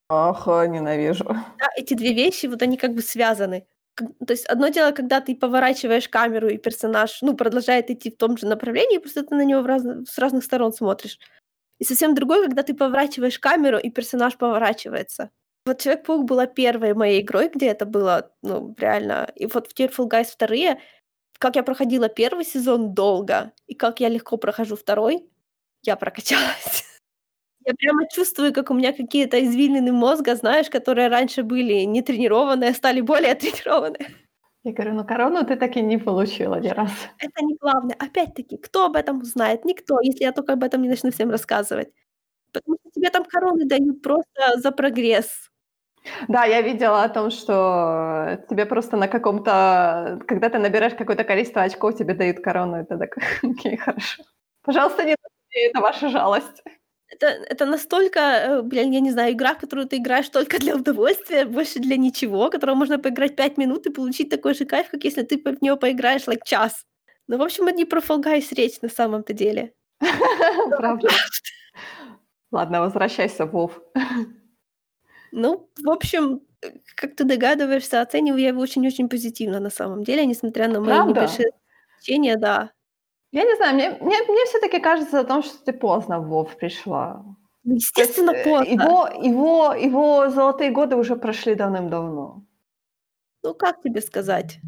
Ох, 0.10 0.48
ненавижу. 0.48 1.26
Да, 1.26 1.68
эти 1.78 1.94
две 1.94 2.14
вещи, 2.14 2.48
вот 2.48 2.62
они 2.62 2.78
как 2.78 2.94
бы 2.94 3.02
связаны. 3.02 3.66
То 3.96 4.34
есть 4.34 4.46
одно 4.46 4.70
дело, 4.70 4.92
когда 4.92 5.22
ты 5.22 5.36
поворачиваешь 5.36 6.10
камеру, 6.10 6.50
и 6.50 6.58
персонаж, 6.58 7.22
ну, 7.22 7.36
продолжает 7.36 7.90
идти 7.90 8.10
в 8.10 8.18
том 8.18 8.38
же 8.38 8.48
направлении, 8.48 8.98
просто 8.98 9.24
ты 9.24 9.36
на 9.36 9.46
него 9.46 9.62
в 9.62 9.66
разно- 9.66 10.06
с 10.06 10.18
разных 10.18 10.44
сторон 10.44 10.74
смотришь. 10.74 11.20
И 11.80 11.86
совсем 11.86 12.16
другое, 12.16 12.44
когда 12.46 12.64
ты 12.64 12.74
поворачиваешь 12.74 13.40
камеру, 13.40 13.78
и 13.78 13.90
персонаж 13.90 14.38
поворачивается. 14.38 15.30
Вот 15.66 15.80
Человек-паук 15.80 16.26
была 16.26 16.46
первой 16.46 16.94
моей 16.94 17.22
игрой, 17.22 17.50
где 17.54 17.68
это 17.68 17.86
было, 17.86 18.32
ну, 18.42 18.76
реально. 18.78 19.32
И 19.36 19.46
вот 19.46 19.68
в 19.68 19.80
Tearful 19.80 20.10
Guys 20.10 20.26
вторые, 20.26 20.80
как 21.40 21.56
я 21.56 21.64
проходила 21.64 22.10
первый 22.10 22.46
сезон 22.46 22.94
долго, 22.94 23.52
и 23.68 23.76
как 23.76 24.00
я 24.00 24.10
легко 24.10 24.38
прохожу 24.38 24.76
второй, 24.76 25.30
я 25.84 25.96
прокачалась. 25.96 26.86
Я 27.66 27.74
прямо 27.74 28.08
чувствую, 28.10 28.54
как 28.54 28.72
у 28.72 28.74
меня 28.74 28.94
какие-то 28.94 29.44
извилины 29.44 29.92
мозга, 29.92 30.36
знаешь, 30.36 30.70
которые 30.70 31.08
раньше 31.08 31.44
были 31.44 31.86
не 31.86 32.02
тренированные, 32.02 32.74
стали 32.74 33.02
более 33.02 33.36
тренированные. 33.36 34.08
Я 34.64 34.72
говорю, 34.72 34.94
ну 34.94 35.06
корону 35.06 35.46
ты 35.46 35.58
так 35.58 35.76
и 35.76 35.82
не 35.82 35.98
получила 35.98 36.60
ни 36.60 36.70
разу. 36.70 36.94
Это 37.18 37.44
не 37.44 37.56
главное. 37.56 37.96
Опять-таки, 38.00 38.58
кто 38.58 38.86
об 38.86 38.96
этом 38.96 39.20
узнает? 39.20 39.66
Никто, 39.66 40.00
если 40.02 40.24
я 40.24 40.32
только 40.32 40.54
об 40.54 40.64
этом 40.64 40.82
не 40.82 40.90
начну 40.90 41.12
всем 41.12 41.30
рассказывать. 41.30 41.90
Потому 42.54 42.78
что 42.80 42.92
тебе 42.92 43.10
там 43.10 43.26
короны 43.26 43.66
дают 43.66 44.02
просто 44.02 44.58
за 44.58 44.72
прогресс. 44.72 45.50
Да, 46.28 46.46
я 46.46 46.62
видела 46.62 47.04
о 47.04 47.10
том, 47.10 47.30
что 47.32 48.44
тебе 48.50 48.66
просто 48.66 48.98
на 48.98 49.08
каком-то... 49.08 50.22
Когда 50.28 50.50
ты 50.50 50.60
набираешь 50.60 50.96
какое-то 50.96 51.24
количество 51.24 51.62
очков, 51.62 51.98
тебе 51.98 52.14
дают 52.14 52.40
корону. 52.40 52.78
Это 52.78 52.98
так, 52.98 53.18
окей, 53.44 53.78
хорошо. 53.78 54.24
Пожалуйста, 54.64 55.04
не 55.04 55.16
это 55.54 55.82
ваша 55.82 56.10
жалость. 56.10 56.64
Это, 57.14 57.28
это 57.28 57.66
настолько, 57.66 58.20
э, 58.20 58.62
блин, 58.62 58.92
я 58.92 59.00
не 59.00 59.12
знаю, 59.12 59.34
игра, 59.34 59.54
в 59.54 59.60
которую 59.60 59.88
ты 59.88 59.98
играешь 59.98 60.30
только 60.30 60.58
для 60.60 60.76
удовольствия, 60.76 61.46
больше 61.46 61.80
для 61.80 61.98
ничего, 61.98 62.50
которую 62.50 62.76
можно 62.78 62.98
поиграть 62.98 63.36
5 63.36 63.58
минут 63.58 63.86
и 63.86 63.92
получить 63.92 64.30
такой 64.30 64.54
же 64.54 64.66
кайф, 64.66 64.90
как 64.90 65.04
если 65.04 65.22
ты 65.24 65.38
в 65.38 65.62
нее 65.62 65.76
поиграешь 65.76 66.28
like 66.28 66.44
час. 66.44 66.86
Ну, 67.28 67.38
в 67.38 67.42
общем, 67.42 67.68
это 67.68 67.78
не 67.78 67.86
про 67.86 68.02
Fall 68.02 68.24
Guys 68.24 68.56
речь 68.56 68.82
на 68.82 68.90
самом-то 68.90 69.34
деле. 69.34 69.74
Правда. 70.70 71.10
Ладно, 72.52 72.82
возвращайся, 72.82 73.46
Вов. 73.46 73.82
Ну, 75.36 75.68
в 75.84 75.90
общем, 75.90 76.42
как 76.96 77.16
ты 77.16 77.24
догадываешься, 77.24 78.02
оцениваю 78.02 78.40
я 78.40 78.50
его 78.50 78.62
очень-очень 78.62 79.10
позитивно 79.10 79.60
на 79.60 79.72
самом 79.72 80.04
деле, 80.04 80.28
несмотря 80.28 80.68
на 80.68 80.80
мои 80.80 80.90
Правда? 80.90 81.10
небольшие 81.10 82.38
да. 82.38 82.72
Я 83.34 83.44
не 83.46 83.56
знаю, 83.56 83.74
мне, 83.74 83.90
мне, 83.90 84.18
мне 84.30 84.46
все-таки 84.46 84.80
кажется 84.80 85.20
о 85.20 85.24
том, 85.24 85.42
что 85.42 85.58
ты 85.66 85.74
поздно 85.74 86.20
в 86.20 86.28
Вов 86.28 86.56
пришла. 86.56 87.24
Ну, 87.64 87.72
То 87.72 87.74
есть, 87.74 87.98
естественно, 87.98 88.32
э, 88.32 88.44
поздно. 88.44 88.72
Его, 88.72 89.08
его, 89.08 89.74
его 89.74 90.30
золотые 90.30 90.70
годы 90.70 90.96
уже 90.96 91.16
прошли 91.16 91.56
давным-давно. 91.56 92.44
Ну, 93.44 93.54
как 93.56 93.82
тебе 93.82 94.02
сказать? 94.02 94.60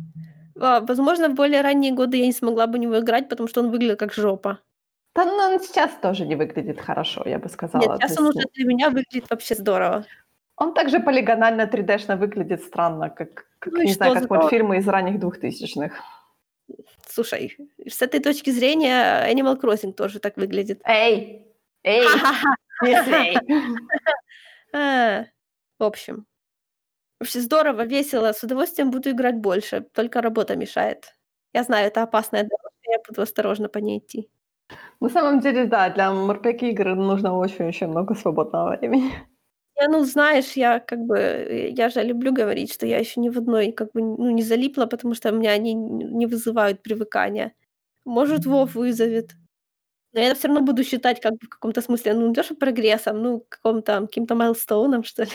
Возможно, 0.55 1.29
в 1.29 1.35
более 1.35 1.61
ранние 1.61 1.93
годы 1.93 2.17
я 2.17 2.25
не 2.25 2.31
смогла 2.33 2.65
бы 2.65 2.77
в 2.77 2.81
него 2.81 2.97
играть, 2.99 3.29
потому 3.29 3.47
что 3.47 3.61
он 3.61 3.69
выглядел 3.69 3.97
как 3.97 4.13
жопа. 4.13 4.59
Да, 5.15 5.25
ну, 5.25 5.53
он 5.53 5.59
сейчас 5.59 5.91
тоже 6.01 6.25
не 6.25 6.35
выглядит 6.35 6.81
хорошо, 6.81 7.21
я 7.25 7.37
бы 7.37 7.43
Нет, 7.43 7.53
сказала. 7.53 7.97
То 7.99 8.07
сейчас 8.07 8.19
он 8.19 8.27
уже 8.27 8.39
ну, 8.39 8.49
для 8.53 8.65
меня 8.65 8.89
выглядит 8.89 9.29
вообще 9.29 9.55
здорово. 9.55 10.05
он 10.55 10.73
также 10.73 10.99
полигонально 10.99 11.69
3D-шно 11.71 12.17
выглядит 12.17 12.63
странно, 12.63 13.09
как, 13.09 13.45
как 13.59 13.73
Ну 13.73 13.83
не 13.83 13.93
знаю, 13.93 14.13
как 14.15 14.29
вот 14.29 14.49
фильмы 14.49 14.77
из 14.77 14.87
ранних 14.87 15.19
двухтысячных. 15.19 15.93
Слушай, 17.07 17.57
с 17.87 18.01
этой 18.01 18.19
точки 18.19 18.49
зрения 18.49 19.25
Animal 19.31 19.59
Crossing 19.59 19.93
тоже 19.93 20.19
так 20.19 20.37
выглядит. 20.37 20.81
Эй! 20.85 21.45
Эй! 21.83 22.05
А, 24.73 25.23
В 25.79 25.83
общем. 25.83 26.25
Вообще 27.19 27.39
здорово, 27.39 27.85
весело. 27.85 28.33
С 28.33 28.43
удовольствием 28.43 28.91
буду 28.91 29.11
играть 29.11 29.35
больше. 29.35 29.85
Только 29.93 30.21
работа 30.21 30.57
мешает. 30.57 31.15
Я 31.53 31.63
знаю, 31.63 31.87
это 31.87 32.03
опасная 32.03 32.43
дорожка, 32.43 32.91
я 32.91 32.97
буду 33.07 33.21
осторожно 33.21 33.69
по 33.69 33.77
ней 33.77 33.99
идти. 33.99 34.29
На 34.99 35.09
самом 35.09 35.39
деле, 35.39 35.65
да, 35.65 35.89
для 35.89 36.11
МРПГ 36.11 36.63
игр 36.63 36.95
нужно 36.95 37.37
очень-очень 37.37 37.87
много 37.87 38.15
свободного 38.15 38.75
времени. 38.75 39.13
Я, 39.77 39.89
ну, 39.89 40.03
знаешь, 40.05 40.53
я 40.53 40.79
как 40.79 40.99
бы, 40.99 41.17
э, 41.17 41.69
я 41.71 41.89
же 41.89 42.01
люблю 42.03 42.31
говорить, 42.33 42.71
что 42.73 42.85
я 42.85 42.97
еще 42.99 43.19
ни 43.19 43.29
в 43.29 43.37
одной 43.37 43.71
как 43.73 43.91
бы, 43.91 44.01
ну, 44.01 44.31
не 44.31 44.41
залипла, 44.43 44.85
потому 44.85 45.13
что 45.15 45.31
у 45.31 45.35
меня 45.35 45.51
они 45.51 45.73
н- 45.73 46.17
не 46.17 46.27
вызывают 46.27 46.81
привыкания. 46.81 47.53
Может, 48.05 48.45
Вов 48.45 48.75
вызовет. 48.75 49.31
Но 50.13 50.21
я 50.21 50.35
все 50.35 50.47
равно 50.49 50.63
буду 50.63 50.83
считать 50.83 51.21
как 51.21 51.33
бы 51.33 51.39
в 51.47 51.49
каком-то 51.49 51.81
смысле, 51.81 52.13
ну, 52.15 52.29
не 52.29 52.33
то, 52.35 52.43
что 52.43 52.55
прогрессом, 52.55 53.21
ну, 53.23 53.45
каком-то, 53.49 54.01
каким-то 54.01 54.35
майлстоуном, 54.35 55.03
что 55.05 55.23
ли. 55.25 55.31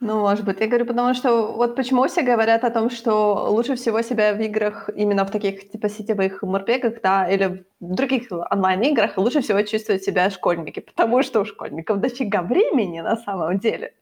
Ну, 0.00 0.20
может 0.20 0.46
быть. 0.46 0.60
Я 0.60 0.66
говорю, 0.66 0.86
потому 0.86 1.12
что 1.14 1.52
вот 1.52 1.76
почему 1.76 2.06
все 2.08 2.22
говорят 2.22 2.64
о 2.64 2.70
том, 2.70 2.88
что 2.88 3.48
лучше 3.50 3.74
всего 3.74 4.00
себя 4.00 4.32
в 4.32 4.40
играх, 4.40 4.88
именно 4.96 5.26
в 5.26 5.30
таких 5.30 5.70
типа 5.70 5.90
сетевых 5.90 6.42
морпегах, 6.42 7.02
да, 7.02 7.28
или 7.28 7.64
в 7.80 7.94
других 7.94 8.28
онлайн-играх, 8.30 9.18
лучше 9.18 9.42
всего 9.42 9.60
чувствуют 9.62 10.02
себя 10.02 10.30
школьники, 10.30 10.80
потому 10.80 11.22
что 11.22 11.40
у 11.40 11.44
школьников 11.44 12.00
дофига 12.00 12.40
времени 12.42 13.00
на 13.00 13.16
самом 13.16 13.58
деле. 13.58 13.92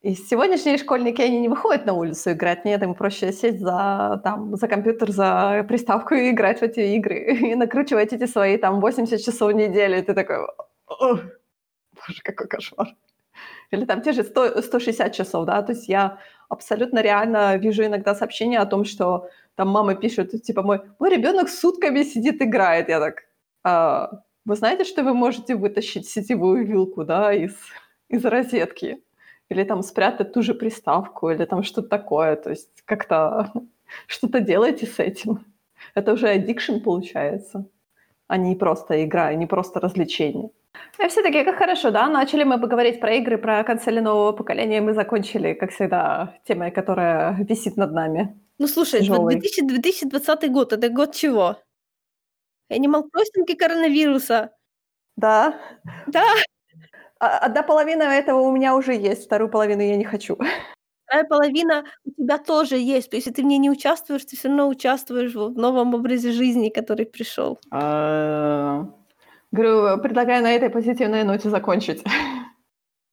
И 0.00 0.14
сегодняшние 0.14 0.78
школьники, 0.78 1.20
они 1.22 1.38
не 1.38 1.48
выходят 1.48 1.86
на 1.86 1.92
улицу 1.92 2.32
играть, 2.32 2.64
нет, 2.64 2.82
им 2.82 2.94
проще 2.94 3.30
сесть 3.32 3.60
за, 3.60 4.20
там, 4.24 4.56
за 4.56 4.68
компьютер, 4.68 5.12
за 5.12 5.64
приставку 5.68 6.14
и 6.14 6.30
играть 6.30 6.60
в 6.60 6.62
эти 6.62 6.80
игры, 6.96 7.36
и 7.52 7.54
накручивать 7.54 8.12
эти 8.14 8.26
свои 8.26 8.56
там 8.56 8.80
80 8.80 9.20
часов 9.22 9.52
в 9.52 9.54
неделю, 9.56 9.98
и 9.98 10.02
ты 10.02 10.14
такой, 10.14 10.38
«Ох, 10.86 11.20
боже, 11.94 12.22
какой 12.24 12.48
кошмар. 12.48 12.88
Или 13.72 13.86
там 13.86 14.02
те 14.02 14.12
же 14.12 14.22
100, 14.22 14.62
160 14.62 15.12
часов, 15.14 15.46
да, 15.46 15.62
то 15.62 15.72
есть 15.72 15.88
я 15.88 16.18
абсолютно 16.48 17.00
реально 17.00 17.56
вижу 17.56 17.84
иногда 17.84 18.14
сообщения 18.14 18.60
о 18.60 18.66
том, 18.66 18.84
что 18.84 19.28
там 19.54 19.68
мамы 19.68 19.94
пишут, 19.96 20.42
типа, 20.42 20.62
мой, 20.62 20.80
мой 20.98 21.10
ребенок 21.10 21.48
сутками 21.48 22.02
сидит, 22.02 22.42
играет. 22.42 22.88
Я 22.88 23.00
так, 23.00 23.24
«А, 23.64 24.10
вы 24.44 24.56
знаете, 24.56 24.84
что 24.84 25.02
вы 25.02 25.14
можете 25.14 25.54
вытащить 25.54 26.08
сетевую 26.08 26.66
вилку, 26.66 27.04
да, 27.04 27.32
из, 27.32 27.56
из 28.08 28.24
розетки? 28.24 29.02
Или 29.48 29.64
там 29.64 29.82
спрятать 29.82 30.32
ту 30.32 30.42
же 30.42 30.54
приставку, 30.54 31.30
или 31.30 31.44
там 31.44 31.62
что-то 31.62 31.88
такое. 31.88 32.36
То 32.36 32.50
есть 32.50 32.82
как-то 32.84 33.52
что-то 34.06 34.40
делайте 34.40 34.86
с 34.86 34.98
этим. 34.98 35.44
Это 35.94 36.12
уже 36.12 36.26
addiction 36.26 36.80
получается, 36.80 37.66
а 38.28 38.36
не 38.36 38.54
просто 38.56 39.04
игра, 39.04 39.34
не 39.34 39.46
просто 39.46 39.80
развлечение. 39.80 40.50
И 40.98 41.08
все-таки 41.08 41.44
как 41.44 41.56
хорошо, 41.56 41.90
да? 41.90 42.08
Начали 42.08 42.44
мы 42.44 42.60
поговорить 42.60 43.00
про 43.00 43.14
игры, 43.14 43.38
про 43.38 43.64
консоли 43.64 44.00
нового 44.00 44.32
поколения, 44.32 44.78
и 44.78 44.80
мы 44.80 44.94
закончили, 44.94 45.54
как 45.54 45.70
всегда, 45.70 46.34
темой, 46.44 46.70
которая 46.70 47.36
висит 47.48 47.76
над 47.76 47.92
нами. 47.92 48.38
Ну, 48.58 48.66
слушай, 48.68 49.00
Тяжёлый. 49.00 49.34
2000 49.40 49.62
2020 49.66 50.48
год, 50.48 50.72
это 50.72 50.88
год 50.88 51.14
чего? 51.14 51.56
Animal 52.70 53.02
Crossing 53.04 53.44
и 53.48 53.54
коронавируса. 53.54 54.50
Да. 55.16 55.54
Да, 56.06 56.22
А- 57.20 57.38
Одна 57.46 57.62
половина 57.62 58.04
этого 58.04 58.40
у 58.40 58.52
меня 58.52 58.74
уже 58.76 58.94
есть, 58.94 59.24
вторую 59.26 59.50
половину 59.50 59.82
я 59.82 59.96
не 59.96 60.04
хочу. 60.04 60.36
вторая 61.06 61.24
половина 61.28 61.84
у 62.04 62.10
тебя 62.22 62.38
тоже 62.38 62.76
есть. 62.78 63.10
То 63.10 63.16
есть, 63.16 63.26
если 63.28 63.36
ты 63.36 63.42
в 63.42 63.46
ней 63.46 63.58
не 63.58 63.70
участвуешь, 63.70 64.24
ты 64.24 64.36
все 64.36 64.48
равно 64.48 64.68
участвуешь 64.68 65.34
в 65.34 65.50
новом 65.58 65.94
образе 65.94 66.32
жизни, 66.32 66.70
который 66.70 67.06
пришел. 67.06 67.58
Говорю, 69.52 69.98
предлагаю 70.02 70.42
на 70.42 70.52
этой 70.52 70.70
позитивной 70.70 71.24
ноте 71.24 71.50
закончить. 71.50 72.02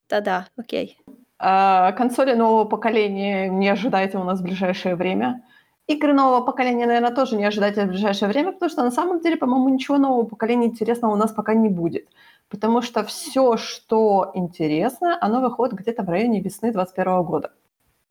Да-да, 0.09 0.47
окей. 0.57 0.97
А, 1.37 1.91
Консоли 1.91 2.33
нового 2.33 2.65
поколения 2.65 3.49
не 3.49 3.67
ожидайте 3.69 4.17
у 4.17 4.23
нас 4.23 4.39
в 4.39 4.43
ближайшее 4.43 4.95
время. 4.95 5.43
Игры 5.87 6.13
нового 6.13 6.45
поколения, 6.45 6.85
наверное, 6.85 7.13
тоже 7.13 7.35
не 7.35 7.45
ожидайте 7.45 7.85
в 7.85 7.89
ближайшее 7.89 8.29
время, 8.29 8.53
потому 8.53 8.69
что 8.69 8.83
на 8.83 8.91
самом 8.91 9.21
деле, 9.21 9.37
по-моему, 9.37 9.69
ничего 9.69 9.97
нового 9.97 10.25
поколения 10.25 10.67
интересного 10.67 11.13
у 11.13 11.15
нас 11.17 11.31
пока 11.31 11.53
не 11.53 11.67
будет. 11.67 12.07
Потому 12.47 12.81
что 12.81 13.03
все, 13.03 13.57
что 13.57 14.31
интересно, 14.33 15.17
оно 15.19 15.41
выходит 15.41 15.75
где-то 15.75 16.03
в 16.03 16.09
районе 16.09 16.41
весны 16.41 16.71
2021 16.71 17.23
года. 17.23 17.51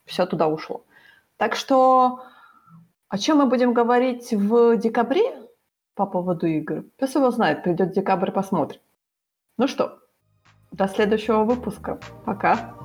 Все 0.04 0.26
туда 0.26 0.48
ушло. 0.48 0.84
Так 1.36 1.54
что 1.54 2.20
о 3.08 3.18
чем 3.18 3.38
мы 3.38 3.46
будем 3.46 3.72
говорить 3.72 4.32
в 4.32 4.76
декабре 4.76 5.47
по 5.98 6.06
поводу 6.06 6.46
игр? 6.46 6.84
Пес 6.96 7.16
его 7.16 7.30
знает, 7.30 7.64
придет 7.64 7.92
декабрь, 7.92 8.30
посмотрим. 8.30 8.80
Ну 9.58 9.66
что, 9.66 9.98
до 10.70 10.86
следующего 10.86 11.42
выпуска. 11.44 11.98
Пока. 12.24 12.77